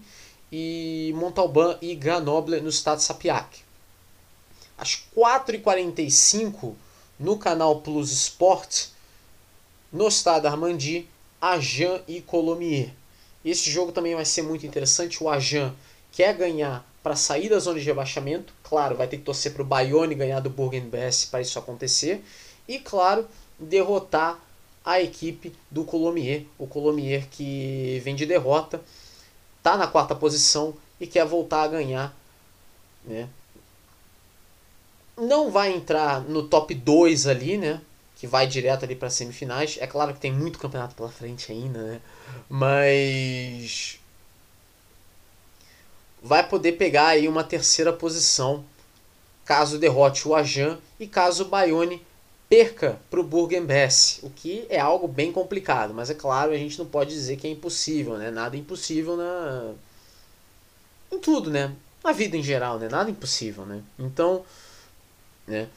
e 0.51 1.13
Montalban 1.15 1.77
e 1.81 1.95
Grenoble 1.95 2.59
no 2.59 2.69
estado 2.69 2.97
de 2.97 3.03
Sapiac. 3.03 3.63
Às 4.77 5.03
4h45 5.15 6.73
no 7.19 7.37
canal 7.37 7.81
Plus 7.81 8.11
Sport 8.11 8.89
no 9.95 10.09
estado 10.09 10.45
Armandi, 10.45 11.07
Ajan 11.39 12.01
e 12.05 12.19
Colomier. 12.19 12.93
Esse 13.45 13.71
jogo 13.71 13.93
também 13.93 14.13
vai 14.13 14.25
ser 14.25 14.41
muito 14.41 14.67
interessante. 14.67 15.23
O 15.23 15.29
Ajan 15.29 15.73
quer 16.11 16.35
ganhar 16.35 16.85
para 17.01 17.15
sair 17.15 17.47
da 17.47 17.59
zona 17.59 17.79
de 17.79 17.85
rebaixamento. 17.85 18.53
Claro, 18.61 18.97
vai 18.97 19.07
ter 19.07 19.17
que 19.17 19.23
torcer 19.23 19.53
para 19.53 19.61
o 19.61 19.65
Bayonne 19.65 20.13
ganhar 20.13 20.41
do 20.41 20.49
Bourg-en-Bresse 20.49 21.27
para 21.27 21.39
isso 21.39 21.57
acontecer. 21.57 22.21
E, 22.67 22.77
claro, 22.77 23.25
derrotar 23.57 24.37
a 24.83 25.01
equipe 25.01 25.53
do 25.71 25.85
Colomier. 25.85 26.43
O 26.59 26.67
Colomier 26.67 27.29
que 27.31 28.01
vem 28.03 28.15
de 28.15 28.25
derrota, 28.25 28.81
está 29.59 29.77
na 29.77 29.87
quarta 29.87 30.13
posição 30.13 30.75
e 30.99 31.07
quer 31.07 31.25
voltar 31.25 31.63
a 31.63 31.67
ganhar. 31.69 32.13
Né? 33.05 33.29
Não 35.15 35.49
vai 35.49 35.73
entrar 35.73 36.19
no 36.19 36.49
top 36.49 36.75
2 36.75 37.27
ali, 37.27 37.57
né? 37.57 37.79
Que 38.15 38.25
vai 38.25 38.47
direto 38.47 38.85
ali 38.85 38.95
para 38.95 39.09
semifinais. 39.09 39.77
É 39.79 39.87
claro 39.87 40.13
que 40.13 40.19
tem 40.19 40.31
muito 40.31 40.59
campeonato 40.59 40.95
pela 40.95 41.09
frente 41.09 41.51
ainda, 41.51 41.81
né? 41.81 42.01
Mas 42.49 43.99
vai 46.21 46.47
poder 46.47 46.73
pegar 46.73 47.07
aí 47.07 47.27
uma 47.27 47.43
terceira 47.43 47.93
posição 47.93 48.63
caso 49.45 49.77
derrote 49.77 50.27
o 50.27 50.33
Ajan 50.33 50.79
e 50.99 51.07
caso 51.07 51.43
o 51.43 51.47
Bayonne 51.47 52.01
perca 52.49 52.99
para 53.09 53.19
o 53.19 53.23
Burgenbess, 53.23 54.19
o 54.23 54.29
que 54.29 54.65
é 54.69 54.79
algo 54.79 55.07
bem 55.07 55.31
complicado, 55.31 55.93
mas 55.93 56.09
é 56.09 56.13
claro, 56.13 56.51
a 56.51 56.57
gente 56.57 56.77
não 56.77 56.85
pode 56.85 57.11
dizer 57.11 57.37
que 57.37 57.47
é 57.47 57.49
impossível, 57.51 58.17
né? 58.17 58.31
Nada 58.31 58.55
é 58.55 58.59
impossível 58.59 59.15
na 59.17 59.73
em 61.11 61.19
tudo, 61.19 61.49
né? 61.51 61.73
Na 62.03 62.11
vida 62.11 62.37
em 62.37 62.43
geral, 62.43 62.79
né? 62.79 62.87
Nada 62.89 63.09
é 63.09 63.11
impossível, 63.11 63.65
né? 63.65 63.81
Então, 63.97 64.43
né? 65.47 65.67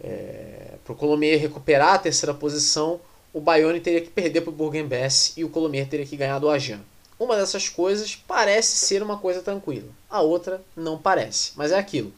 É, 0.00 0.74
para 0.84 0.92
o 0.92 0.96
Colomier 0.96 1.40
recuperar 1.40 1.94
a 1.94 1.98
terceira 1.98 2.34
posição, 2.34 3.00
o 3.32 3.40
Bayonne 3.40 3.80
teria 3.80 4.00
que 4.00 4.10
perder 4.10 4.42
para 4.42 4.50
o 4.50 4.52
Burgenbess 4.52 5.32
e 5.36 5.44
o 5.44 5.48
Colomier 5.48 5.88
teria 5.88 6.06
que 6.06 6.16
ganhar 6.16 6.38
do 6.38 6.48
Ajan. 6.50 6.80
Uma 7.18 7.36
dessas 7.36 7.68
coisas 7.68 8.14
parece 8.14 8.76
ser 8.76 9.02
uma 9.02 9.18
coisa 9.18 9.40
tranquila, 9.40 9.88
a 10.08 10.20
outra 10.20 10.62
não 10.76 10.98
parece, 10.98 11.52
mas 11.56 11.72
é 11.72 11.78
aquilo. 11.78 12.12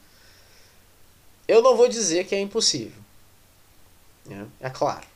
Eu 1.46 1.62
não 1.62 1.76
vou 1.76 1.88
dizer 1.88 2.26
que 2.26 2.34
é 2.34 2.40
impossível, 2.40 3.00
né? 4.26 4.46
É 4.60 4.68
claro. 4.68 5.06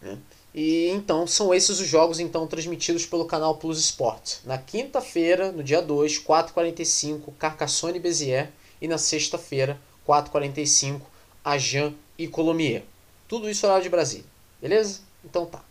Né? 0.00 0.18
E 0.54 0.88
então 0.88 1.26
são 1.26 1.52
esses 1.52 1.78
os 1.78 1.86
jogos 1.86 2.18
então 2.18 2.46
transmitidos 2.46 3.04
pelo 3.04 3.26
canal 3.26 3.56
Plus 3.56 3.78
Sport. 3.78 4.38
Na 4.44 4.56
quinta-feira, 4.56 5.52
no 5.52 5.62
dia 5.62 5.82
2, 5.82 6.18
4h45, 6.20 7.34
Carcassonne 7.38 7.98
e 7.98 8.00
Bezier. 8.00 8.50
E 8.80 8.88
na 8.88 8.98
sexta-feira, 8.98 9.80
4h45, 10.06 11.00
Ajan 11.44 11.94
e 12.18 12.28
Colomier. 12.28 12.84
Tudo 13.28 13.48
isso 13.48 13.66
horário 13.66 13.82
de 13.82 13.88
Brasília. 13.88 14.26
Beleza? 14.60 15.00
Então 15.24 15.46
tá. 15.46 15.62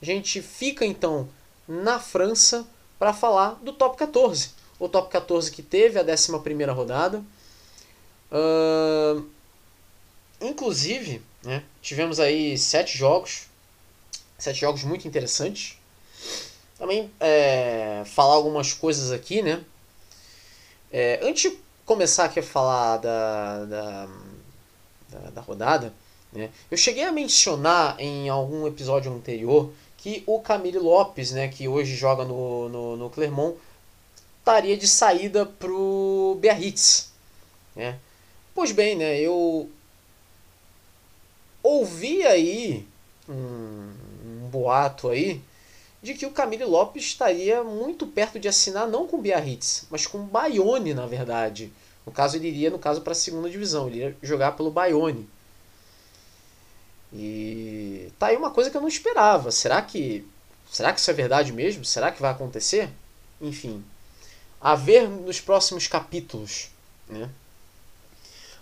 A 0.00 0.04
gente 0.04 0.40
fica 0.42 0.84
então 0.84 1.28
na 1.66 1.98
França 1.98 2.66
para 2.98 3.12
falar 3.12 3.58
do 3.62 3.72
top 3.72 3.96
14. 3.96 4.50
O 4.78 4.88
top 4.88 5.10
14 5.10 5.50
que 5.50 5.62
teve 5.62 5.98
a 5.98 6.02
11 6.02 6.32
rodada. 6.72 7.22
Uh, 8.30 9.26
Inclusive, 10.40 11.20
né, 11.42 11.64
tivemos 11.82 12.20
aí 12.20 12.56
sete 12.56 12.96
jogos, 12.96 13.46
sete 14.38 14.60
jogos 14.60 14.84
muito 14.84 15.08
interessantes. 15.08 15.76
Também 16.78 17.10
é, 17.18 18.04
falar 18.06 18.34
algumas 18.34 18.72
coisas 18.72 19.10
aqui, 19.10 19.42
né? 19.42 19.64
É, 20.92 21.18
antes 21.22 21.52
começar 21.88 22.26
aqui 22.26 22.38
a 22.38 22.42
falar 22.42 22.98
da, 22.98 23.64
da, 23.64 24.08
da, 25.08 25.30
da 25.30 25.40
rodada, 25.40 25.90
né, 26.30 26.50
eu 26.70 26.76
cheguei 26.76 27.04
a 27.04 27.10
mencionar 27.10 27.98
em 27.98 28.28
algum 28.28 28.66
episódio 28.66 29.10
anterior 29.10 29.72
que 29.96 30.22
o 30.26 30.38
Camille 30.38 30.78
Lopes, 30.78 31.32
né, 31.32 31.48
que 31.48 31.66
hoje 31.66 31.96
joga 31.96 32.26
no, 32.26 32.68
no, 32.68 32.96
no 32.98 33.10
Clermont, 33.10 33.56
estaria 34.38 34.76
de 34.76 34.86
saída 34.86 35.46
para 35.46 35.70
o 35.70 36.36
Biarritz. 36.38 37.10
Né? 37.74 37.98
Pois 38.54 38.70
bem, 38.70 38.94
né, 38.94 39.18
eu 39.18 39.70
ouvi 41.62 42.22
aí 42.26 42.86
um, 43.26 43.32
um, 44.26 44.48
boato 44.50 45.08
aí 45.08 45.40
de 46.02 46.14
que 46.14 46.26
o 46.26 46.30
Camille 46.30 46.64
Lopes 46.64 47.04
estaria 47.04 47.62
muito 47.62 48.06
perto 48.06 48.38
de 48.38 48.48
assinar 48.48 48.86
não 48.86 49.06
com 49.06 49.16
o 49.16 49.20
Biarritz, 49.20 49.86
mas 49.90 50.06
com 50.06 50.18
Bayonne, 50.24 50.94
na 50.94 51.06
verdade. 51.06 51.72
No 52.06 52.12
caso, 52.12 52.36
ele 52.36 52.48
iria 52.48 52.70
no 52.70 52.78
caso 52.78 53.00
para 53.00 53.12
a 53.12 53.16
segunda 53.16 53.50
divisão, 53.50 53.86
ele 53.86 53.96
iria 53.96 54.16
jogar 54.22 54.52
pelo 54.52 54.70
Bayonne. 54.70 55.28
E 57.12 58.10
tá 58.18 58.28
aí 58.28 58.36
uma 58.36 58.50
coisa 58.50 58.70
que 58.70 58.76
eu 58.76 58.80
não 58.80 58.88
esperava. 58.88 59.50
Será 59.50 59.80
que 59.82 60.26
será 60.70 60.92
que 60.92 61.00
isso 61.00 61.10
é 61.10 61.14
verdade 61.14 61.52
mesmo? 61.52 61.84
Será 61.84 62.12
que 62.12 62.20
vai 62.20 62.30
acontecer? 62.30 62.90
Enfim, 63.40 63.82
a 64.60 64.74
ver 64.74 65.08
nos 65.08 65.40
próximos 65.40 65.86
capítulos, 65.86 66.70
né? 67.08 67.30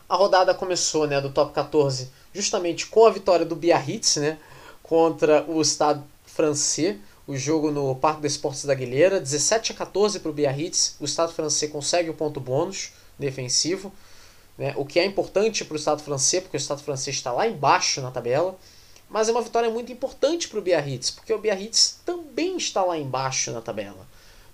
A 0.09 0.15
rodada 0.15 0.55
começou, 0.55 1.07
né, 1.07 1.21
do 1.21 1.31
top 1.31 1.53
14 1.53 2.09
justamente 2.37 2.87
com 2.87 3.07
a 3.07 3.11
vitória 3.11 3.47
do 3.47 3.57
Biarritz, 3.57 4.17
né, 4.17 4.39
contra 4.83 5.43
o 5.49 5.61
Estado 5.61 6.05
francês, 6.27 6.99
o 7.27 7.37
jogo 7.37 7.71
no 7.71 7.95
Parque 7.97 8.23
dos 8.23 8.33
Esportes 8.33 8.65
da 8.65 8.75
Guilheira, 8.75 9.19
17 9.19 9.73
a 9.73 9.75
14 9.75 10.21
para 10.21 10.31
o 10.31 10.35
Biarritz, 10.35 10.97
o 11.01 11.05
Estado 11.05 11.33
francês 11.33 11.71
consegue 11.71 12.09
o 12.09 12.15
ponto 12.15 12.39
bônus 12.39 12.93
defensivo, 13.19 13.93
né, 14.57 14.73
o 14.77 14.85
que 14.85 14.99
é 14.99 15.05
importante 15.05 15.65
para 15.65 15.75
o 15.75 15.77
Estado 15.77 16.03
francês, 16.03 16.43
porque 16.43 16.57
o 16.57 16.59
Estado 16.59 16.83
francês 16.83 17.17
está 17.17 17.33
lá 17.33 17.47
embaixo 17.47 18.01
na 18.01 18.11
tabela, 18.11 18.57
mas 19.09 19.29
é 19.29 19.33
uma 19.33 19.43
vitória 19.43 19.71
muito 19.71 19.93
importante 19.93 20.49
para 20.49 20.59
o 20.59 20.63
Biarritz, 20.63 21.11
porque 21.11 21.33
o 21.33 21.39
Biarritz 21.39 22.01
também 22.05 22.57
está 22.57 22.85
lá 22.85 22.97
embaixo 22.97 23.51
na 23.53 23.61
tabela. 23.61 24.07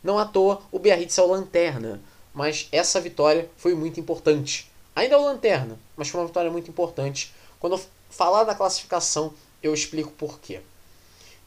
Não 0.03 0.19
à 0.19 0.25
toa, 0.25 0.61
o 0.73 0.79
Biarritz 0.79 1.17
é 1.19 1.23
o 1.23 1.27
lanterna, 1.27 2.01
mas 2.35 2.69
essa 2.73 3.01
vitória 3.01 3.49
foi 3.57 3.75
muito 3.75 4.01
importante. 4.01 4.71
Ainda 4.97 5.15
é 5.15 5.19
o 5.19 5.25
lanterna, 5.25 5.79
mas 5.97 6.09
foi 6.09 6.21
uma 6.21 6.27
vitória 6.27 6.51
muito 6.51 6.71
importante 6.71 7.33
quando 7.63 7.75
eu 7.75 7.81
falar 8.11 8.43
da 8.43 8.57
classificação, 8.57 9.33
eu 9.63 9.73
explico 9.73 10.11
por 10.11 10.41
quê. 10.41 10.61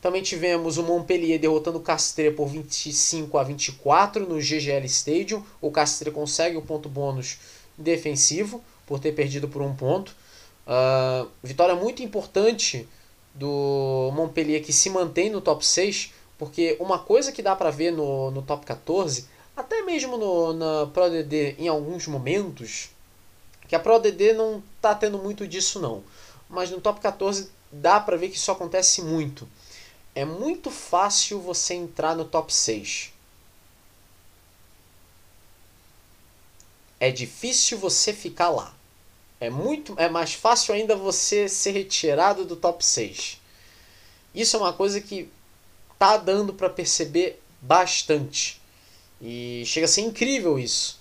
Também 0.05 0.21
tivemos 0.21 0.77
o 0.77 0.83
Montpellier 0.83 1.39
derrotando 1.39 1.79
o 1.79 1.81
Castres 1.81 2.35
por 2.35 2.45
25 2.45 3.39
a 3.39 3.43
24 3.43 4.29
no 4.29 4.35
GGL 4.39 4.85
Stadium. 4.85 5.43
O 5.59 5.71
Castres 5.71 6.13
consegue 6.13 6.55
o 6.55 6.61
ponto 6.61 6.87
bônus 6.87 7.39
defensivo 7.75 8.63
por 8.85 8.99
ter 8.99 9.13
perdido 9.13 9.47
por 9.47 9.63
um 9.63 9.75
ponto. 9.75 10.15
Uh, 10.67 11.27
vitória 11.41 11.73
muito 11.73 12.03
importante 12.03 12.87
do 13.33 14.11
Montpellier 14.13 14.63
que 14.63 14.71
se 14.71 14.91
mantém 14.91 15.31
no 15.31 15.41
top 15.41 15.65
6, 15.65 16.13
porque 16.37 16.77
uma 16.79 16.99
coisa 16.99 17.31
que 17.31 17.41
dá 17.41 17.55
para 17.55 17.71
ver 17.71 17.89
no, 17.89 18.29
no 18.29 18.43
top 18.43 18.63
14, 18.63 19.25
até 19.57 19.81
mesmo 19.81 20.17
no, 20.17 20.53
na 20.53 20.85
Pro 20.85 21.09
DD 21.09 21.55
em 21.57 21.67
alguns 21.67 22.05
momentos, 22.05 22.91
que 23.67 23.75
a 23.75 23.79
Pro 23.79 23.97
DD 23.97 24.33
não 24.33 24.61
tá 24.79 24.93
tendo 24.93 25.17
muito 25.17 25.47
disso 25.47 25.79
não. 25.79 26.03
Mas 26.47 26.69
no 26.69 26.79
top 26.79 26.99
14 26.99 27.49
dá 27.71 27.99
para 27.99 28.17
ver 28.17 28.29
que 28.29 28.37
isso 28.37 28.51
acontece 28.51 29.01
muito. 29.01 29.47
É 30.15 30.23
muito 30.23 30.71
fácil 30.71 31.41
você 31.41 31.73
entrar 31.73 32.15
no 32.15 32.23
top 32.23 32.53
6. 32.53 33.11
É 36.97 37.11
difícil 37.11 37.77
você 37.77 38.13
ficar 38.13 38.49
lá. 38.49 38.73
É 39.41 39.49
muito 39.49 39.93
é 39.97 40.07
mais 40.07 40.33
fácil 40.33 40.73
ainda 40.73 40.95
você 40.95 41.49
ser 41.49 41.71
retirado 41.71 42.45
do 42.45 42.55
top 42.55 42.83
6. 42.83 43.41
Isso 44.33 44.55
é 44.55 44.59
uma 44.59 44.71
coisa 44.71 45.01
que 45.01 45.29
tá 45.99 46.15
dando 46.15 46.53
para 46.53 46.69
perceber 46.69 47.41
bastante. 47.61 48.61
E 49.21 49.63
chega 49.65 49.85
a 49.85 49.89
ser 49.89 50.01
incrível 50.01 50.57
isso, 50.57 50.99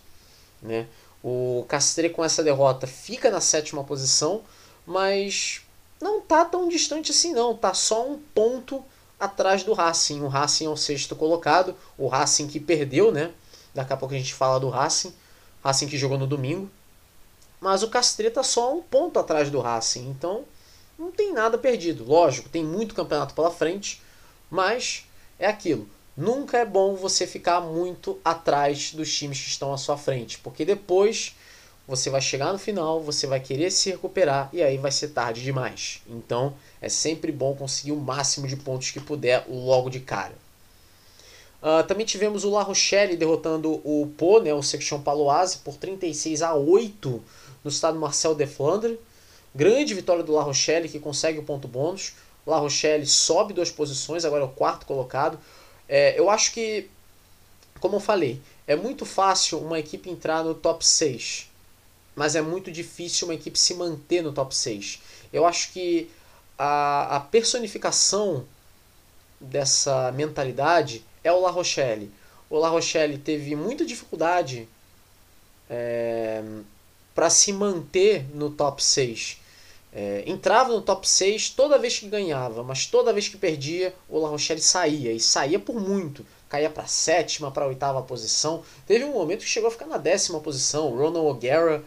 né? 0.61 0.89
O 1.23 1.65
Castre 1.69 2.11
com 2.11 2.25
essa 2.25 2.43
derrota 2.43 2.87
fica 2.87 3.31
na 3.31 3.41
sétima 3.41 3.85
posição, 3.85 4.43
mas 4.85 5.63
não 6.01 6.21
tá 6.21 6.45
tão 6.45 6.69
distante 6.69 7.13
assim 7.13 7.33
não, 7.33 7.57
tá 7.57 7.73
só 7.73 8.07
um 8.07 8.19
ponto 8.35 8.85
atrás 9.19 9.63
do 9.63 9.73
Racing. 9.73 10.21
O 10.23 10.29
Racing 10.29 10.67
é 10.67 10.69
o 10.69 10.77
sexto 10.77 11.15
colocado, 11.17 11.77
o 11.97 12.09
Racing 12.09 12.49
que 12.49 12.61
perdeu, 12.61 13.13
né? 13.13 13.33
Daqui 13.75 13.93
a 13.93 13.97
pouco 13.97 14.15
a 14.15 14.19
gente 14.19 14.35
fala 14.35 14.61
do 14.61 14.69
Racing, 14.69 15.15
Racing 15.63 15.89
que 15.89 15.99
jogou 15.99 16.19
no 16.19 16.27
domingo. 16.27 16.71
Mas 17.61 17.83
o 17.83 17.89
Castre 17.89 18.31
tá 18.31 18.43
só 18.43 18.77
um 18.77 18.83
ponto 18.83 19.19
atrás 19.19 19.51
do 19.51 19.61
Racing, 19.61 20.09
então 20.09 20.45
não 20.99 21.11
tem 21.11 21.33
nada 21.33 21.57
perdido. 21.57 22.05
Lógico, 22.05 22.49
tem 22.49 22.63
muito 22.63 22.95
campeonato 22.95 23.35
pela 23.35 23.51
frente, 23.51 24.03
mas 24.51 25.07
é 25.39 25.47
aquilo. 25.47 25.89
Nunca 26.17 26.59
é 26.59 26.65
bom 26.65 26.95
você 26.95 27.27
ficar 27.27 27.61
muito 27.61 28.21
atrás 28.25 28.93
dos 28.93 29.13
times 29.13 29.41
que 29.41 29.49
estão 29.49 29.73
à 29.73 29.79
sua 29.79 29.97
frente, 29.97 30.39
porque 30.39 30.65
depois 30.65 31.35
você 31.87 32.09
vai 32.09 32.21
chegar 32.21 32.53
no 32.53 32.59
final, 32.59 33.01
você 33.01 33.27
vai 33.27 33.41
querer 33.41 33.71
se 33.71 33.91
recuperar 33.91 34.49
e 34.53 34.63
aí 34.63 34.79
vai 34.79 34.91
ser 34.91 35.09
tarde 35.09 35.43
demais. 35.43 36.03
Então 36.09 36.55
é 36.81 36.89
sempre 36.89 37.31
bom 37.31 37.55
conseguir 37.55 37.93
o 37.93 37.97
máximo 37.97 38.47
de 38.47 38.57
pontos 38.57 38.91
que 38.91 39.01
puder 39.01 39.45
logo 39.49 39.91
de 39.91 40.01
cara. 40.01 40.33
Uh, 41.63 41.83
também 41.87 42.05
tivemos 42.05 42.45
o 42.45 42.51
La 42.51 42.63
Rochelle 42.63 43.17
derrotando 43.17 43.81
o 43.85 44.13
Po, 44.19 44.39
né, 44.39 44.53
o 44.53 44.63
Section 44.63 45.01
Paloise, 45.01 45.59
por 45.59 45.77
36 45.77 46.43
a 46.43 46.55
8 46.55 47.23
no 47.65 47.71
estado 47.71 47.99
Marcel 47.99 48.35
de 48.35 48.47
Flandre. 48.47 49.01
Grande 49.55 49.95
vitória 49.95 50.23
do 50.23 50.33
La 50.33 50.43
Rochelle 50.43 50.89
que 50.89 50.99
consegue 50.99 51.39
o 51.39 51.43
ponto 51.43 51.67
bônus. 51.67 52.15
La 52.47 52.59
Rochelle 52.59 53.07
sobe 53.07 53.55
duas 53.55 53.71
posições, 53.71 54.25
agora 54.25 54.43
é 54.43 54.47
o 54.47 54.51
quarto 54.51 54.85
colocado. 54.85 55.39
É, 55.89 56.19
eu 56.19 56.29
acho 56.29 56.53
que, 56.53 56.91
como 57.81 57.97
eu 57.97 58.01
falei, 58.01 58.41
é 58.67 58.77
muito 58.77 59.07
fácil 59.07 59.59
uma 59.59 59.79
equipe 59.79 60.11
entrar 60.11 60.45
no 60.45 60.55
top 60.55 60.85
6, 60.85 61.51
mas 62.15 62.37
é 62.37 62.41
muito 62.41 62.71
difícil 62.71 63.29
uma 63.29 63.35
equipe 63.35 63.59
se 63.59 63.75
manter 63.75 64.23
no 64.23 64.33
top 64.33 64.55
6. 64.55 65.01
Eu 65.33 65.45
acho 65.45 65.73
que 65.73 66.11
a, 66.59 67.17
a 67.17 67.21
personificação 67.21 68.45
dessa 69.41 70.13
mentalidade 70.13 71.05
é 71.23 71.33
o 71.33 71.41
La 71.41 71.51
Rochelle. 71.51 72.11
O 72.49 72.59
La 72.59 72.69
Rochelle 72.69 73.19
teve 73.19 73.57
muita 73.57 73.85
dificuldade 73.85 74.69
é, 75.69 76.43
para 77.15 77.31
se 77.31 77.53
manter 77.53 78.25
no 78.35 78.51
top 78.51 78.83
6. 78.83 79.41
É, 79.93 80.25
entrava 80.27 80.73
no 80.73 80.83
top 80.83 81.09
6 81.09 81.51
toda 81.51 81.79
vez 81.79 81.99
que 81.99 82.09
ganhava, 82.09 82.63
mas 82.65 82.87
toda 82.87 83.13
vez 83.13 83.29
que 83.29 83.37
perdia, 83.37 83.95
o 84.09 84.19
La 84.19 84.29
Rochelle 84.29 84.61
saía, 84.61 85.13
e 85.13 85.21
saía 85.21 85.59
por 85.59 85.81
muito. 85.81 86.25
caía 86.49 86.71
para 86.71 86.87
sétima, 86.87 87.51
para 87.51 87.67
oitava 87.67 88.01
posição. 88.03 88.63
Teve 88.87 89.05
um 89.05 89.13
momento 89.13 89.41
que 89.41 89.49
chegou 89.49 89.69
a 89.69 89.73
ficar 89.73 89.87
na 89.87 89.99
décima 89.99 90.39
posição. 90.39 90.97
Ronald 90.97 91.27
O'Gara 91.27 91.83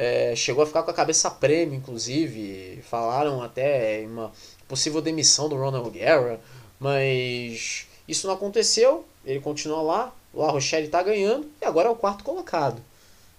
é, 0.00 0.36
chegou 0.36 0.62
a 0.62 0.66
ficar 0.66 0.84
com 0.84 0.92
a 0.92 0.94
cabeça 0.94 1.28
prêmio, 1.28 1.74
inclusive. 1.74 2.80
Falaram 2.88 3.42
até 3.42 4.04
uma 4.06 4.30
possível 4.68 5.02
demissão 5.02 5.48
do 5.48 5.56
Ronald 5.56 5.88
O'Gara, 5.88 6.40
mas 6.78 7.88
isso 8.06 8.28
não 8.28 8.34
aconteceu. 8.34 9.04
Ele 9.24 9.40
continua 9.40 9.82
lá. 9.82 10.14
O 10.32 10.40
La 10.40 10.52
Rochelle 10.52 10.86
está 10.86 11.02
ganhando 11.02 11.50
e 11.60 11.64
agora 11.64 11.88
é 11.88 11.90
o 11.90 11.96
quarto 11.96 12.22
colocado. 12.22 12.80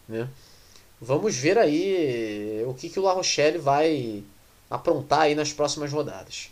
Né? 0.05 0.28
Vamos 0.99 1.34
ver 1.34 1.57
aí 1.57 2.62
o 2.68 2.74
que, 2.74 2.89
que 2.89 2.99
o 2.99 3.03
La 3.03 3.14
Rochelle 3.14 3.57
vai 3.57 4.22
aprontar 4.70 5.22
aí 5.22 5.36
nas 5.36 5.53
próximas 5.53 5.93
rodadas. 5.93 6.51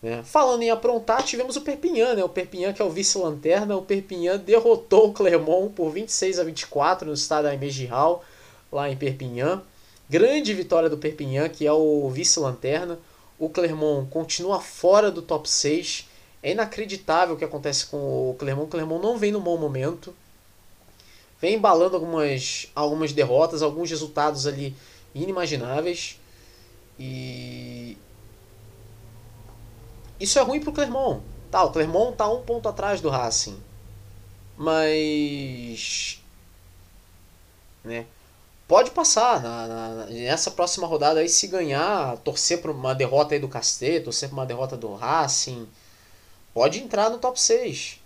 Né? 0.00 0.22
Falando 0.22 0.62
em 0.62 0.70
aprontar, 0.70 1.24
tivemos 1.24 1.56
o 1.56 1.62
Perpignan, 1.62 2.14
né? 2.14 2.22
o 2.22 2.28
Perpignan 2.28 2.72
que 2.72 2.80
é 2.80 2.84
o 2.84 2.90
vice-lanterna, 2.90 3.76
o 3.76 3.82
Perpignan 3.82 4.38
derrotou 4.38 5.08
o 5.08 5.12
Clermont 5.12 5.72
por 5.74 5.90
26 5.90 6.38
a 6.38 6.44
24 6.44 7.08
no 7.08 7.14
estado 7.14 7.44
da 7.44 7.68
Giral, 7.68 8.24
lá 8.72 8.90
em 8.90 8.96
Perpignan. 8.96 9.62
Grande 10.08 10.54
vitória 10.54 10.88
do 10.88 10.98
Perpignan, 10.98 11.48
que 11.48 11.66
é 11.66 11.72
o 11.72 12.08
vice-lanterna. 12.10 12.98
O 13.38 13.48
Clermont 13.48 14.08
continua 14.10 14.60
fora 14.60 15.10
do 15.10 15.22
top 15.22 15.48
6. 15.48 16.08
É 16.42 16.52
inacreditável 16.52 17.34
o 17.34 17.38
que 17.38 17.44
acontece 17.44 17.86
com 17.86 18.30
o 18.30 18.36
Clermont. 18.38 18.66
O 18.66 18.70
Clermont 18.70 19.02
não 19.02 19.18
vem 19.18 19.30
no 19.30 19.40
bom 19.40 19.58
momento. 19.58 20.14
Vem 21.40 21.54
embalando 21.54 21.96
algumas, 21.96 22.68
algumas 22.74 23.12
derrotas, 23.12 23.62
alguns 23.62 23.90
resultados 23.90 24.46
ali 24.46 24.74
inimagináveis. 25.14 26.18
E 26.98 27.96
isso 30.20 30.38
é 30.38 30.42
ruim 30.42 30.60
pro 30.60 30.72
Clermont. 30.72 31.22
Tá, 31.50 31.64
o 31.64 31.72
Clermont 31.72 32.16
tá 32.16 32.30
um 32.30 32.42
ponto 32.42 32.68
atrás 32.68 33.00
do 33.00 33.10
Racing. 33.10 33.60
Mas. 34.56 36.22
Né? 37.84 38.06
Pode 38.72 38.90
passar 38.92 39.42
na, 39.42 39.68
na, 39.68 40.06
nessa 40.06 40.50
próxima 40.50 40.86
rodada 40.86 41.20
aí, 41.20 41.28
se 41.28 41.46
ganhar, 41.46 42.16
torcer 42.24 42.62
para 42.62 42.72
uma 42.72 42.94
derrota 42.94 43.34
aí 43.34 43.38
do 43.38 43.46
Castelo, 43.46 44.04
torcer 44.04 44.30
para 44.30 44.38
uma 44.38 44.46
derrota 44.46 44.78
do 44.78 44.94
Racing. 44.94 45.68
Pode 46.54 46.78
entrar 46.78 47.10
no 47.10 47.18
top 47.18 47.38
6. 47.38 48.00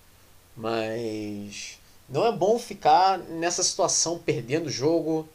Mas 0.56 1.78
não 2.08 2.26
é 2.26 2.32
bom 2.32 2.58
ficar 2.58 3.16
nessa 3.16 3.62
situação 3.62 4.18
perdendo 4.18 4.66
o 4.66 4.68
jogo. 4.68 5.28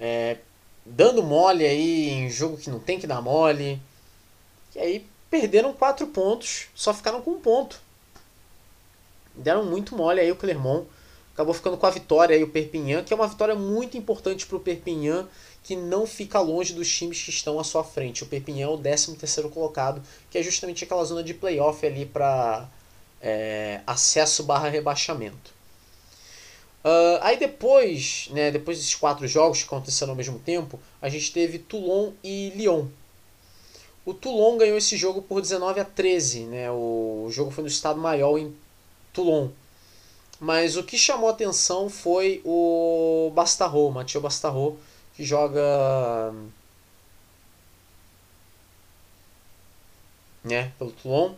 É, 0.00 0.38
dando 0.84 1.22
mole 1.22 1.64
aí 1.64 2.08
em 2.10 2.28
jogo 2.28 2.56
que 2.56 2.68
não 2.68 2.80
tem 2.80 2.98
que 2.98 3.06
dar 3.06 3.22
mole. 3.22 3.80
E 4.74 4.78
aí 4.80 5.06
perderam 5.30 5.72
quatro 5.72 6.08
pontos, 6.08 6.66
só 6.74 6.92
ficaram 6.92 7.22
com 7.22 7.30
um 7.30 7.40
ponto. 7.40 7.80
Deram 9.36 9.64
muito 9.64 9.94
mole 9.94 10.18
aí 10.18 10.32
o 10.32 10.36
Clermont. 10.36 10.97
Acabou 11.38 11.54
ficando 11.54 11.76
com 11.76 11.86
a 11.86 11.90
vitória 11.90 12.34
aí 12.34 12.42
o 12.42 12.48
Perpignan, 12.48 13.04
que 13.04 13.12
é 13.12 13.16
uma 13.16 13.28
vitória 13.28 13.54
muito 13.54 13.96
importante 13.96 14.44
para 14.44 14.56
o 14.56 14.60
Perpignan, 14.60 15.24
que 15.62 15.76
não 15.76 16.04
fica 16.04 16.40
longe 16.40 16.74
dos 16.74 16.92
times 16.92 17.22
que 17.22 17.30
estão 17.30 17.60
à 17.60 17.62
sua 17.62 17.84
frente. 17.84 18.24
O 18.24 18.26
Perpignan 18.26 18.64
é 18.64 18.66
o 18.66 18.76
13 18.76 19.14
terceiro 19.14 19.48
colocado, 19.48 20.02
que 20.28 20.36
é 20.36 20.42
justamente 20.42 20.82
aquela 20.82 21.04
zona 21.04 21.22
de 21.22 21.32
playoff 21.32 21.86
ali 21.86 22.04
para 22.04 22.68
é, 23.22 23.80
acesso 23.86 24.42
barra 24.42 24.68
rebaixamento. 24.68 25.52
Uh, 26.84 27.22
aí 27.22 27.36
depois, 27.36 28.28
né, 28.32 28.50
depois 28.50 28.76
desses 28.76 28.96
quatro 28.96 29.28
jogos 29.28 29.58
que 29.58 29.66
aconteceram 29.66 30.14
ao 30.14 30.16
mesmo 30.16 30.40
tempo, 30.40 30.80
a 31.00 31.08
gente 31.08 31.32
teve 31.32 31.60
Toulon 31.60 32.14
e 32.24 32.50
Lyon. 32.56 32.88
O 34.04 34.12
Toulon 34.12 34.58
ganhou 34.58 34.76
esse 34.76 34.96
jogo 34.96 35.22
por 35.22 35.40
19 35.40 35.78
a 35.78 35.84
13, 35.84 36.46
né? 36.46 36.68
O 36.72 37.28
jogo 37.30 37.52
foi 37.52 37.62
no 37.62 37.68
estado 37.68 38.00
maior 38.00 38.38
em 38.38 38.52
Toulon. 39.12 39.50
Mas 40.40 40.76
o 40.76 40.84
que 40.84 40.96
chamou 40.96 41.28
atenção 41.28 41.90
foi 41.90 42.40
o 42.44 43.30
Bastarro, 43.34 43.90
Mathieu 43.90 44.20
Bastarro, 44.20 44.78
que 45.14 45.24
joga 45.24 46.32
né, 50.44 50.72
pelo 50.78 50.92
Toulon. 50.92 51.34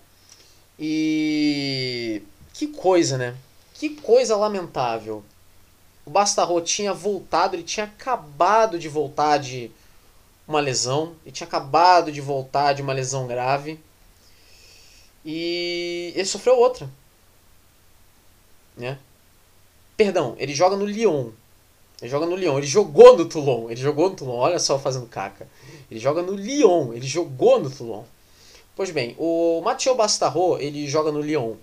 E 0.79 2.23
que 2.53 2.67
coisa, 2.69 3.19
né? 3.19 3.37
Que 3.75 3.91
coisa 3.91 4.37
lamentável. 4.37 5.25
O 6.05 6.11
Bastarro 6.11 6.61
tinha 6.61 6.93
voltado, 6.93 7.57
ele 7.57 7.63
tinha 7.63 7.85
acabado 7.87 8.79
de 8.79 8.89
voltar 8.89 9.39
de 9.39 9.71
uma 10.47 10.61
lesão, 10.61 11.15
ele 11.25 11.33
tinha 11.33 11.47
acabado 11.47 12.11
de 12.11 12.21
voltar 12.21 12.73
de 12.73 12.83
uma 12.83 12.93
lesão 12.93 13.27
grave. 13.27 13.79
E 15.25 16.13
ele 16.15 16.25
sofreu 16.25 16.59
outra. 16.59 16.89
Né? 18.81 18.99
Perdão, 19.97 20.35
ele 20.39 20.55
joga 20.55 20.77
no 20.77 20.87
Lyon. 20.87 21.31
Ele 22.01 22.11
joga 22.11 22.27
no 22.27 22.35
Lyon. 22.35 22.59
Ele 22.59 22.67
jogou 22.67 23.17
no 23.17 23.27
Toulon. 23.27 23.71
Ele 23.71 23.81
jogou 23.81 24.11
no 24.11 24.17
Toulon. 24.17 24.39
Olha 24.39 24.59
só 24.59 24.79
fazendo 24.79 25.07
caca. 25.07 25.47
Ele 25.91 26.01
joga 26.01 26.23
no 26.23 26.35
Lyon. 26.35 26.95
Ele 26.95 27.07
jogou 27.07 27.61
no 27.61 27.71
Toulon. 27.71 28.05
Pois 28.75 28.91
bem, 28.91 29.15
o 29.19 29.61
Mathieu 29.63 29.95
Bastarro, 29.95 30.59
ele 30.59 30.89
joga 30.89 31.13
no 31.13 31.21
Lyon. 31.21 31.55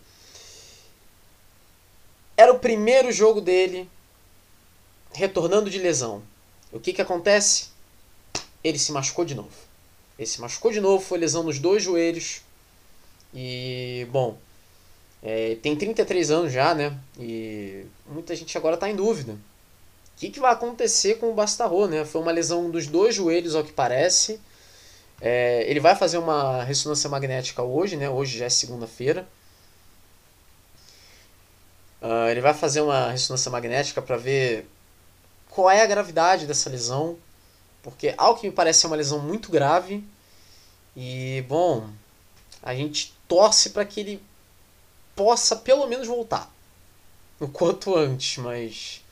Era 2.35 2.53
o 2.53 2.59
primeiro 2.59 3.11
jogo 3.11 3.41
dele 3.41 3.89
retornando 5.11 5.69
de 5.69 5.79
lesão. 5.79 6.21
O 6.71 6.79
que 6.79 6.93
que 6.93 7.01
acontece? 7.01 7.69
Ele 8.63 8.77
se 8.77 8.91
machucou 8.91 9.25
de 9.25 9.33
novo. 9.33 9.49
Ele 10.19 10.27
se 10.27 10.39
machucou 10.39 10.71
de 10.71 10.79
novo, 10.79 11.03
foi 11.03 11.17
lesão 11.17 11.41
nos 11.41 11.57
dois 11.57 11.81
joelhos. 11.81 12.41
E, 13.33 14.07
bom, 14.11 14.37
é, 15.21 15.55
tem 15.61 15.75
33 15.75 16.31
anos 16.31 16.51
já, 16.51 16.73
né? 16.73 16.97
E 17.19 17.85
muita 18.07 18.35
gente 18.35 18.57
agora 18.57 18.75
está 18.75 18.89
em 18.89 18.95
dúvida. 18.95 19.33
O 19.33 20.19
que, 20.19 20.29
que 20.29 20.39
vai 20.39 20.51
acontecer 20.51 21.15
com 21.15 21.29
o 21.29 21.33
Bastarro, 21.33 21.87
né? 21.87 22.05
Foi 22.05 22.21
uma 22.21 22.31
lesão 22.31 22.69
dos 22.69 22.87
dois 22.87 23.15
joelhos, 23.15 23.55
ao 23.55 23.63
que 23.63 23.71
parece. 23.71 24.39
É, 25.19 25.65
ele 25.67 25.79
vai 25.79 25.95
fazer 25.95 26.17
uma 26.17 26.63
ressonância 26.63 27.09
magnética 27.09 27.63
hoje, 27.63 27.95
né? 27.95 28.09
Hoje 28.09 28.37
já 28.37 28.45
é 28.45 28.49
segunda-feira. 28.49 29.27
Uh, 32.01 32.29
ele 32.29 32.41
vai 32.41 32.53
fazer 32.53 32.81
uma 32.81 33.11
ressonância 33.11 33.49
magnética 33.49 34.01
para 34.01 34.17
ver 34.17 34.67
qual 35.49 35.69
é 35.69 35.81
a 35.81 35.87
gravidade 35.87 36.45
dessa 36.45 36.69
lesão, 36.69 37.17
porque 37.81 38.13
ao 38.17 38.35
que 38.35 38.47
me 38.47 38.53
parece 38.53 38.85
é 38.85 38.87
uma 38.87 38.95
lesão 38.95 39.19
muito 39.19 39.51
grave. 39.51 40.03
E 40.95 41.43
bom, 41.47 41.89
a 42.61 42.75
gente 42.75 43.15
torce 43.27 43.71
para 43.71 43.85
que 43.85 43.99
ele 43.99 44.21
possa 45.17 45.55
pelo 45.55 45.87
menos 45.87 46.07
voltar 46.07 46.49
o 47.39 47.47
quanto 47.47 47.95
antes, 47.95 48.37
mas 48.37 49.03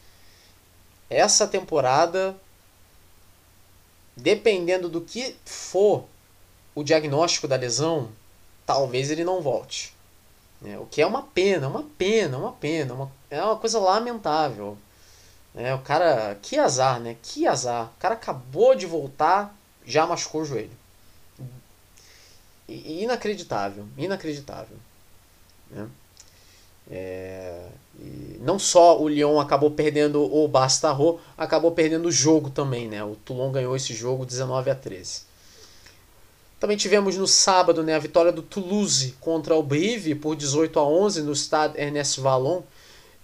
essa 1.10 1.47
temporada, 1.47 2.36
dependendo 4.16 4.88
do 4.88 5.01
que 5.01 5.36
for 5.45 6.06
o 6.74 6.84
diagnóstico 6.84 7.47
da 7.47 7.56
lesão, 7.56 8.10
talvez 8.66 9.12
ele 9.12 9.24
não 9.24 9.41
volte. 9.41 9.93
É, 10.64 10.78
o 10.80 10.86
que 10.86 11.01
é 11.01 11.06
uma 11.06 11.24
pena, 11.24 11.68
uma 11.68 11.84
pena, 11.84 12.38
uma 12.38 12.53
pena, 12.53 12.93
uma, 12.93 13.12
é 13.30 13.41
uma 13.43 13.58
coisa 13.58 13.80
lamentável. 13.80 14.78
É, 15.53 15.74
o 15.74 15.80
cara, 15.80 16.38
que 16.41 16.58
azar, 16.58 16.99
né? 16.99 17.16
Que 17.22 17.47
azar. 17.47 17.91
O 17.95 17.99
cara 17.99 18.16
acabou 18.16 18.76
de 18.76 18.86
voltar, 18.86 19.56
já 19.86 20.06
machucou 20.06 20.41
o 20.41 20.45
joelho. 20.45 20.78
Inacreditável, 22.68 23.86
inacreditável. 23.97 24.78
Né? 25.72 25.88
É, 26.89 27.68
não 28.41 28.59
só 28.59 29.01
o 29.01 29.07
Lyon 29.07 29.39
acabou 29.39 29.72
perdendo 29.72 30.22
o 30.22 30.47
Bastarro, 30.47 31.20
acabou 31.38 31.72
perdendo 31.72 32.07
o 32.07 32.11
jogo 32.11 32.49
também, 32.49 32.88
né? 32.88 33.03
O 33.03 33.16
Toulon 33.16 33.51
ganhou 33.51 33.76
esse 33.76 33.93
jogo 33.93 34.26
19 34.26 34.70
a 34.70 34.76
13. 34.76 35.22
Também 36.59 36.78
tivemos 36.78 37.18
no 37.18 37.28
sábado 37.28 37.84
né, 37.84 37.95
a 37.95 37.99
vitória 37.99 38.32
do 38.32 38.41
Toulouse 38.41 39.16
contra 39.20 39.55
o 39.55 39.63
Brive 39.63 40.16
por 40.16 40.36
18 40.36 40.80
a 40.80 40.84
11 40.84 41.22
no 41.22 41.36
Stade 41.36 41.80
Ernest 41.80 42.20
Vallon. 42.20 42.61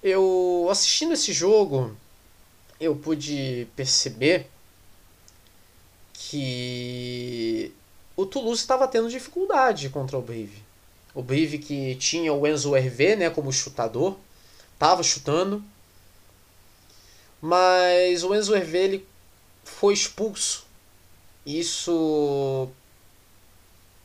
Eu 0.03 0.67
assistindo 0.69 1.13
esse 1.13 1.31
jogo, 1.31 1.95
eu 2.79 2.95
pude 2.95 3.67
perceber 3.75 4.47
que 6.13 7.71
o 8.15 8.25
Toulouse 8.25 8.61
estava 8.61 8.87
tendo 8.87 9.09
dificuldade 9.09 9.89
contra 9.89 10.17
o 10.17 10.21
Brive. 10.21 10.70
O 11.13 11.21
Brive 11.21 11.57
que 11.57 11.95
tinha 11.95 12.33
o 12.33 12.47
Enzo 12.47 12.75
Hervé 12.75 13.15
né, 13.15 13.29
como 13.29 13.51
chutador, 13.51 14.17
estava 14.73 15.03
chutando, 15.03 15.63
mas 17.41 18.23
o 18.23 18.33
Enzo 18.33 18.55
Hervé 18.55 18.79
ele 18.79 19.07
foi 19.63 19.93
expulso. 19.93 20.65
Isso 21.45 22.69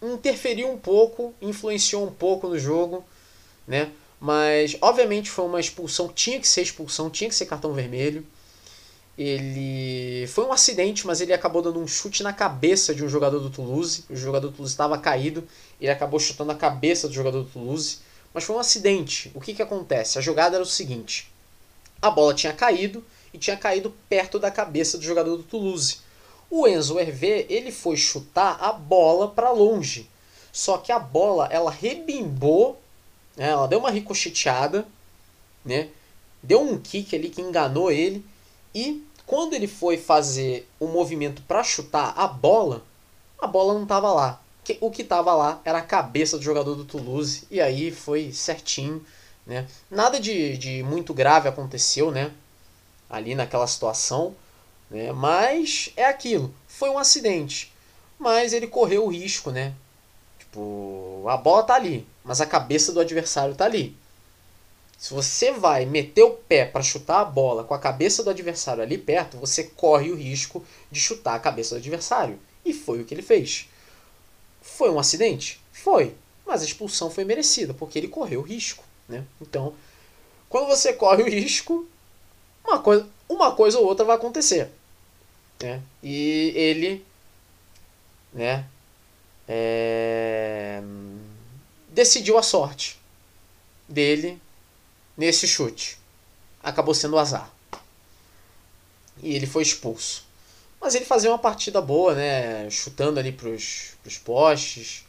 interferiu 0.03 0.71
um 0.71 0.79
pouco, 0.79 1.35
influenciou 1.41 2.07
um 2.07 2.13
pouco 2.13 2.49
no 2.49 2.59
jogo, 2.59 3.05
né? 3.67 3.93
Mas 4.21 4.77
obviamente 4.81 5.31
foi 5.31 5.45
uma 5.45 5.61
expulsão, 5.61 6.09
tinha 6.09 6.41
que 6.41 6.49
ser 6.49 6.63
expulsão, 6.63 7.11
tinha 7.11 7.29
que 7.29 7.37
ser 7.37 7.47
cartão 7.47 7.73
vermelho. 7.73 8.27
Ele 9.19 10.27
foi 10.27 10.45
um 10.45 10.53
acidente, 10.53 11.07
mas 11.07 11.21
ele 11.21 11.33
acabou 11.33 11.63
dando 11.63 11.81
um 11.81 11.87
chute 11.87 12.23
na 12.23 12.33
cabeça 12.33 12.95
de 12.95 13.03
um 13.03 13.09
jogador 13.09 13.39
do 13.39 13.49
Toulouse. 13.49 14.05
O 14.11 14.17
jogador 14.17 14.49
do 14.49 14.53
Toulouse 14.53 14.75
estava 14.75 14.99
caído, 14.99 15.47
ele 15.81 15.91
acabou 15.91 16.21
chutando 16.21 16.53
a 16.53 16.55
cabeça 16.55 17.09
do 17.09 17.15
jogador 17.15 17.43
do 17.43 17.49
Toulouse. 17.49 17.99
mas 18.35 18.45
foi 18.45 18.55
um 18.55 18.59
acidente. 18.59 19.33
O 19.35 19.41
que, 19.41 19.55
que 19.55 19.63
acontece? 19.63 20.19
A 20.19 20.21
jogada 20.21 20.57
era 20.57 20.63
o 20.63 20.67
seguinte: 20.67 21.33
a 22.03 22.11
bola 22.11 22.35
tinha 22.35 22.53
caído 22.53 23.03
e 23.33 23.39
tinha 23.39 23.57
caído 23.57 23.95
perto 24.09 24.39
da 24.39 24.51
cabeça 24.51 24.99
do 24.99 25.05
jogador 25.05 25.37
do 25.37 25.43
Toulouse. 25.43 25.99
O 26.51 26.67
Enzo 26.67 26.99
Hervé 26.99 27.47
ele 27.49 27.73
foi 27.73 27.97
chutar 27.97 28.59
a 28.61 28.73
bola 28.73 29.29
para 29.29 29.51
longe, 29.51 30.09
só 30.53 30.79
que 30.79 30.93
a 30.93 30.99
bola 30.99 31.49
ela 31.51 31.71
rebimbou, 31.71 32.81
né, 33.37 33.49
ela 33.49 33.67
deu 33.67 33.81
uma 33.81 33.91
ricocheteada, 33.91 34.87
né, 35.65 35.89
deu 36.43 36.61
um 36.61 36.79
kick 36.79 37.17
ali 37.17 37.31
que 37.31 37.43
enganou 37.43 37.91
ele 37.91 38.25
e 38.73 39.05
quando 39.27 39.55
ele 39.55 39.67
foi 39.67 39.99
fazer 39.99 40.69
o 40.79 40.87
movimento 40.87 41.43
para 41.43 41.65
chutar 41.65 42.15
a 42.17 42.29
bola, 42.29 42.85
a 43.39 43.47
bola 43.47 43.75
não 43.75 43.83
estava 43.83 44.13
lá. 44.13 44.41
O 44.81 44.91
que 44.91 45.03
estava 45.03 45.35
lá 45.35 45.61
era 45.65 45.79
a 45.79 45.83
cabeça 45.83 46.39
do 46.39 46.43
jogador 46.43 46.75
do 46.75 46.85
Toulouse 46.85 47.47
e 47.51 47.61
aí 47.61 47.91
foi 47.91 48.33
certinho, 48.33 49.05
né? 49.47 49.67
Nada 49.91 50.19
de, 50.19 50.57
de 50.57 50.83
muito 50.83 51.13
grave 51.13 51.49
aconteceu, 51.49 52.11
né? 52.11 52.33
Ali 53.09 53.35
naquela 53.35 53.67
situação, 53.67 54.35
né? 54.91 55.13
Mas 55.13 55.93
é 55.97 56.05
aquilo, 56.05 56.53
foi 56.67 56.91
um 56.91 56.99
acidente, 56.99 57.73
mas 58.19 58.53
ele 58.53 58.67
correu 58.67 59.05
o 59.05 59.11
risco, 59.11 59.51
né? 59.51 59.73
Tipo, 60.39 61.25
a 61.29 61.37
bola 61.37 61.63
tá 61.63 61.75
ali, 61.75 62.07
mas 62.25 62.41
a 62.41 62.47
cabeça 62.47 62.93
do 62.93 63.01
adversário 63.01 63.55
tá 63.55 63.65
ali. 63.65 63.97
Se 64.99 65.13
você 65.13 65.53
vai 65.53 65.85
meter 65.85 66.23
o 66.23 66.31
pé 66.31 66.65
para 66.65 66.83
chutar 66.83 67.21
a 67.21 67.25
bola 67.25 67.65
com 67.65 67.75
a 67.75 67.79
cabeça 67.79 68.25
do 68.25 68.31
adversário 68.31 68.83
ali 68.83 68.97
perto, 68.97 69.37
você 69.37 69.65
corre 69.65 70.11
o 70.11 70.17
risco 70.17 70.65
de 70.91 70.99
chutar 70.99 71.35
a 71.35 71.41
cabeça 71.41 71.75
do 71.75 71.79
adversário. 71.79 72.39
E 72.65 72.73
foi 72.73 73.01
o 73.01 73.05
que 73.05 73.13
ele 73.13 73.23
fez. 73.23 73.69
Foi 74.61 74.91
um 74.91 74.99
acidente? 74.99 75.61
Foi. 75.71 76.15
Mas 76.47 76.63
a 76.63 76.65
expulsão 76.65 77.11
foi 77.11 77.25
merecida, 77.25 77.75
porque 77.75 77.99
ele 77.99 78.09
correu 78.09 78.41
o 78.41 78.45
risco. 78.45 78.85
Né? 79.09 79.25
Então, 79.41 79.75
quando 80.49 80.67
você 80.67 80.93
corre 80.93 81.23
o 81.23 81.29
risco, 81.29 81.87
uma 82.65 82.81
coisa, 82.81 83.07
uma 83.29 83.55
coisa 83.55 83.79
ou 83.79 83.85
outra 83.85 84.05
vai 84.05 84.17
acontecer. 84.17 84.71
Né? 85.63 85.83
E 86.03 86.53
ele 86.57 87.05
né, 88.33 88.67
é, 89.47 90.83
decidiu 91.91 92.39
a 92.39 92.43
sorte 92.43 92.99
dele 93.89 94.41
nesse 95.17 95.49
chute. 95.49 95.99
Acabou 96.63 96.95
sendo 96.95 97.19
azar. 97.19 97.51
E 99.23 99.35
ele 99.35 99.47
foi 99.47 99.63
expulso. 99.63 100.25
Mas 100.81 100.95
ele 100.95 101.05
fazia 101.05 101.31
uma 101.31 101.39
partida 101.39 101.81
boa, 101.81 102.15
né? 102.15 102.69
Chutando 102.71 103.19
ali 103.19 103.33
pros, 103.33 103.95
pros 104.03 104.19
postes. 104.19 105.05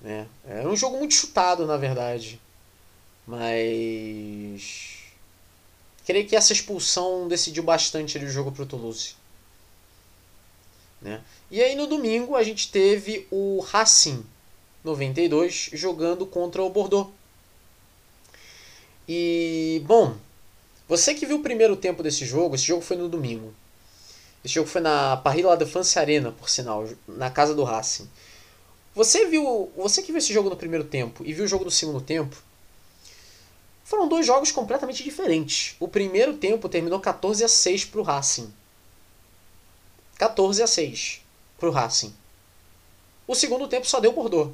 Né? 0.00 0.26
Era 0.44 0.68
um 0.68 0.76
jogo 0.76 0.98
muito 0.98 1.14
chutado, 1.14 1.66
na 1.66 1.76
verdade. 1.76 2.40
Mas. 3.26 4.98
Creio 6.04 6.26
que 6.26 6.34
essa 6.34 6.52
expulsão 6.52 7.28
decidiu 7.28 7.62
bastante 7.62 8.18
ali 8.18 8.26
o 8.26 8.30
jogo 8.30 8.50
pro 8.50 8.66
Toulouse. 8.66 9.14
Né? 11.00 11.20
E 11.50 11.62
aí 11.62 11.74
no 11.74 11.86
domingo 11.86 12.34
a 12.34 12.42
gente 12.42 12.70
teve 12.70 13.26
o 13.30 13.60
Racing 13.60 14.24
92 14.84 15.70
jogando 15.72 16.26
contra 16.26 16.62
o 16.62 16.70
Bordeaux. 16.70 17.10
E, 19.08 19.82
bom, 19.86 20.14
você 20.88 21.14
que 21.14 21.26
viu 21.26 21.38
o 21.38 21.42
primeiro 21.42 21.76
tempo 21.76 22.02
desse 22.02 22.24
jogo, 22.24 22.54
esse 22.54 22.64
jogo 22.64 22.82
foi 22.82 22.96
no 22.96 23.08
domingo. 23.08 23.54
Esse 24.44 24.54
jogo 24.54 24.68
foi 24.68 24.80
na 24.80 25.16
Parrilla 25.16 25.56
de 25.56 25.66
France 25.66 25.98
Arena, 25.98 26.32
por 26.32 26.48
sinal, 26.48 26.88
na 27.06 27.30
casa 27.30 27.54
do 27.54 27.64
Racing. 27.64 28.08
Você 28.94 29.26
viu, 29.26 29.72
você 29.76 30.02
que 30.02 30.12
viu 30.12 30.18
esse 30.18 30.32
jogo 30.32 30.50
no 30.50 30.56
primeiro 30.56 30.84
tempo 30.84 31.24
e 31.24 31.32
viu 31.32 31.44
o 31.44 31.48
jogo 31.48 31.64
do 31.64 31.70
segundo 31.70 32.00
tempo, 32.00 32.36
foram 33.84 34.08
dois 34.08 34.26
jogos 34.26 34.50
completamente 34.50 35.02
diferentes. 35.02 35.76
O 35.80 35.88
primeiro 35.88 36.34
tempo 36.34 36.68
terminou 36.68 37.00
14 37.00 37.44
a 37.44 37.48
6 37.48 37.86
para 37.86 38.00
o 38.00 38.02
Racing. 38.02 38.52
14 40.18 40.62
a 40.62 40.66
6 40.66 41.20
para 41.58 41.68
o 41.68 41.72
Racing. 41.72 42.14
O 43.26 43.34
segundo 43.34 43.68
tempo 43.68 43.86
só 43.86 44.00
deu 44.00 44.12
Bordeaux. 44.12 44.52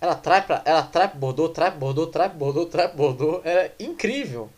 Ela 0.00 0.14
trai 0.14 0.46
pra, 0.46 0.62
ela 0.64 0.82
trai 0.82 1.08
Bordeaux, 1.08 1.52
trai 1.52 1.70
Bordeaux, 1.70 2.10
trai 2.10 2.28
Bordeaux, 2.28 2.66
trai 2.66 2.88
Bordeaux. 2.88 3.40
Era 3.44 3.74
incrível. 3.80 4.48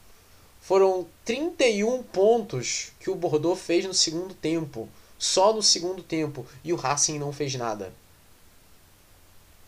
Foram 0.60 1.06
31 1.24 2.02
pontos 2.02 2.92
que 3.00 3.10
o 3.10 3.14
Bordeaux 3.14 3.58
fez 3.58 3.86
no 3.86 3.94
segundo 3.94 4.34
tempo. 4.34 4.88
Só 5.18 5.52
no 5.52 5.62
segundo 5.62 6.02
tempo. 6.02 6.46
E 6.62 6.72
o 6.72 6.76
Racing 6.76 7.18
não 7.18 7.32
fez 7.32 7.54
nada. 7.54 7.92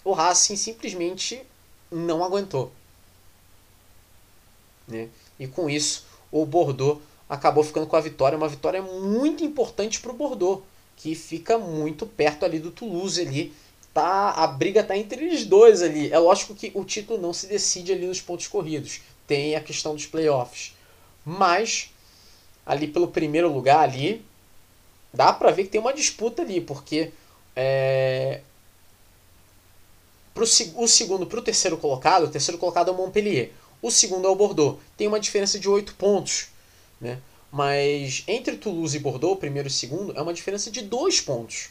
O 0.05 0.13
Racing 0.13 0.57
simplesmente 0.57 1.43
não 1.91 2.23
aguentou. 2.23 2.73
Né? 4.87 5.09
E 5.39 5.47
com 5.47 5.71
isso, 5.71 6.05
o 6.31 6.45
Bordeaux 6.45 7.01
acabou 7.29 7.65
ficando 7.65 7.87
com 7.87 7.97
a 7.97 8.01
vitória. 8.01 8.37
Uma 8.37 8.49
vitória 8.49 8.83
muito 8.83 9.43
importante 9.43 10.01
para 10.01 10.11
o 10.11 10.15
Bordeaux, 10.15 10.63
que 10.97 11.15
fica 11.15 11.57
muito 11.57 12.07
perto 12.07 12.45
ali 12.45 12.59
do 12.59 12.71
Toulouse 12.71 13.21
ali 13.21 13.55
tá 13.93 14.31
a 14.31 14.47
briga 14.47 14.83
tá 14.83 14.97
entre 14.97 15.25
eles 15.25 15.45
dois 15.45 15.83
ali. 15.83 16.13
É 16.13 16.19
lógico 16.19 16.55
que 16.55 16.73
o 16.75 16.85
título 16.85 17.21
não 17.21 17.33
se 17.33 17.47
decide 17.47 17.93
ali 17.93 18.07
nos 18.07 18.21
pontos 18.21 18.47
corridos. 18.49 19.01
Tem 19.27 19.55
a 19.55 19.61
questão 19.61 19.95
dos 19.95 20.07
playoffs. 20.07 20.75
Mas 21.25 21.91
ali 22.65 22.87
pelo 22.89 23.09
primeiro 23.09 23.53
lugar 23.53 23.81
ali 23.81 24.25
dá 25.13 25.33
para 25.33 25.51
ver 25.51 25.65
que 25.65 25.71
tem 25.71 25.81
uma 25.81 25.93
disputa 25.93 26.43
ali, 26.43 26.61
porque 26.61 27.13
é, 27.55 28.41
pro, 30.33 30.45
o 30.45 30.89
segundo 30.89 31.27
para 31.27 31.39
o 31.39 31.43
terceiro 31.43 31.77
colocado, 31.77 32.25
o 32.25 32.31
terceiro 32.31 32.59
colocado 32.59 32.89
é 32.89 32.95
o 32.95 32.97
Montpellier. 32.97 33.51
O 33.81 33.91
segundo 33.91 34.27
é 34.27 34.31
o 34.31 34.37
Bordeaux. 34.37 34.81
Tem 34.97 35.09
uma 35.09 35.21
diferença 35.21 35.59
de 35.59 35.69
8 35.69 35.95
pontos. 35.97 36.49
Né? 37.01 37.19
Mas 37.51 38.25
entre 38.27 38.57
Toulouse 38.57 38.97
e 38.97 39.01
Bordeaux, 39.01 39.39
primeiro 39.39 39.69
e 39.69 39.71
segundo, 39.71 40.17
é 40.17 40.23
uma 40.23 40.33
diferença 40.33 40.71
de 40.71 40.83
2 40.83 41.21
pontos. 41.21 41.71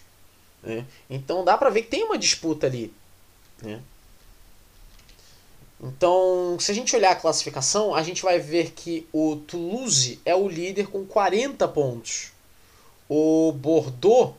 Né? 0.64 0.86
Então 1.10 1.44
dá 1.44 1.58
para 1.58 1.70
ver 1.70 1.84
que 1.84 1.90
tem 1.90 2.04
uma 2.04 2.18
disputa 2.18 2.68
ali. 2.68 2.94
Né? 3.62 3.82
Então, 5.84 6.58
se 6.60 6.72
a 6.72 6.76
gente 6.76 6.96
olhar 6.96 7.12
a 7.12 7.16
classificação, 7.16 7.96
a 7.96 8.04
gente 8.04 8.22
vai 8.22 8.38
ver 8.38 8.72
que 8.72 9.08
o 9.12 9.38
Toulouse 9.38 10.20
é 10.24 10.36
o 10.36 10.48
líder 10.48 10.88
com 10.88 11.04
40 11.06 11.68
pontos. 11.70 12.32
O 13.10 13.52
Bordeaux, 13.52 14.36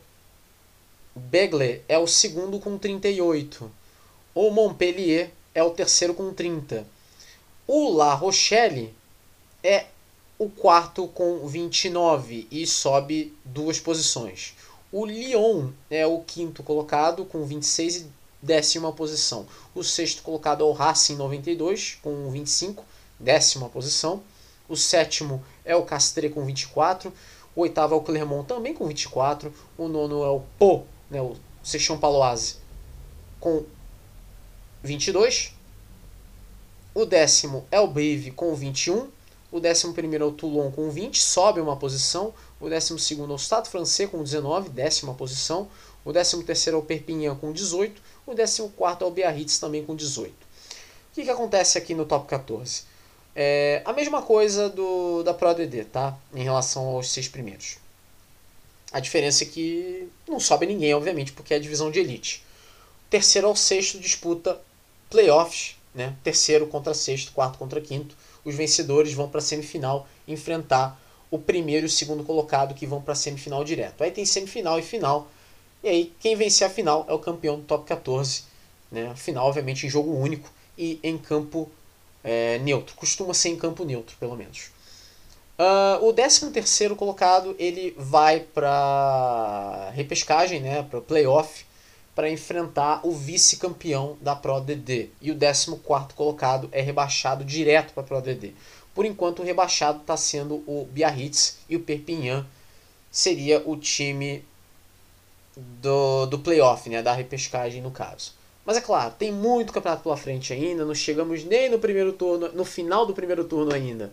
Begle, 1.13 1.81
é 1.89 1.97
o 1.97 2.07
segundo 2.07 2.59
com 2.59 2.77
38. 2.77 3.69
O 4.33 4.49
Montpellier 4.51 5.31
é 5.53 5.61
o 5.61 5.71
terceiro 5.71 6.13
com 6.13 6.33
30. 6.33 6.87
O 7.67 7.91
La 7.91 8.13
Rochelle 8.13 8.93
é 9.61 9.87
o 10.39 10.49
quarto 10.49 11.07
com 11.09 11.45
29 11.45 12.47
e 12.49 12.65
sobe 12.65 13.33
duas 13.43 13.79
posições. 13.79 14.55
O 14.95 15.07
Lyon 15.07 15.71
é 15.89 16.05
o 16.05 16.19
quinto 16.19 16.61
colocado 16.61 17.25
com 17.25 17.43
26 17.43 17.95
e 17.95 18.07
décima 18.39 18.91
posição. 18.91 19.47
O 19.73 19.83
sexto 19.83 20.21
colocado 20.21 20.61
é 20.61 20.67
o 20.67 20.71
Racing 20.71 21.15
92 21.15 21.97
com 22.03 22.29
25, 22.29 22.85
décima 23.19 23.67
posição. 23.69 24.21
O 24.69 24.77
sétimo 24.77 25.43
é 25.65 25.75
o 25.75 25.81
Castre 25.81 26.29
com 26.29 26.45
24. 26.45 27.11
O 27.55 27.61
oitavo 27.61 27.95
é 27.95 27.97
o 27.97 28.01
Clermont 28.01 28.47
também 28.47 28.75
com 28.75 28.85
24. 28.85 29.51
O 29.75 29.87
nono 29.87 30.23
é 30.23 30.29
o 30.29 30.43
Po, 30.59 30.83
né, 31.09 31.19
o 31.19 31.35
Sechon 31.63 31.97
Paloise, 31.97 32.57
com 33.39 33.65
22. 34.83 35.55
O 36.93 37.03
décimo 37.03 37.65
é 37.71 37.79
o 37.79 37.87
Brive 37.87 38.29
com 38.29 38.53
21. 38.53 39.09
O 39.53 39.59
décimo 39.59 39.93
primeiro 39.93 40.25
é 40.25 40.27
o 40.27 40.31
Toulon 40.31 40.71
com 40.71 40.89
20, 40.89 41.21
sobe 41.21 41.61
uma 41.61 41.77
posição. 41.77 42.33
O 42.59 42.67
décimo 42.67 42.97
segundo 42.97 43.33
é 43.33 43.35
o 43.35 43.37
Stade 43.37 43.69
Francês 43.69 44.09
com 44.09 44.23
19, 44.23 44.69
décima 44.69 45.13
posição. 45.13 45.69
O 46.03 46.11
décimo 46.11 46.41
terceiro 46.41 46.77
é 46.77 46.79
o 46.79 46.83
Perpignan 46.83 47.35
com 47.35 47.53
18. 47.53 48.01
O 48.25 48.33
décimo 48.33 48.71
quarto 48.71 49.05
é 49.05 49.07
o 49.07 49.11
Biarritz 49.11 49.59
também 49.59 49.85
com 49.85 49.95
18. 49.95 50.31
O 50.31 50.35
que, 51.13 51.21
que 51.21 51.29
acontece 51.29 51.77
aqui 51.77 51.93
no 51.93 52.03
top 52.03 52.27
14? 52.27 52.81
É 53.35 53.83
a 53.85 53.93
mesma 53.93 54.23
coisa 54.23 54.69
do 54.69 55.21
da 55.21 55.35
Pro 55.35 55.49
ADD, 55.49 55.85
tá? 55.85 56.17
Em 56.33 56.43
relação 56.43 56.87
aos 56.87 57.11
seis 57.11 57.27
primeiros. 57.27 57.77
A 58.91 58.99
diferença 58.99 59.43
é 59.43 59.47
que 59.47 60.09
não 60.27 60.39
sobe 60.39 60.65
ninguém, 60.65 60.95
obviamente, 60.95 61.31
porque 61.31 61.53
é 61.53 61.57
a 61.57 61.59
divisão 61.59 61.91
de 61.91 61.99
elite. 61.99 62.43
Terceiro 63.07 63.47
ao 63.47 63.55
sexto 63.55 63.99
disputa 63.99 64.59
playoffs, 65.11 65.75
né? 65.93 66.15
Terceiro 66.23 66.65
contra 66.65 66.95
sexto, 66.95 67.31
quarto 67.33 67.59
contra 67.59 67.79
quinto 67.79 68.17
os 68.43 68.55
vencedores 68.55 69.13
vão 69.13 69.29
para 69.29 69.39
a 69.39 69.41
semifinal 69.41 70.07
enfrentar 70.27 70.99
o 71.31 71.39
primeiro 71.39 71.85
e 71.85 71.87
o 71.87 71.89
segundo 71.89 72.23
colocado 72.23 72.75
que 72.75 72.85
vão 72.85 73.01
para 73.01 73.13
a 73.13 73.15
semifinal 73.15 73.63
direto. 73.63 74.03
Aí 74.03 74.11
tem 74.11 74.25
semifinal 74.25 74.77
e 74.77 74.83
final. 74.83 75.27
E 75.83 75.89
aí 75.89 76.13
quem 76.19 76.35
vencer 76.35 76.67
a 76.67 76.69
final 76.69 77.05
é 77.09 77.13
o 77.13 77.19
campeão 77.19 77.57
do 77.57 77.63
top 77.63 77.85
14. 77.85 78.43
Né? 78.91 79.13
Final, 79.15 79.47
obviamente, 79.47 79.85
em 79.85 79.89
jogo 79.89 80.11
único 80.11 80.51
e 80.77 80.99
em 81.01 81.17
campo 81.17 81.69
é, 82.23 82.59
neutro. 82.59 82.95
Costuma 82.95 83.33
ser 83.33 83.49
em 83.49 83.57
campo 83.57 83.83
neutro, 83.83 84.15
pelo 84.19 84.35
menos. 84.35 84.71
Uh, 85.57 86.07
o 86.07 86.13
13 86.13 86.49
terceiro 86.49 86.95
colocado 86.95 87.55
ele 87.59 87.93
vai 87.97 88.39
para 88.39 89.91
repescagem, 89.93 90.59
né, 90.59 90.81
para 90.81 90.99
playoff, 90.99 91.63
para 92.15 92.29
enfrentar 92.29 93.01
o 93.03 93.11
vice-campeão 93.11 94.17
da 94.21 94.35
Pro 94.35 94.59
DD. 94.59 95.09
E 95.21 95.31
o 95.31 95.37
14 95.37 95.79
colocado 96.15 96.69
é 96.71 96.81
rebaixado 96.81 97.43
direto 97.43 97.93
para 97.93 98.03
a 98.03 98.05
Pro 98.05 98.21
DD. 98.21 98.53
Por 98.93 99.05
enquanto, 99.05 99.39
o 99.39 99.45
rebaixado 99.45 100.01
está 100.01 100.15
sendo 100.15 100.63
o 100.67 100.87
Biarritz 100.91 101.57
e 101.67 101.75
o 101.75 101.79
Perpignan 101.79 102.45
seria 103.11 103.61
o 103.65 103.75
time 103.75 104.45
do, 105.55 106.25
do 106.27 106.39
playoff, 106.39 106.89
né, 106.89 107.01
da 107.01 107.13
repescagem 107.13 107.81
no 107.81 107.91
caso. 107.91 108.33
Mas 108.65 108.77
é 108.77 108.81
claro, 108.81 109.13
tem 109.17 109.31
muito 109.31 109.73
campeonato 109.73 110.03
pela 110.03 110.15
frente 110.15 110.53
ainda, 110.53 110.85
não 110.85 110.95
chegamos 110.95 111.43
nem 111.43 111.69
no 111.69 111.79
primeiro 111.79 112.13
turno, 112.13 112.49
no 112.53 112.63
final 112.63 113.05
do 113.05 113.13
primeiro 113.13 113.43
turno 113.43 113.73
ainda. 113.73 114.11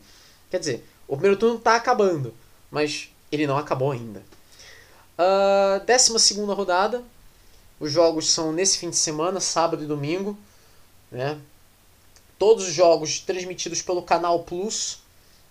Quer 0.50 0.58
dizer, 0.58 0.84
o 1.06 1.14
primeiro 1.14 1.38
turno 1.38 1.56
está 1.56 1.76
acabando, 1.76 2.34
mas 2.70 3.10
ele 3.30 3.46
não 3.46 3.56
acabou 3.56 3.92
ainda. 3.92 4.22
Uh, 5.18 5.84
décima 5.84 6.18
segunda 6.18 6.52
rodada, 6.52 7.04
os 7.80 7.90
jogos 7.90 8.28
são 8.28 8.52
nesse 8.52 8.76
fim 8.76 8.90
de 8.90 8.96
semana, 8.96 9.40
sábado 9.40 9.82
e 9.82 9.86
domingo. 9.86 10.38
Né? 11.10 11.40
Todos 12.38 12.68
os 12.68 12.74
jogos 12.74 13.20
transmitidos 13.20 13.80
pelo 13.80 14.02
canal 14.02 14.44
Plus. 14.44 15.02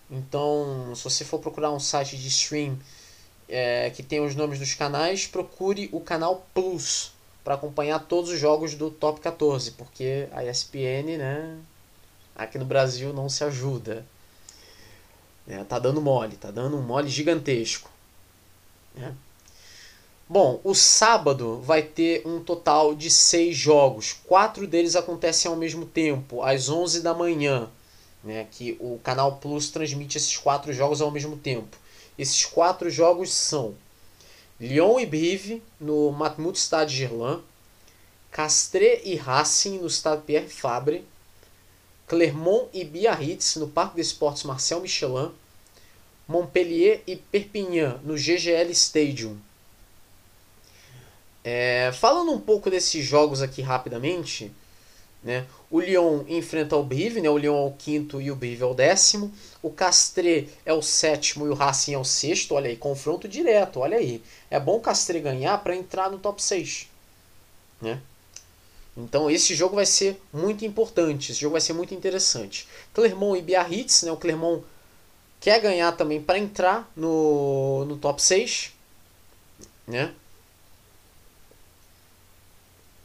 Então, 0.08 0.92
se 0.94 1.02
você 1.02 1.24
for 1.24 1.40
procurar 1.40 1.72
um 1.72 1.80
site 1.80 2.16
de 2.16 2.28
stream 2.28 2.78
é, 3.48 3.90
que 3.90 4.02
tem 4.02 4.24
os 4.24 4.36
nomes 4.36 4.60
dos 4.60 4.74
canais, 4.74 5.26
procure 5.26 5.88
o 5.92 6.00
canal 6.00 6.46
Plus 6.54 7.12
para 7.42 7.54
acompanhar 7.54 7.98
todos 8.00 8.30
os 8.30 8.38
jogos 8.38 8.74
do 8.74 8.90
Top 8.90 9.20
14, 9.20 9.72
porque 9.72 10.28
a 10.32 10.44
ESPN, 10.44 11.16
né, 11.18 11.58
aqui 12.36 12.58
no 12.58 12.64
Brasil 12.64 13.12
não 13.12 13.28
se 13.28 13.42
ajuda. 13.42 14.06
É, 15.48 15.64
tá 15.64 15.78
dando 15.78 16.00
mole, 16.00 16.36
tá 16.36 16.50
dando 16.50 16.76
um 16.76 16.82
mole 16.82 17.08
gigantesco. 17.08 17.90
Né? 18.94 19.14
Bom, 20.32 20.60
o 20.62 20.76
sábado 20.76 21.60
vai 21.60 21.82
ter 21.82 22.24
um 22.24 22.38
total 22.38 22.94
de 22.94 23.10
seis 23.10 23.56
jogos. 23.56 24.12
Quatro 24.12 24.64
deles 24.64 24.94
acontecem 24.94 25.50
ao 25.50 25.56
mesmo 25.56 25.84
tempo, 25.84 26.40
às 26.44 26.68
11 26.68 27.02
da 27.02 27.12
manhã. 27.12 27.68
Né, 28.22 28.46
que 28.48 28.76
o 28.78 29.00
Canal 29.02 29.38
Plus 29.38 29.70
transmite 29.70 30.18
esses 30.18 30.36
quatro 30.36 30.72
jogos 30.72 31.00
ao 31.00 31.10
mesmo 31.10 31.36
tempo. 31.36 31.76
Esses 32.16 32.46
quatro 32.46 32.88
jogos 32.88 33.32
são 33.32 33.74
Lyon 34.60 35.00
e 35.00 35.06
Brive 35.06 35.60
no 35.80 36.12
Matmut 36.12 36.56
Stade 36.56 36.94
Gerland, 36.94 37.42
Castres 38.30 39.00
e 39.02 39.16
Racing 39.16 39.78
no 39.78 39.90
Stade 39.90 40.22
Pierre 40.22 40.48
Fabre, 40.48 41.04
Clermont 42.06 42.68
e 42.72 42.84
Biarritz 42.84 43.56
no 43.56 43.66
Parque 43.66 43.96
des 43.96 44.06
Esportes 44.06 44.44
Marcel 44.44 44.80
Michelin, 44.80 45.32
Montpellier 46.28 47.02
e 47.04 47.16
Perpignan 47.16 47.98
no 48.04 48.16
GGL 48.16 48.70
Stadium. 48.70 49.36
É, 51.42 51.90
falando 51.92 52.32
um 52.32 52.40
pouco 52.40 52.70
desses 52.70 53.04
jogos 53.04 53.40
aqui 53.40 53.62
rapidamente, 53.62 54.52
né? 55.22 55.46
O 55.70 55.80
Lyon 55.80 56.24
enfrenta 56.28 56.76
o 56.76 56.82
Brive, 56.82 57.20
né? 57.20 57.28
o 57.28 57.36
Lyon 57.36 57.54
é 57.54 57.68
o 57.68 57.72
quinto 57.72 58.20
e 58.20 58.30
o 58.30 58.36
Brive 58.36 58.62
é 58.62 58.66
o 58.66 58.74
décimo. 58.74 59.32
O 59.62 59.70
Castre 59.70 60.48
é 60.64 60.72
o 60.72 60.82
sétimo 60.82 61.46
e 61.46 61.50
o 61.50 61.54
Racing 61.54 61.94
é 61.94 61.98
o 61.98 62.04
sexto. 62.04 62.54
Olha 62.54 62.70
aí, 62.70 62.76
confronto 62.76 63.28
direto, 63.28 63.80
olha 63.80 63.98
aí. 63.98 64.22
É 64.50 64.58
bom 64.58 64.76
o 64.76 64.80
Castre 64.80 65.20
ganhar 65.20 65.58
para 65.58 65.76
entrar 65.76 66.10
no 66.10 66.18
top 66.18 66.42
6. 66.42 66.88
Né? 67.80 68.00
Então 68.96 69.30
esse 69.30 69.54
jogo 69.54 69.76
vai 69.76 69.86
ser 69.86 70.20
muito 70.32 70.64
importante, 70.64 71.32
esse 71.32 71.40
jogo 71.40 71.52
vai 71.52 71.60
ser 71.60 71.74
muito 71.74 71.94
interessante. 71.94 72.66
Clermont 72.92 73.38
e 73.38 73.42
Biarritz, 73.42 74.02
né? 74.02 74.10
o 74.10 74.16
Clermont 74.16 74.64
quer 75.38 75.60
ganhar 75.60 75.92
também 75.92 76.20
para 76.20 76.38
entrar 76.38 76.90
no, 76.96 77.84
no 77.84 77.96
top 77.96 78.20
6. 78.22 78.72
Né? 79.86 80.12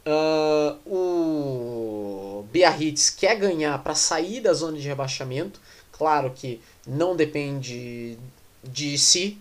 Uh, 0.06 0.78
o 0.88 2.42
Biarritz 2.52 3.10
quer 3.10 3.34
ganhar 3.36 3.76
para 3.82 3.96
sair 3.96 4.40
da 4.40 4.52
zona 4.52 4.78
de 4.78 4.86
rebaixamento. 4.86 5.60
Claro 5.90 6.30
que 6.30 6.60
não 6.86 7.16
depende 7.16 8.16
de 8.62 8.96
si. 8.98 9.38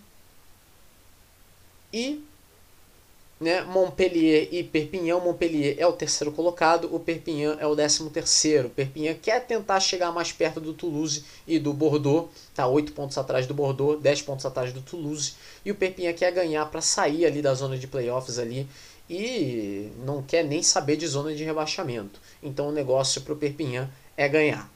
E 1.93 2.24
né, 3.39 3.61
Montpellier 3.61 4.47
e 4.51 4.63
Perpignan. 4.63 5.20
Montpellier 5.20 5.76
é 5.78 5.86
o 5.86 5.93
terceiro 5.93 6.32
colocado, 6.32 6.93
o 6.93 6.99
Perpignan 6.99 7.57
é 7.59 7.68
o 7.68 7.76
décimo 7.76 8.09
terceiro. 8.09 8.70
Perpignan 8.70 9.13
quer 9.16 9.45
tentar 9.45 9.80
chegar 9.80 10.11
mais 10.11 10.32
perto 10.32 10.59
do 10.59 10.74
Toulouse 10.74 11.24
e 11.45 11.59
do 11.59 11.74
Bordeaux, 11.74 12.30
tá 12.55 12.66
8 12.66 12.91
pontos 12.93 13.18
atrás 13.18 13.45
do 13.45 13.53
Bordeaux, 13.53 14.01
10 14.01 14.22
pontos 14.24 14.45
atrás 14.45 14.74
do 14.74 14.82
Toulouse. 14.82 15.34
E 15.63 15.72
o 15.72 15.76
Perpignan 15.76 16.13
quer 16.13 16.32
ganhar 16.32 16.66
para 16.68 16.82
sair 16.82 17.26
ali 17.26 17.41
da 17.41 17.53
zona 17.53 17.78
de 17.78 17.88
playoffs 17.88 18.39
ali 18.39 18.68
e 19.10 19.91
não 20.03 20.22
quer 20.22 20.43
nem 20.43 20.64
saber 20.64 20.97
de 20.97 21.08
zona 21.08 21.34
de 21.36 21.43
rebaixamento. 21.43 22.20
Então 22.41 22.70
o 22.70 22.72
negócio 22.72 23.22
para 23.22 23.34
o 23.34 23.38
Perpignan 23.38 23.89
é 24.18 24.28
ganhar. 24.28 24.70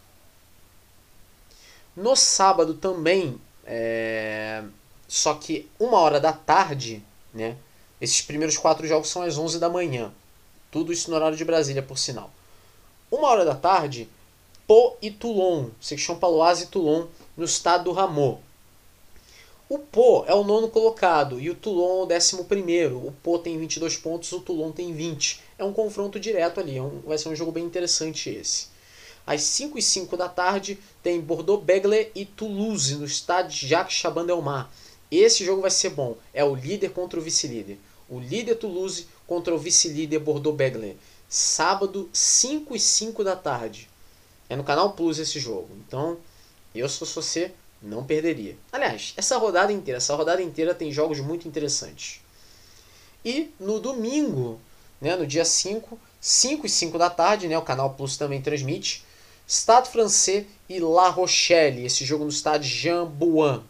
No 1.95 2.15
sábado 2.15 2.75
também, 2.75 3.39
é... 3.65 4.63
só 5.07 5.33
que 5.33 5.69
uma 5.79 5.97
hora 5.97 6.19
da 6.19 6.31
tarde, 6.31 7.03
né? 7.33 7.57
Esses 7.99 8.21
primeiros 8.21 8.57
quatro 8.57 8.87
jogos 8.87 9.09
são 9.09 9.21
às 9.21 9.37
11 9.37 9.59
da 9.59 9.69
manhã. 9.69 10.11
Tudo 10.71 10.93
isso 10.93 11.09
no 11.09 11.15
horário 11.15 11.35
de 11.35 11.43
Brasília, 11.43 11.83
por 11.83 11.97
sinal. 11.97 12.31
Uma 13.11 13.27
hora 13.27 13.43
da 13.43 13.55
tarde, 13.55 14.07
Po 14.65 14.95
e 15.01 15.09
Toulon, 15.09 15.69
Section 15.81 16.15
Paloise 16.15 16.65
e 16.65 16.67
Toulon, 16.67 17.07
no 17.35 17.43
estado 17.43 17.85
do 17.85 17.91
Ramon. 17.91 18.39
O 19.69 19.77
Po 19.77 20.25
é 20.27 20.33
o 20.33 20.43
nono 20.43 20.67
colocado 20.67 21.39
e 21.39 21.47
o 21.47 21.53
Toulon 21.53 21.99
é 21.99 22.03
o 22.03 22.05
décimo 22.07 22.45
primeiro. 22.45 22.97
O 23.05 23.11
Po 23.21 23.37
tem 23.37 23.55
22 23.55 23.97
pontos, 23.97 24.31
o 24.31 24.39
Toulon 24.39 24.71
tem 24.71 24.91
20. 24.91 25.39
É 25.59 25.63
um 25.63 25.71
confronto 25.71 26.19
direto 26.19 26.59
ali, 26.59 26.77
é 26.77 26.81
um, 26.81 27.01
vai 27.01 27.19
ser 27.19 27.29
um 27.29 27.35
jogo 27.35 27.51
bem 27.51 27.65
interessante 27.65 28.31
esse. 28.31 28.69
Às 29.27 29.43
5 29.43 29.77
e 29.77 29.81
5 29.83 30.17
da 30.17 30.27
tarde 30.27 30.79
tem 31.03 31.21
Bordeaux-Begley 31.21 32.11
e 32.15 32.25
Toulouse 32.25 32.95
no 32.95 33.05
estádio 33.05 33.67
Jacques 33.67 33.95
Chaban-Delmar. 33.95 34.71
Esse 35.11 35.45
jogo 35.45 35.61
vai 35.61 35.69
ser 35.69 35.91
bom. 35.91 36.17
É 36.33 36.43
o 36.43 36.55
líder 36.55 36.89
contra 36.89 37.19
o 37.19 37.21
vice-líder. 37.21 37.77
O 38.09 38.19
líder 38.19 38.55
Toulouse 38.55 39.05
contra 39.27 39.53
o 39.53 39.59
vice-líder 39.59 40.17
Bordeaux-Begley. 40.17 40.97
Sábado, 41.29 42.09
5 42.11 42.75
e 42.75 42.79
5 42.79 43.23
da 43.23 43.35
tarde. 43.35 43.87
É 44.49 44.55
no 44.55 44.63
Canal 44.63 44.93
Plus 44.93 45.19
esse 45.19 45.39
jogo. 45.39 45.69
Então, 45.85 46.17
eu 46.73 46.89
se 46.89 46.97
fosse 46.97 47.13
você, 47.13 47.51
não 47.81 48.03
perderia. 48.03 48.57
Aliás, 48.71 49.13
essa 49.15 49.37
rodada 49.37 49.71
inteira, 49.71 49.97
essa 49.97 50.15
rodada 50.15 50.41
inteira 50.41 50.73
tem 50.73 50.91
jogos 50.91 51.19
muito 51.19 51.47
interessantes. 51.47 52.21
E 53.23 53.51
no 53.59 53.79
domingo, 53.79 54.59
né, 54.99 55.15
no 55.15 55.25
dia 55.25 55.45
5, 55.45 55.99
5 56.19 56.65
e 56.65 56.69
5 56.69 56.97
da 56.97 57.09
tarde, 57.09 57.47
né, 57.47 57.57
o 57.57 57.61
Canal 57.61 57.91
Plus 57.91 58.17
também 58.17 58.41
transmite, 58.41 59.03
Stade 59.47 59.89
Francês 59.89 60.45
e 60.67 60.79
La 60.79 61.09
Rochelle, 61.09 61.85
esse 61.85 62.05
jogo 62.05 62.23
no 62.23 62.29
estádio 62.29 62.69
Jean 62.69 63.05
Bouin. 63.05 63.63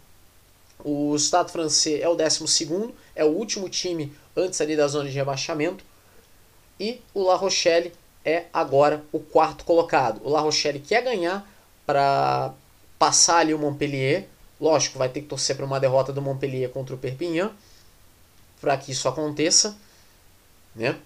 O 0.84 1.18
Stade 1.18 1.51
Francês 1.51 2.01
é 2.01 2.07
o 2.07 2.16
12 2.16 2.93
é 3.16 3.24
o 3.24 3.30
último 3.30 3.70
time 3.70 4.14
antes 4.36 4.60
ali 4.62 4.76
da 4.76 4.88
zona 4.88 5.10
de 5.10 5.16
rebaixamento. 5.16 5.84
E 6.80 7.01
o 7.14 7.24
La 7.24 7.36
Rochelle 7.36 7.91
é 8.24 8.45
agora 8.53 9.03
o 9.12 9.20
quarto 9.20 9.66
colocado. 9.66 10.22
O 10.24 10.30
La 10.30 10.39
Rochelle 10.39 10.80
quer 10.80 11.03
ganhar 11.03 11.49
para 11.86 12.53
passar 12.99 13.37
ali 13.37 13.53
o 13.53 13.57
Montpellier. 13.57 14.27
Lógico, 14.59 14.99
vai 14.99 15.09
ter 15.09 15.21
que 15.21 15.27
torcer 15.27 15.55
para 15.55 15.65
uma 15.65 15.79
derrota 15.79 16.13
do 16.13 16.21
Montpellier 16.21 16.69
contra 16.69 16.93
o 16.93 16.97
Perpignan 16.97 17.51
para 18.59 18.77
que 18.77 18.91
isso 18.91 19.07
aconteça, 19.07 19.77
né? 20.75 20.97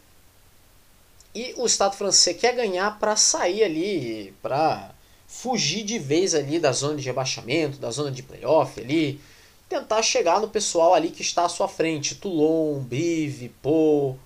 E 1.35 1.53
o 1.57 1.65
Estado 1.65 1.95
francês 1.95 2.37
quer 2.39 2.55
ganhar 2.55 2.99
para 2.99 3.15
sair 3.15 3.63
ali, 3.63 4.35
para 4.41 4.91
fugir 5.27 5.83
de 5.83 5.97
vez 5.97 6.35
ali 6.35 6.59
da 6.59 6.71
zona 6.71 6.95
de 6.95 7.03
rebaixamento, 7.03 7.77
da 7.77 7.89
zona 7.89 8.11
de 8.11 8.21
playoff 8.21 8.79
ali, 8.79 9.19
tentar 9.67 10.03
chegar 10.03 10.39
no 10.39 10.47
pessoal 10.47 10.93
ali 10.93 11.09
que 11.09 11.23
está 11.23 11.45
à 11.45 11.49
sua 11.49 11.67
frente, 11.67 12.15
Toulon, 12.15 12.79
Brive, 12.81 13.49
Pau, 13.61 14.17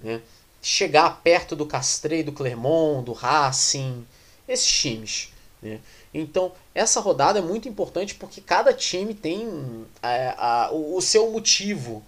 né? 0.00 0.20
Chegar 0.60 1.20
perto 1.22 1.54
do 1.54 1.66
Castrei, 1.66 2.24
do 2.24 2.32
Clermont, 2.32 3.04
do 3.04 3.12
Racing, 3.12 4.04
esses 4.48 4.66
times, 4.66 5.32
né? 5.60 5.80
Então, 6.12 6.52
essa 6.74 7.00
rodada 7.00 7.38
é 7.38 7.42
muito 7.42 7.68
importante 7.68 8.14
porque 8.14 8.40
cada 8.40 8.72
time 8.72 9.14
tem 9.14 9.86
é, 10.02 10.34
a, 10.36 10.70
o, 10.72 10.96
o, 10.96 11.02
seu 11.02 11.30
motivo 11.30 12.02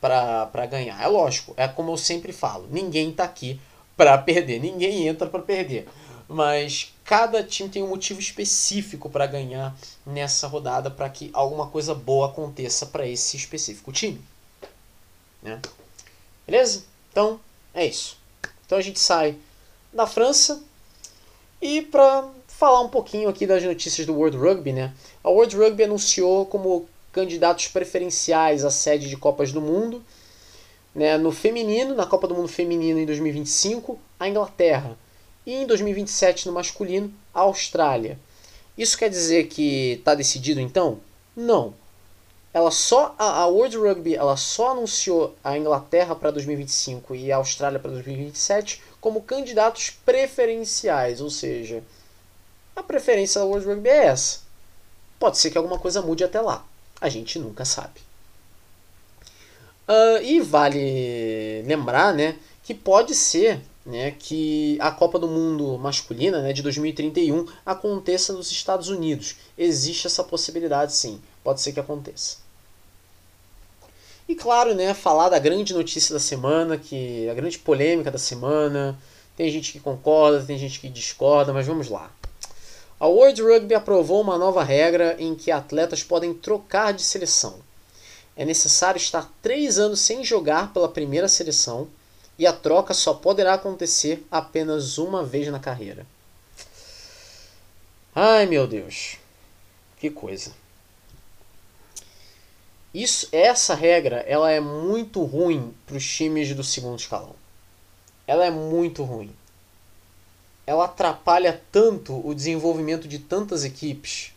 para 0.00 0.66
ganhar. 0.66 1.02
É 1.02 1.06
lógico, 1.06 1.54
é 1.56 1.66
como 1.68 1.92
eu 1.92 1.96
sempre 1.96 2.32
falo: 2.32 2.68
ninguém 2.70 3.10
está 3.10 3.24
aqui 3.24 3.60
para 3.96 4.16
perder, 4.18 4.60
ninguém 4.60 5.06
entra 5.06 5.28
para 5.28 5.40
perder. 5.40 5.88
Mas 6.28 6.92
cada 7.04 7.42
time 7.42 7.68
tem 7.68 7.82
um 7.82 7.88
motivo 7.88 8.18
específico 8.18 9.08
para 9.08 9.26
ganhar 9.26 9.76
nessa 10.04 10.48
rodada 10.48 10.90
para 10.90 11.08
que 11.08 11.30
alguma 11.32 11.68
coisa 11.68 11.94
boa 11.94 12.26
aconteça 12.26 12.86
para 12.86 13.06
esse 13.06 13.36
específico 13.36 13.92
time. 13.92 14.20
Né? 15.40 15.60
Beleza? 16.44 16.84
Então, 17.12 17.38
é 17.72 17.86
isso. 17.86 18.18
Então 18.66 18.76
a 18.76 18.80
gente 18.80 18.98
sai 18.98 19.38
da 19.92 20.06
França 20.06 20.62
e 21.62 21.80
para 21.82 22.28
falar 22.56 22.80
um 22.80 22.88
pouquinho 22.88 23.28
aqui 23.28 23.46
das 23.46 23.62
notícias 23.62 24.06
do 24.06 24.14
World 24.14 24.38
Rugby, 24.38 24.72
né? 24.72 24.94
A 25.22 25.28
World 25.28 25.54
Rugby 25.54 25.84
anunciou 25.84 26.46
como 26.46 26.88
candidatos 27.12 27.68
preferenciais 27.68 28.64
à 28.64 28.70
sede 28.70 29.08
de 29.08 29.16
Copas 29.16 29.52
do 29.52 29.60
Mundo 29.60 30.02
Né? 30.94 31.18
No 31.18 31.30
feminino, 31.30 31.94
na 31.94 32.06
Copa 32.06 32.26
do 32.26 32.34
Mundo 32.34 32.48
Feminino 32.48 32.98
em 32.98 33.04
2025, 33.04 33.98
a 34.18 34.26
Inglaterra. 34.26 34.96
E 35.44 35.52
em 35.52 35.66
2027, 35.66 36.46
no 36.46 36.54
masculino, 36.54 37.12
a 37.34 37.40
Austrália. 37.40 38.18
Isso 38.78 38.96
quer 38.96 39.10
dizer 39.10 39.48
que 39.48 39.92
está 39.98 40.14
decidido 40.14 40.58
então? 40.58 40.98
Não. 41.36 41.74
Ela 42.54 42.70
só 42.70 43.14
a, 43.18 43.42
a 43.42 43.46
World 43.46 43.76
Rugby 43.76 44.14
ela 44.14 44.36
só 44.38 44.70
anunciou 44.70 45.36
a 45.44 45.58
Inglaterra 45.58 46.14
para 46.14 46.30
2025 46.30 47.14
e 47.14 47.30
a 47.30 47.36
Austrália 47.36 47.78
para 47.78 47.90
2027 47.90 48.82
como 48.98 49.20
candidatos 49.20 49.90
preferenciais, 49.90 51.20
ou 51.20 51.28
seja, 51.28 51.82
a 52.76 52.82
preferência 52.82 53.40
da 53.40 53.46
World 53.46 53.66
Rugby 53.66 53.88
é 53.88 54.06
essa. 54.06 54.40
Pode 55.18 55.38
ser 55.38 55.50
que 55.50 55.58
alguma 55.58 55.78
coisa 55.78 56.02
mude 56.02 56.22
até 56.22 56.40
lá. 56.40 56.64
A 57.00 57.08
gente 57.08 57.38
nunca 57.38 57.64
sabe. 57.64 58.00
Uh, 59.88 60.22
e 60.22 60.40
vale 60.40 61.62
lembrar 61.62 62.12
né, 62.12 62.36
que 62.62 62.74
pode 62.74 63.14
ser 63.14 63.60
né, 63.84 64.10
que 64.10 64.76
a 64.80 64.90
Copa 64.90 65.18
do 65.18 65.28
Mundo 65.28 65.78
masculina 65.78 66.42
né, 66.42 66.52
de 66.52 66.60
2031 66.60 67.46
aconteça 67.64 68.32
nos 68.32 68.50
Estados 68.50 68.88
Unidos. 68.88 69.36
Existe 69.56 70.06
essa 70.08 70.24
possibilidade 70.24 70.92
sim, 70.92 71.20
pode 71.42 71.60
ser 71.60 71.72
que 71.72 71.80
aconteça. 71.80 72.38
E 74.28 74.34
claro, 74.34 74.74
né, 74.74 74.92
falar 74.92 75.28
da 75.28 75.38
grande 75.38 75.72
notícia 75.72 76.12
da 76.12 76.18
semana, 76.18 76.76
que 76.76 77.28
a 77.28 77.34
grande 77.34 77.58
polêmica 77.58 78.10
da 78.10 78.18
semana. 78.18 78.98
Tem 79.36 79.50
gente 79.50 79.70
que 79.70 79.78
concorda, 79.78 80.42
tem 80.42 80.58
gente 80.58 80.80
que 80.80 80.88
discorda, 80.88 81.52
mas 81.52 81.66
vamos 81.66 81.88
lá. 81.88 82.10
A 82.98 83.06
World 83.06 83.42
Rugby 83.42 83.74
aprovou 83.74 84.22
uma 84.22 84.38
nova 84.38 84.64
regra 84.64 85.16
em 85.18 85.34
que 85.34 85.50
atletas 85.50 86.02
podem 86.02 86.32
trocar 86.32 86.92
de 86.92 87.02
seleção. 87.02 87.60
É 88.34 88.44
necessário 88.44 88.98
estar 88.98 89.30
três 89.42 89.78
anos 89.78 90.00
sem 90.00 90.24
jogar 90.24 90.72
pela 90.72 90.88
primeira 90.88 91.28
seleção 91.28 91.88
e 92.38 92.46
a 92.46 92.52
troca 92.52 92.94
só 92.94 93.12
poderá 93.12 93.54
acontecer 93.54 94.26
apenas 94.30 94.96
uma 94.96 95.22
vez 95.22 95.48
na 95.48 95.58
carreira. 95.58 96.06
Ai 98.14 98.46
meu 98.46 98.66
Deus, 98.66 99.18
que 99.98 100.10
coisa. 100.10 100.52
Isso, 102.94 103.28
essa 103.30 103.74
regra, 103.74 104.24
ela 104.26 104.50
é 104.50 104.58
muito 104.58 105.22
ruim 105.22 105.74
para 105.86 105.98
os 105.98 106.06
times 106.06 106.54
do 106.54 106.64
segundo 106.64 106.98
escalão. 106.98 107.34
Ela 108.26 108.46
é 108.46 108.50
muito 108.50 109.02
ruim. 109.04 109.30
Ela 110.66 110.86
atrapalha 110.86 111.62
tanto 111.70 112.26
o 112.26 112.34
desenvolvimento 112.34 113.06
de 113.06 113.18
tantas 113.18 113.64
equipes, 113.64 114.32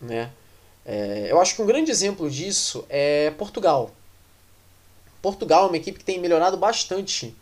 né? 0.00 0.30
É, 0.84 1.26
eu 1.30 1.40
acho 1.40 1.54
que 1.54 1.62
um 1.62 1.66
grande 1.66 1.90
exemplo 1.90 2.30
disso 2.30 2.84
é 2.88 3.30
Portugal. 3.32 3.90
Portugal 5.20 5.64
é 5.64 5.66
uma 5.68 5.76
equipe 5.76 5.98
que 5.98 6.04
tem 6.04 6.18
melhorado 6.18 6.56
bastante 6.56 7.34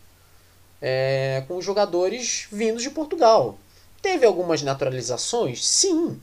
é, 0.81 1.43
com 1.47 1.61
jogadores 1.61 2.47
vindos 2.51 2.83
de 2.83 2.89
Portugal. 2.89 3.57
Teve 4.01 4.25
algumas 4.25 4.61
naturalizações? 4.61 5.65
Sim. 5.65 6.19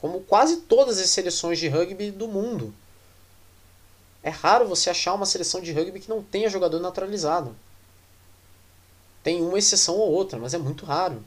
Como 0.00 0.20
quase 0.20 0.58
todas 0.58 0.98
as 0.98 1.10
seleções 1.10 1.58
de 1.58 1.68
rugby 1.68 2.10
do 2.10 2.28
mundo. 2.28 2.74
É 4.22 4.30
raro 4.30 4.66
você 4.66 4.90
achar 4.90 5.14
uma 5.14 5.26
seleção 5.26 5.60
de 5.60 5.72
rugby 5.72 6.00
que 6.00 6.08
não 6.08 6.22
tenha 6.22 6.50
jogador 6.50 6.80
naturalizado. 6.80 7.56
Tem 9.26 9.42
uma 9.42 9.58
exceção 9.58 9.96
ou 9.96 10.12
outra, 10.12 10.38
mas 10.38 10.54
é 10.54 10.58
muito 10.58 10.86
raro. 10.86 11.20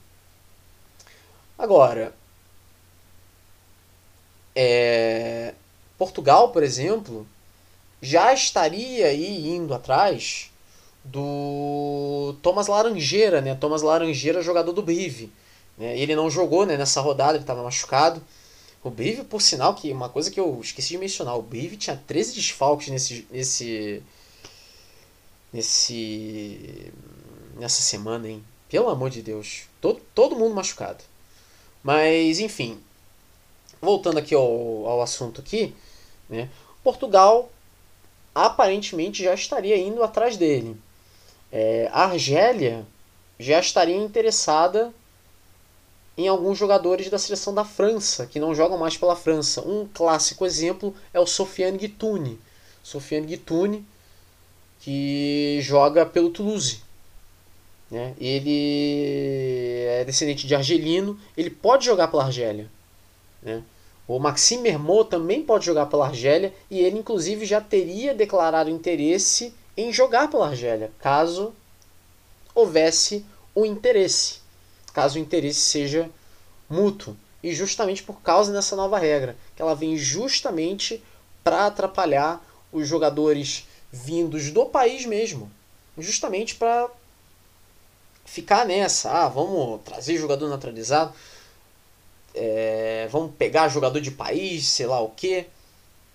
Agora, 1.58 2.16
é, 4.56 5.54
Portugal, 5.98 6.54
por 6.54 6.64
exemplo, 6.64 7.28
já 8.02 8.34
estaria 8.34 9.08
aí 9.08 9.50
indo 9.50 9.74
atrás 9.74 10.50
do 11.04 12.38
Thomas 12.42 12.68
Laranjeira, 12.68 13.42
né? 13.42 13.54
Thomas 13.56 13.82
Laranjeira, 13.82 14.42
jogador 14.42 14.72
do 14.72 14.82
Brive. 14.82 15.30
Né? 15.78 16.00
Ele 16.00 16.16
não 16.16 16.30
jogou 16.30 16.66
né, 16.66 16.78
nessa 16.78 17.02
rodada, 17.02 17.34
ele 17.34 17.44
estava 17.44 17.64
machucado. 17.64 18.24
O 18.82 18.90
Brive, 18.90 19.26
por 19.26 19.42
sinal, 19.42 19.76
que 19.76 19.92
uma 19.92 20.08
coisa 20.08 20.32
que 20.32 20.40
eu 20.40 20.58
esqueci 20.64 20.92
de 20.92 21.00
mencionar, 21.00 21.38
o 21.38 21.42
Brive 21.42 21.76
tinha 21.76 22.02
13 22.08 22.34
desfalques 22.34 22.88
nesse, 22.88 23.28
nesse, 23.30 24.02
nesse, 25.52 26.94
nessa 27.60 27.82
semana, 27.82 28.28
hein? 28.28 28.44
Pelo 28.70 28.90
amor 28.90 29.10
de 29.10 29.22
Deus. 29.22 29.64
Todo, 29.82 30.02
todo 30.16 30.36
mundo 30.36 30.56
machucado. 30.56 31.04
Mas, 31.84 32.40
enfim. 32.40 32.80
Voltando 33.82 34.18
aqui 34.18 34.34
ao, 34.34 34.86
ao 34.88 35.02
assunto 35.02 35.42
aqui, 35.42 35.74
né? 36.30 36.50
Portugal 36.84 37.50
aparentemente 38.34 39.24
já 39.24 39.34
estaria 39.34 39.78
indo 39.78 40.04
atrás 40.04 40.38
dele. 40.38 40.78
É, 41.52 41.90
a 41.92 42.06
Argélia 42.06 42.86
já 43.38 43.60
estaria 43.60 43.96
interessada 43.96 44.94
em 46.18 46.28
alguns 46.28 46.58
jogadores 46.58 47.10
da 47.10 47.18
seleção 47.18 47.54
da 47.54 47.64
França, 47.64 48.26
que 48.26 48.40
não 48.40 48.54
jogam 48.54 48.78
mais 48.78 48.98
pela 48.98 49.16
França. 49.16 49.62
Um 49.62 49.88
clássico 49.88 50.46
exemplo 50.46 50.94
é 51.14 51.20
o 51.20 51.26
Sofiane 51.26 51.78
Guitoune. 51.78 52.40
Sofiane 52.84 53.26
Guitoune, 53.26 53.86
que 54.82 55.60
joga 55.62 56.06
pelo 56.06 56.30
Toulouse. 56.30 56.82
Né? 57.90 58.14
Ele 58.20 59.86
é 59.88 60.04
descendente 60.06 60.46
de 60.46 60.56
argelino, 60.56 61.20
ele 61.36 61.50
pode 61.50 61.86
jogar 61.86 62.08
pela 62.08 62.26
Argélia. 62.26 62.70
Né? 63.42 63.64
O 64.08 64.20
Maxime 64.20 64.64
Mermot 64.64 65.10
também 65.10 65.44
pode 65.44 65.66
jogar 65.66 65.86
pela 65.88 66.08
Argélia 66.08 66.54
e 66.70 66.80
ele, 66.80 67.00
inclusive, 67.00 67.46
já 67.46 67.62
teria 67.62 68.14
declarado 68.14 68.70
interesse 68.70 69.54
em 69.76 69.94
jogar 69.94 70.30
pela 70.30 70.48
Argélia, 70.48 70.92
caso 71.00 71.54
houvesse 72.54 73.26
o 73.56 73.66
interesse, 73.66 74.40
caso 74.94 75.18
o 75.18 75.22
interesse 75.22 75.60
seja 75.60 76.10
mútuo. 76.70 77.16
E 77.42 77.54
justamente 77.54 78.04
por 78.04 78.20
causa 78.22 78.52
dessa 78.52 78.76
nova 78.76 79.00
regra, 79.00 79.36
que 79.56 79.62
ela 79.62 79.74
vem 79.74 79.96
justamente 79.96 81.02
para 81.44 81.68
atrapalhar 81.68 82.46
os 82.72 82.88
jogadores 82.88 83.66
vindos 83.92 84.52
do 84.52 84.66
país 84.66 85.06
mesmo, 85.06 85.50
justamente 85.98 86.56
para 86.56 86.90
ficar 88.30 88.66
nessa, 88.66 89.12
ah, 89.12 89.28
vamos 89.28 89.82
trazer 89.84 90.18
jogador 90.18 90.48
naturalizado 90.50 91.14
é, 92.34 93.08
vamos 93.12 93.36
pegar 93.36 93.68
jogador 93.70 94.00
de 94.00 94.12
país, 94.12 94.66
sei 94.68 94.88
lá 94.88 95.02
o 95.02 95.10
que. 95.10 95.48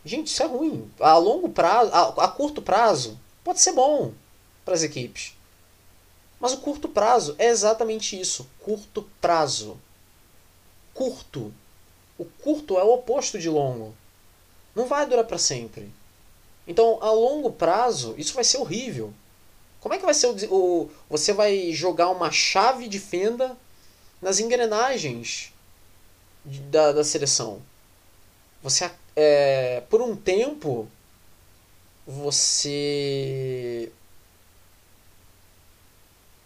Gente, 0.05 0.29
isso 0.29 0.43
é 0.43 0.47
ruim. 0.47 0.91
A 1.01 1.17
longo 1.17 1.49
prazo, 1.49 1.91
a, 1.93 2.25
a 2.25 2.29
curto 2.29 2.63
prazo, 2.63 3.19
pode 3.43 3.61
ser 3.61 3.73
bom 3.73 4.13
para 4.65 4.75
as 4.75 4.83
equipes. 4.83 5.35
Mas 6.41 6.53
o 6.53 6.59
curto 6.59 6.89
prazo 6.89 7.35
é 7.39 7.49
exatamente 7.49 8.19
isso. 8.19 8.49
Curto 8.61 9.09
prazo. 9.21 9.79
Curto. 10.93 11.53
O 12.19 12.25
curto 12.25 12.79
é 12.79 12.85
o 12.85 12.95
oposto 12.95 13.39
de 13.39 13.49
longo. 13.49 13.95
Não 14.75 14.87
vai 14.87 15.07
durar 15.07 15.25
para 15.25 15.39
sempre. 15.39 15.93
Então, 16.67 16.99
a 17.03 17.11
longo 17.11 17.53
prazo, 17.53 18.15
isso 18.17 18.35
vai 18.35 18.45
ser 18.45 18.59
horrível. 18.59 19.13
Como 19.85 19.93
é 19.93 19.99
que 19.99 20.05
vai 20.07 20.15
ser 20.15 20.29
o, 20.29 20.35
o. 20.51 20.91
Você 21.11 21.35
vai 21.35 21.71
jogar 21.71 22.09
uma 22.09 22.31
chave 22.31 22.89
de 22.89 22.99
fenda 22.99 23.55
nas 24.19 24.41
engrenagens 24.41 25.53
da, 26.43 26.93
da 26.93 27.05
seleção. 27.05 27.61
Você, 28.63 28.91
é, 29.15 29.83
por 29.91 30.01
um 30.01 30.17
tempo, 30.17 30.89
você 32.07 33.93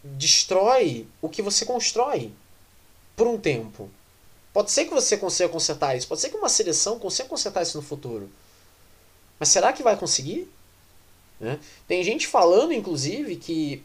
destrói 0.03 1.07
o 1.21 1.29
que 1.29 1.41
você 1.41 1.65
constrói 1.65 2.33
por 3.15 3.25
um 3.25 3.39
tempo. 3.39 3.89
Pode 4.51 4.69
ser 4.69 4.83
que 4.83 4.93
você 4.93 5.15
consiga 5.15 5.47
consertar 5.47 5.95
isso, 5.95 6.09
pode 6.09 6.19
ser 6.19 6.29
que 6.29 6.35
uma 6.35 6.49
seleção 6.49 6.99
consiga 6.99 7.29
consertar 7.29 7.61
isso 7.61 7.77
no 7.77 7.83
futuro. 7.83 8.29
Mas 9.39 9.47
será 9.47 9.71
que 9.71 9.81
vai 9.81 9.95
conseguir? 9.95 10.51
Né? 11.39 11.59
Tem 11.87 12.03
gente 12.03 12.27
falando, 12.27 12.73
inclusive, 12.73 13.35
que 13.37 13.83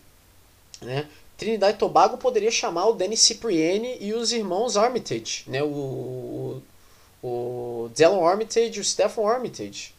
né, 0.81 1.09
Trinidad 1.37 1.75
e 1.75 1.79
Tobago 1.79 2.17
poderia 2.17 2.51
chamar 2.51 2.87
o 2.87 2.95
Danny 2.95 3.17
Cipriani 3.17 3.99
e 4.01 4.13
os 4.13 4.33
irmãos 4.33 4.77
Armitage, 4.77 5.45
né? 5.47 5.63
o, 5.63 6.63
o, 7.23 7.91
o 7.91 8.27
Armitage 8.27 8.77
e 8.77 8.81
o 8.81 8.85
Stephen 8.85 9.27
Armitage, 9.27 9.93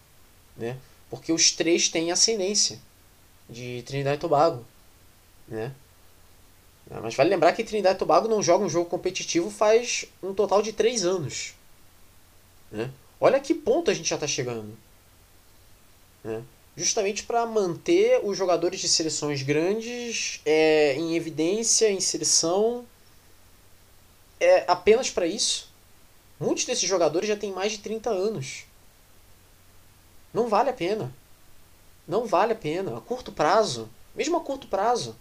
né? 0.55 0.77
porque 1.09 1.31
os 1.31 1.51
três 1.51 1.89
têm 1.89 2.11
ascendência 2.11 2.79
de 3.49 3.83
Trinidad 3.85 4.15
e 4.15 4.19
Tobago. 4.19 4.65
Né? 5.47 5.71
Mas 7.01 7.15
vale 7.15 7.29
lembrar 7.29 7.53
que 7.53 7.63
Trinidad 7.63 7.95
e 7.95 7.99
Tobago 7.99 8.27
não 8.27 8.43
joga 8.43 8.63
um 8.63 8.69
jogo 8.69 8.89
competitivo 8.89 9.49
faz 9.49 10.05
um 10.21 10.33
total 10.33 10.61
de 10.61 10.71
três 10.71 11.03
anos. 11.03 11.53
Né? 12.71 12.89
Olha 13.19 13.39
que 13.39 13.53
ponto 13.53 13.89
a 13.89 13.93
gente 13.93 14.09
já 14.09 14.15
está 14.15 14.27
chegando. 14.27 14.77
Né? 16.23 16.43
Justamente 16.75 17.23
para 17.23 17.45
manter 17.45 18.19
os 18.23 18.37
jogadores 18.37 18.79
de 18.79 18.89
seleções 18.89 19.41
grandes 19.41 20.41
é, 20.45 20.95
em 20.95 21.15
evidência, 21.15 21.89
em 21.89 21.99
seleção, 21.99 22.85
é 24.39 24.65
apenas 24.67 25.09
para 25.09 25.25
isso. 25.25 25.69
Muitos 26.39 26.65
desses 26.65 26.87
jogadores 26.87 27.29
já 27.29 27.37
têm 27.37 27.51
mais 27.51 27.71
de 27.71 27.79
30 27.79 28.09
anos. 28.09 28.65
Não 30.33 30.49
vale 30.49 30.69
a 30.69 30.73
pena. 30.73 31.13
Não 32.05 32.25
vale 32.25 32.51
a 32.51 32.57
pena. 32.57 32.97
A 32.97 33.01
curto 33.01 33.31
prazo, 33.31 33.89
mesmo 34.13 34.35
a 34.35 34.41
curto 34.41 34.67
prazo. 34.67 35.15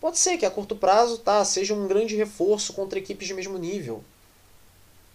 Pode 0.00 0.18
ser 0.18 0.38
que 0.38 0.46
a 0.46 0.50
curto 0.50 0.74
prazo 0.74 1.18
tá, 1.18 1.44
seja 1.44 1.74
um 1.74 1.86
grande 1.86 2.16
reforço 2.16 2.72
contra 2.72 2.98
equipes 2.98 3.28
de 3.28 3.34
mesmo 3.34 3.58
nível. 3.58 4.02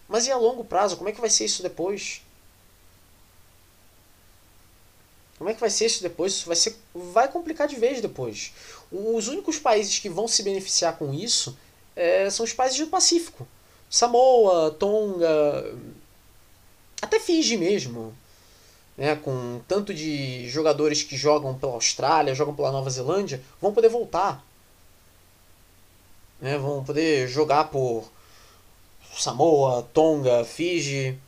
Mas 0.08 0.26
e 0.26 0.30
a 0.30 0.36
longo 0.36 0.64
prazo? 0.64 0.96
Como 0.96 1.08
é 1.08 1.12
que 1.12 1.20
vai 1.20 1.30
ser 1.30 1.46
isso 1.46 1.62
depois? 1.62 2.22
Como 5.42 5.50
é 5.50 5.54
que 5.54 5.60
vai 5.60 5.70
ser 5.70 5.86
isso 5.86 6.04
depois? 6.04 6.34
Isso 6.34 6.46
vai, 6.46 6.54
ser, 6.54 6.76
vai 6.94 7.26
complicar 7.26 7.66
de 7.66 7.74
vez 7.74 8.00
depois. 8.00 8.52
Os 8.92 9.26
únicos 9.26 9.58
países 9.58 9.98
que 9.98 10.08
vão 10.08 10.28
se 10.28 10.40
beneficiar 10.40 10.96
com 10.96 11.12
isso 11.12 11.58
é, 11.96 12.30
são 12.30 12.44
os 12.44 12.52
países 12.52 12.78
do 12.78 12.86
Pacífico. 12.86 13.44
Samoa, 13.90 14.70
Tonga, 14.70 15.76
até 17.02 17.18
Fiji 17.18 17.56
mesmo. 17.56 18.16
Né, 18.96 19.16
com 19.16 19.60
tanto 19.66 19.92
de 19.92 20.48
jogadores 20.48 21.02
que 21.02 21.16
jogam 21.16 21.58
pela 21.58 21.72
Austrália, 21.72 22.36
jogam 22.36 22.54
pela 22.54 22.70
Nova 22.70 22.88
Zelândia, 22.88 23.42
vão 23.60 23.74
poder 23.74 23.88
voltar. 23.88 24.46
Né, 26.40 26.56
vão 26.56 26.84
poder 26.84 27.26
jogar 27.26 27.64
por 27.64 28.08
Samoa, 29.18 29.82
Tonga, 29.92 30.44
Fiji. 30.44 31.18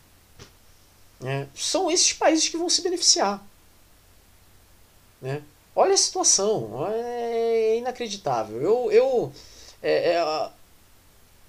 Né, 1.19 1.49
são 1.53 1.91
esses 1.91 2.13
países 2.13 2.49
que 2.49 2.57
vão 2.57 2.71
se 2.71 2.81
beneficiar. 2.81 3.45
Né? 5.21 5.43
Olha 5.77 5.95
a 5.95 5.97
situação, 5.97 6.87
é 6.89 7.79
inacreditável. 7.79 8.61
Eu, 8.61 8.93
eu 8.93 9.33
é, 9.83 10.15
é, 10.15 10.51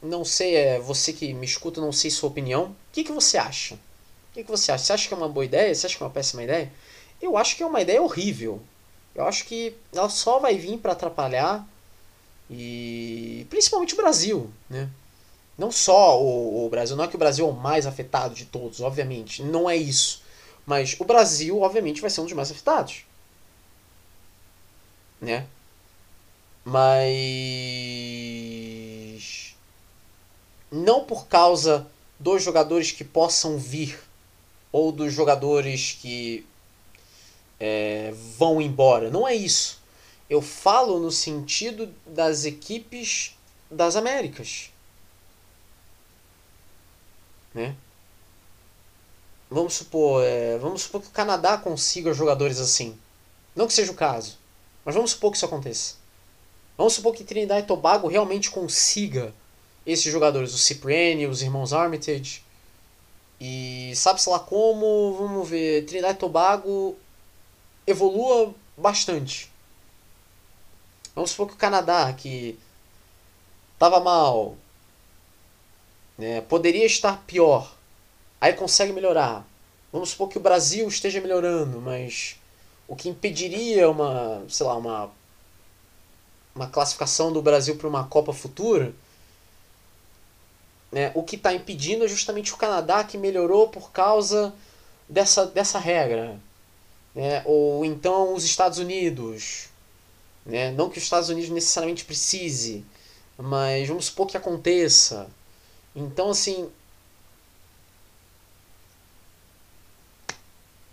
não 0.01 0.25
sei, 0.25 0.55
é 0.55 0.79
você 0.79 1.13
que 1.13 1.33
me 1.33 1.45
escuta, 1.45 1.79
não 1.79 1.91
sei 1.91 2.09
sua 2.09 2.29
opinião. 2.29 2.65
O 2.65 2.75
que, 2.91 3.03
que 3.03 3.11
você 3.11 3.37
acha? 3.37 3.75
O 3.75 3.79
que, 4.33 4.43
que 4.43 4.49
você 4.49 4.71
acha? 4.71 4.83
Você 4.83 4.93
acha 4.93 5.07
que 5.07 5.13
é 5.13 5.17
uma 5.17 5.29
boa 5.29 5.45
ideia? 5.45 5.73
Você 5.73 5.85
acha 5.85 5.97
que 5.97 6.03
é 6.03 6.05
uma 6.05 6.11
péssima 6.11 6.43
ideia? 6.43 6.71
Eu 7.21 7.37
acho 7.37 7.55
que 7.55 7.63
é 7.63 7.65
uma 7.65 7.81
ideia 7.81 8.01
horrível. 8.01 8.61
Eu 9.13 9.25
acho 9.25 9.45
que 9.45 9.75
ela 9.93 10.09
só 10.09 10.39
vai 10.39 10.57
vir 10.57 10.77
para 10.79 10.91
atrapalhar 10.91 11.65
e 12.49 13.45
principalmente 13.49 13.93
o 13.93 13.97
Brasil, 13.97 14.51
né? 14.69 14.89
Não 15.57 15.71
só 15.71 16.21
o, 16.21 16.65
o, 16.65 16.69
Brasil, 16.69 16.97
não 16.97 17.05
é 17.05 17.07
que 17.07 17.15
o 17.15 17.19
Brasil 17.19 17.47
é 17.47 17.49
o 17.49 17.53
mais 17.53 17.87
afetado 17.87 18.35
de 18.35 18.45
todos, 18.45 18.81
obviamente, 18.81 19.41
não 19.41 19.69
é 19.69 19.77
isso. 19.77 20.21
Mas 20.65 20.97
o 20.99 21.05
Brasil, 21.05 21.61
obviamente, 21.61 22.01
vai 22.01 22.09
ser 22.09 22.19
um 22.21 22.25
dos 22.25 22.33
mais 22.33 22.51
afetados 22.51 23.05
né? 25.21 25.47
Mas 26.63 27.15
não 30.71 31.05
por 31.05 31.27
causa 31.27 31.87
dos 32.19 32.41
jogadores 32.43 32.91
que 32.91 33.03
possam 33.03 33.57
vir 33.57 33.99
ou 34.71 34.91
dos 34.91 35.13
jogadores 35.13 35.97
que 36.01 36.45
é, 37.59 38.13
vão 38.37 38.61
embora. 38.61 39.09
Não 39.09 39.27
é 39.27 39.33
isso. 39.33 39.81
Eu 40.29 40.41
falo 40.41 40.99
no 40.99 41.11
sentido 41.11 41.93
das 42.05 42.45
equipes 42.45 43.37
das 43.69 43.95
Américas. 43.95 44.71
Né? 47.53 47.75
Vamos 49.49 49.75
supor, 49.75 50.23
é, 50.23 50.57
vamos 50.57 50.81
supor 50.81 51.01
que 51.01 51.07
o 51.07 51.11
Canadá 51.11 51.57
consiga 51.57 52.13
jogadores 52.13 52.59
assim. 52.59 52.97
Não 53.55 53.67
que 53.67 53.73
seja 53.73 53.91
o 53.91 53.95
caso. 53.95 54.37
Mas 54.85 54.93
vamos 54.93 55.11
supor 55.11 55.31
que 55.31 55.37
isso 55.37 55.45
aconteça. 55.45 55.95
Vamos 56.77 56.93
supor 56.93 57.15
que 57.15 57.23
Trinidad 57.23 57.59
e 57.59 57.63
Tobago 57.63 58.07
realmente 58.07 58.51
consiga 58.51 59.33
esses 59.85 60.11
jogadores, 60.11 60.53
o 60.53 60.57
Cipriani, 60.57 61.25
os 61.25 61.41
irmãos 61.41 61.73
Armitage. 61.73 62.43
E 63.41 63.91
sabe-se 63.95 64.29
lá 64.29 64.39
como, 64.39 65.15
vamos 65.17 65.49
ver, 65.49 65.85
Trinidad 65.85 66.11
e 66.11 66.19
Tobago 66.19 66.95
evolua 67.87 68.53
bastante. 68.77 69.51
Vamos 71.15 71.31
supor 71.31 71.47
que 71.47 71.53
o 71.53 71.57
Canadá, 71.57 72.11
que 72.13 72.59
estava 73.73 73.99
mal, 73.99 74.55
né, 76.17 76.41
poderia 76.41 76.85
estar 76.85 77.23
pior, 77.25 77.73
aí 78.39 78.53
consegue 78.53 78.93
melhorar. 78.93 79.45
Vamos 79.91 80.09
supor 80.09 80.27
que 80.27 80.37
o 80.37 80.41
Brasil 80.41 80.87
esteja 80.87 81.21
melhorando, 81.21 81.79
mas 81.79 82.37
o 82.87 82.95
que 82.95 83.09
impediria 83.09 83.89
uma, 83.89 84.43
sei 84.49 84.65
lá, 84.65 84.75
uma 84.77 85.11
uma 86.55 86.67
classificação 86.67 87.33
do 87.33 87.41
Brasil 87.41 87.75
para 87.75 87.87
uma 87.87 88.05
Copa 88.07 88.31
futura, 88.31 88.93
né, 90.89 91.11
o 91.13 91.21
que 91.21 91.35
está 91.35 91.53
impedindo 91.53 92.05
é 92.05 92.07
justamente 92.07 92.53
o 92.53 92.57
Canadá 92.57 93.03
que 93.03 93.17
melhorou 93.17 93.67
por 93.67 93.91
causa 93.91 94.53
dessa, 95.09 95.45
dessa 95.45 95.77
regra. 95.77 96.39
Né, 97.13 97.41
ou 97.45 97.83
então 97.83 98.33
os 98.33 98.45
Estados 98.45 98.79
Unidos. 98.79 99.67
Né, 100.45 100.71
não 100.71 100.89
que 100.89 100.97
os 100.97 101.03
Estados 101.03 101.27
Unidos 101.27 101.49
necessariamente 101.49 102.05
precise, 102.05 102.85
mas 103.37 103.87
vamos 103.87 104.05
supor 104.05 104.27
que 104.27 104.37
aconteça. 104.37 105.27
Então, 105.93 106.29
assim, 106.29 106.69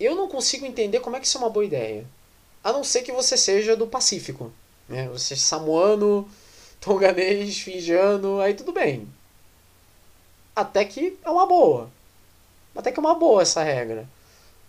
Eu 0.03 0.14
não 0.14 0.28
consigo 0.28 0.66
entender 0.66 1.00
como 1.00 1.16
é 1.16 1.20
que 1.20 1.26
isso 1.26 1.38
é 1.38 1.40
uma 1.40 1.50
boa 1.50 1.64
ideia. 1.64 2.07
A 2.62 2.72
não 2.72 2.82
ser 2.82 3.03
que 3.03 3.12
você 3.12 3.36
seja 3.36 3.76
do 3.76 3.86
Pacífico. 3.86 4.53
Né? 4.88 5.09
Você 5.09 5.34
é 5.34 5.36
samoano, 5.36 6.28
tonganês, 6.80 7.59
fijiano, 7.59 8.40
aí 8.40 8.55
tudo 8.55 8.72
bem. 8.72 9.09
Até 10.55 10.84
que 10.84 11.18
é 11.24 11.30
uma 11.30 11.46
boa. 11.46 11.90
Até 12.74 12.90
que 12.90 12.98
é 12.98 13.00
uma 13.00 13.14
boa 13.14 13.42
essa 13.42 13.62
regra. 13.62 14.09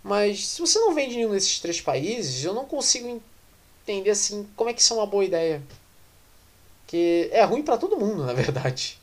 Mas 0.02 0.46
se 0.46 0.60
você 0.60 0.78
não 0.78 0.94
vem 0.94 1.08
de 1.08 1.16
nenhum 1.16 1.32
desses 1.32 1.58
três 1.60 1.80
países, 1.80 2.44
eu 2.44 2.52
não 2.52 2.66
consigo 2.66 3.20
entender 3.82 4.10
assim 4.10 4.48
como 4.54 4.70
é 4.70 4.74
que 4.74 4.80
isso 4.80 4.92
é 4.92 4.96
uma 4.96 5.06
boa 5.06 5.24
ideia. 5.24 5.62
Que 6.86 7.28
é 7.32 7.42
ruim 7.44 7.62
para 7.62 7.78
todo 7.78 7.98
mundo, 7.98 8.24
na 8.24 8.32
verdade. 8.32 8.98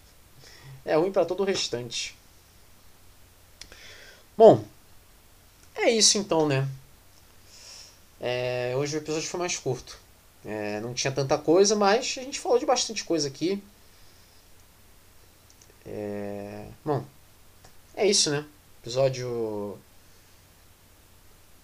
É 0.85 0.95
ruim 0.95 1.11
para 1.11 1.25
todo 1.25 1.41
o 1.41 1.45
restante. 1.45 2.15
Bom, 4.37 4.63
é 5.83 5.91
isso 5.91 6.17
então, 6.17 6.47
né? 6.47 6.67
É, 8.19 8.73
hoje 8.77 8.95
o 8.95 8.99
episódio 8.99 9.27
foi 9.27 9.39
mais 9.39 9.57
curto. 9.57 9.97
É, 10.45 10.79
não 10.79 10.93
tinha 10.93 11.11
tanta 11.11 11.37
coisa, 11.37 11.75
mas 11.75 12.15
a 12.17 12.21
gente 12.21 12.39
falou 12.39 12.59
de 12.59 12.65
bastante 12.65 13.03
coisa 13.03 13.27
aqui. 13.27 13.61
É, 15.85 16.67
bom, 16.85 17.03
é 17.95 18.05
isso, 18.07 18.29
né? 18.29 18.45
Episódio 18.81 19.77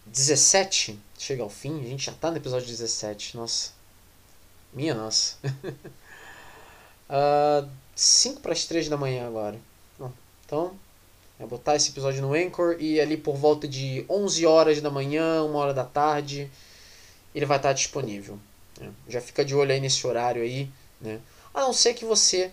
17 0.05 0.99
chega 1.18 1.43
ao 1.43 1.49
fim. 1.49 1.80
A 1.82 1.88
gente 1.88 2.05
já 2.05 2.13
tá 2.13 2.32
no 2.32 2.38
episódio 2.38 2.67
17. 2.67 3.37
Nossa. 3.37 3.71
Minha 4.74 4.93
nossa. 4.93 5.37
uh, 7.09 7.70
5 7.96 8.42
para 8.42 8.54
as 8.54 8.66
3 8.66 8.89
da 8.89 8.97
manhã 8.97 9.28
agora. 9.28 9.59
Bom, 9.97 10.12
então, 10.46 10.79
é 11.39 11.46
botar 11.46 11.76
esse 11.76 11.92
episódio 11.92 12.22
no 12.22 12.34
Anchor 12.34 12.78
e 12.80 13.00
ali 13.00 13.16
por 13.16 13.36
volta 13.36 13.68
de 13.68 14.05
11 14.09 14.46
horas 14.46 14.82
da 14.82 14.89
manhã, 14.89 15.43
1 15.43 15.55
hora 15.55 15.74
da 15.74 15.84
tarde, 15.84 16.50
ele 17.34 17.46
vai 17.46 17.58
estar 17.58 17.74
disponível. 17.74 18.39
Né? 18.80 18.92
Já 19.08 19.22
fica 19.22 19.46
de 19.46 19.55
olho 19.55 19.72
aí 19.72 19.80
nesse 19.80 20.05
horário 20.05 20.42
aí, 20.42 20.70
né? 21.00 21.20
A 21.54 21.62
não 21.62 21.74
ser 21.74 21.93
que 21.93 22.05
você 22.05 22.51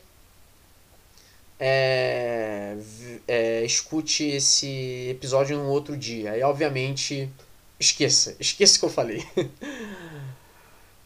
é, 1.58 2.76
é, 3.26 3.64
escute 3.64 4.24
esse 4.24 5.08
episódio 5.10 5.56
num 5.56 5.68
outro 5.68 5.96
dia. 5.96 6.32
Aí, 6.32 6.42
obviamente, 6.42 7.28
esqueça. 7.78 8.36
Esqueça 8.38 8.78
que 8.78 8.84
eu 8.84 8.90
falei. 8.90 9.26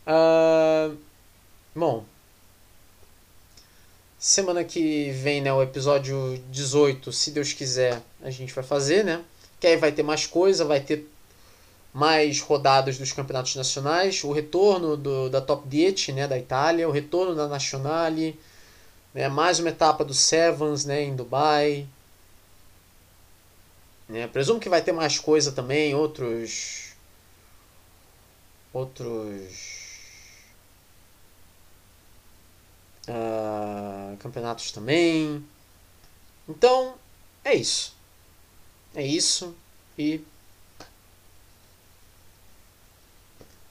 uh, 0.07 0.97
bom, 1.75 2.05
Semana 4.19 4.65
que 4.65 5.13
vem, 5.13 5.41
né, 5.41 5.53
o 5.53 5.63
episódio 5.63 6.43
18, 6.51 7.13
se 7.13 7.31
Deus 7.31 7.53
quiser, 7.53 8.03
a 8.21 8.31
gente 8.31 8.53
vai 8.53 8.65
fazer, 8.65 9.05
né? 9.05 9.23
Que 9.61 9.69
aí 9.69 9.77
vai 9.77 9.93
ter 9.93 10.03
mais 10.03 10.27
coisa, 10.27 10.65
vai 10.65 10.81
ter 10.81 11.09
mais 11.95 12.41
rodadas 12.41 12.99
dos 12.99 13.13
campeonatos 13.13 13.55
nacionais, 13.55 14.25
o 14.25 14.33
retorno 14.33 14.97
do, 14.97 15.31
da 15.31 15.41
Top 15.41 15.67
10, 15.69 16.09
né, 16.09 16.27
da 16.27 16.37
Itália, 16.37 16.89
o 16.89 16.93
retorno 16.93 17.35
da 17.35 17.47
Nazionale, 17.47 18.39
né, 19.15 19.29
mais 19.29 19.61
uma 19.61 19.69
etapa 19.69 20.05
do 20.05 20.15
Sevens, 20.15 20.85
né, 20.85 21.03
em 21.05 21.15
Dubai. 21.15 21.87
Né, 24.09 24.27
presumo 24.27 24.59
que 24.59 24.69
vai 24.69 24.83
ter 24.83 24.93
mais 24.93 25.19
coisa 25.19 25.53
também, 25.53 25.95
outros 25.95 26.89
outros 28.73 29.78
uh, 33.09 34.17
campeonatos 34.19 34.71
também. 34.71 35.45
Então, 36.49 36.95
é 37.45 37.55
isso. 37.55 37.95
É 38.95 39.03
isso 39.03 39.55
e. 39.99 40.21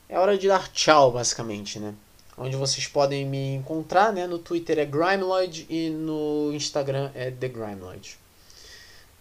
É 0.09 0.17
hora 0.17 0.37
de 0.37 0.47
dar 0.47 0.71
tchau, 0.71 1.11
basicamente, 1.11 1.79
né? 1.79 1.93
Onde 2.37 2.55
vocês 2.55 2.87
podem 2.87 3.25
me 3.25 3.55
encontrar, 3.55 4.13
né? 4.13 4.27
No 4.27 4.39
Twitter 4.39 4.79
é 4.79 4.85
Grimeloid 4.85 5.65
e 5.69 5.89
no 5.89 6.51
Instagram 6.53 7.11
é 7.15 7.31
The 7.31 7.47
Grimeloid. 7.47 8.17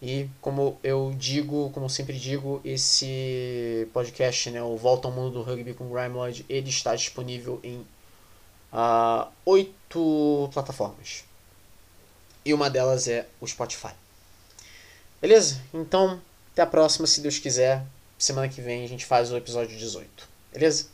E 0.00 0.28
como 0.40 0.78
eu 0.84 1.14
digo, 1.16 1.70
como 1.70 1.86
eu 1.86 1.90
sempre 1.90 2.18
digo, 2.18 2.60
esse 2.64 3.88
podcast, 3.92 4.50
né, 4.50 4.62
o 4.62 4.76
Volta 4.76 5.08
ao 5.08 5.14
Mundo 5.14 5.30
do 5.30 5.42
Rugby 5.42 5.72
com 5.72 5.88
Grimeloid, 5.88 6.44
ele 6.48 6.68
está 6.68 6.94
disponível 6.94 7.58
em 7.64 7.84
uh, 8.72 9.30
oito 9.44 10.50
plataformas. 10.52 11.24
E 12.44 12.54
uma 12.54 12.70
delas 12.70 13.08
é 13.08 13.26
o 13.40 13.46
Spotify. 13.46 13.92
Beleza? 15.20 15.60
Então, 15.74 16.20
até 16.52 16.62
a 16.62 16.66
próxima, 16.66 17.06
se 17.06 17.20
Deus 17.20 17.38
quiser. 17.38 17.84
Semana 18.18 18.48
que 18.48 18.60
vem 18.60 18.84
a 18.84 18.88
gente 18.88 19.04
faz 19.04 19.30
o 19.30 19.36
episódio 19.36 19.76
18. 19.76 20.28
Beleza? 20.52 20.86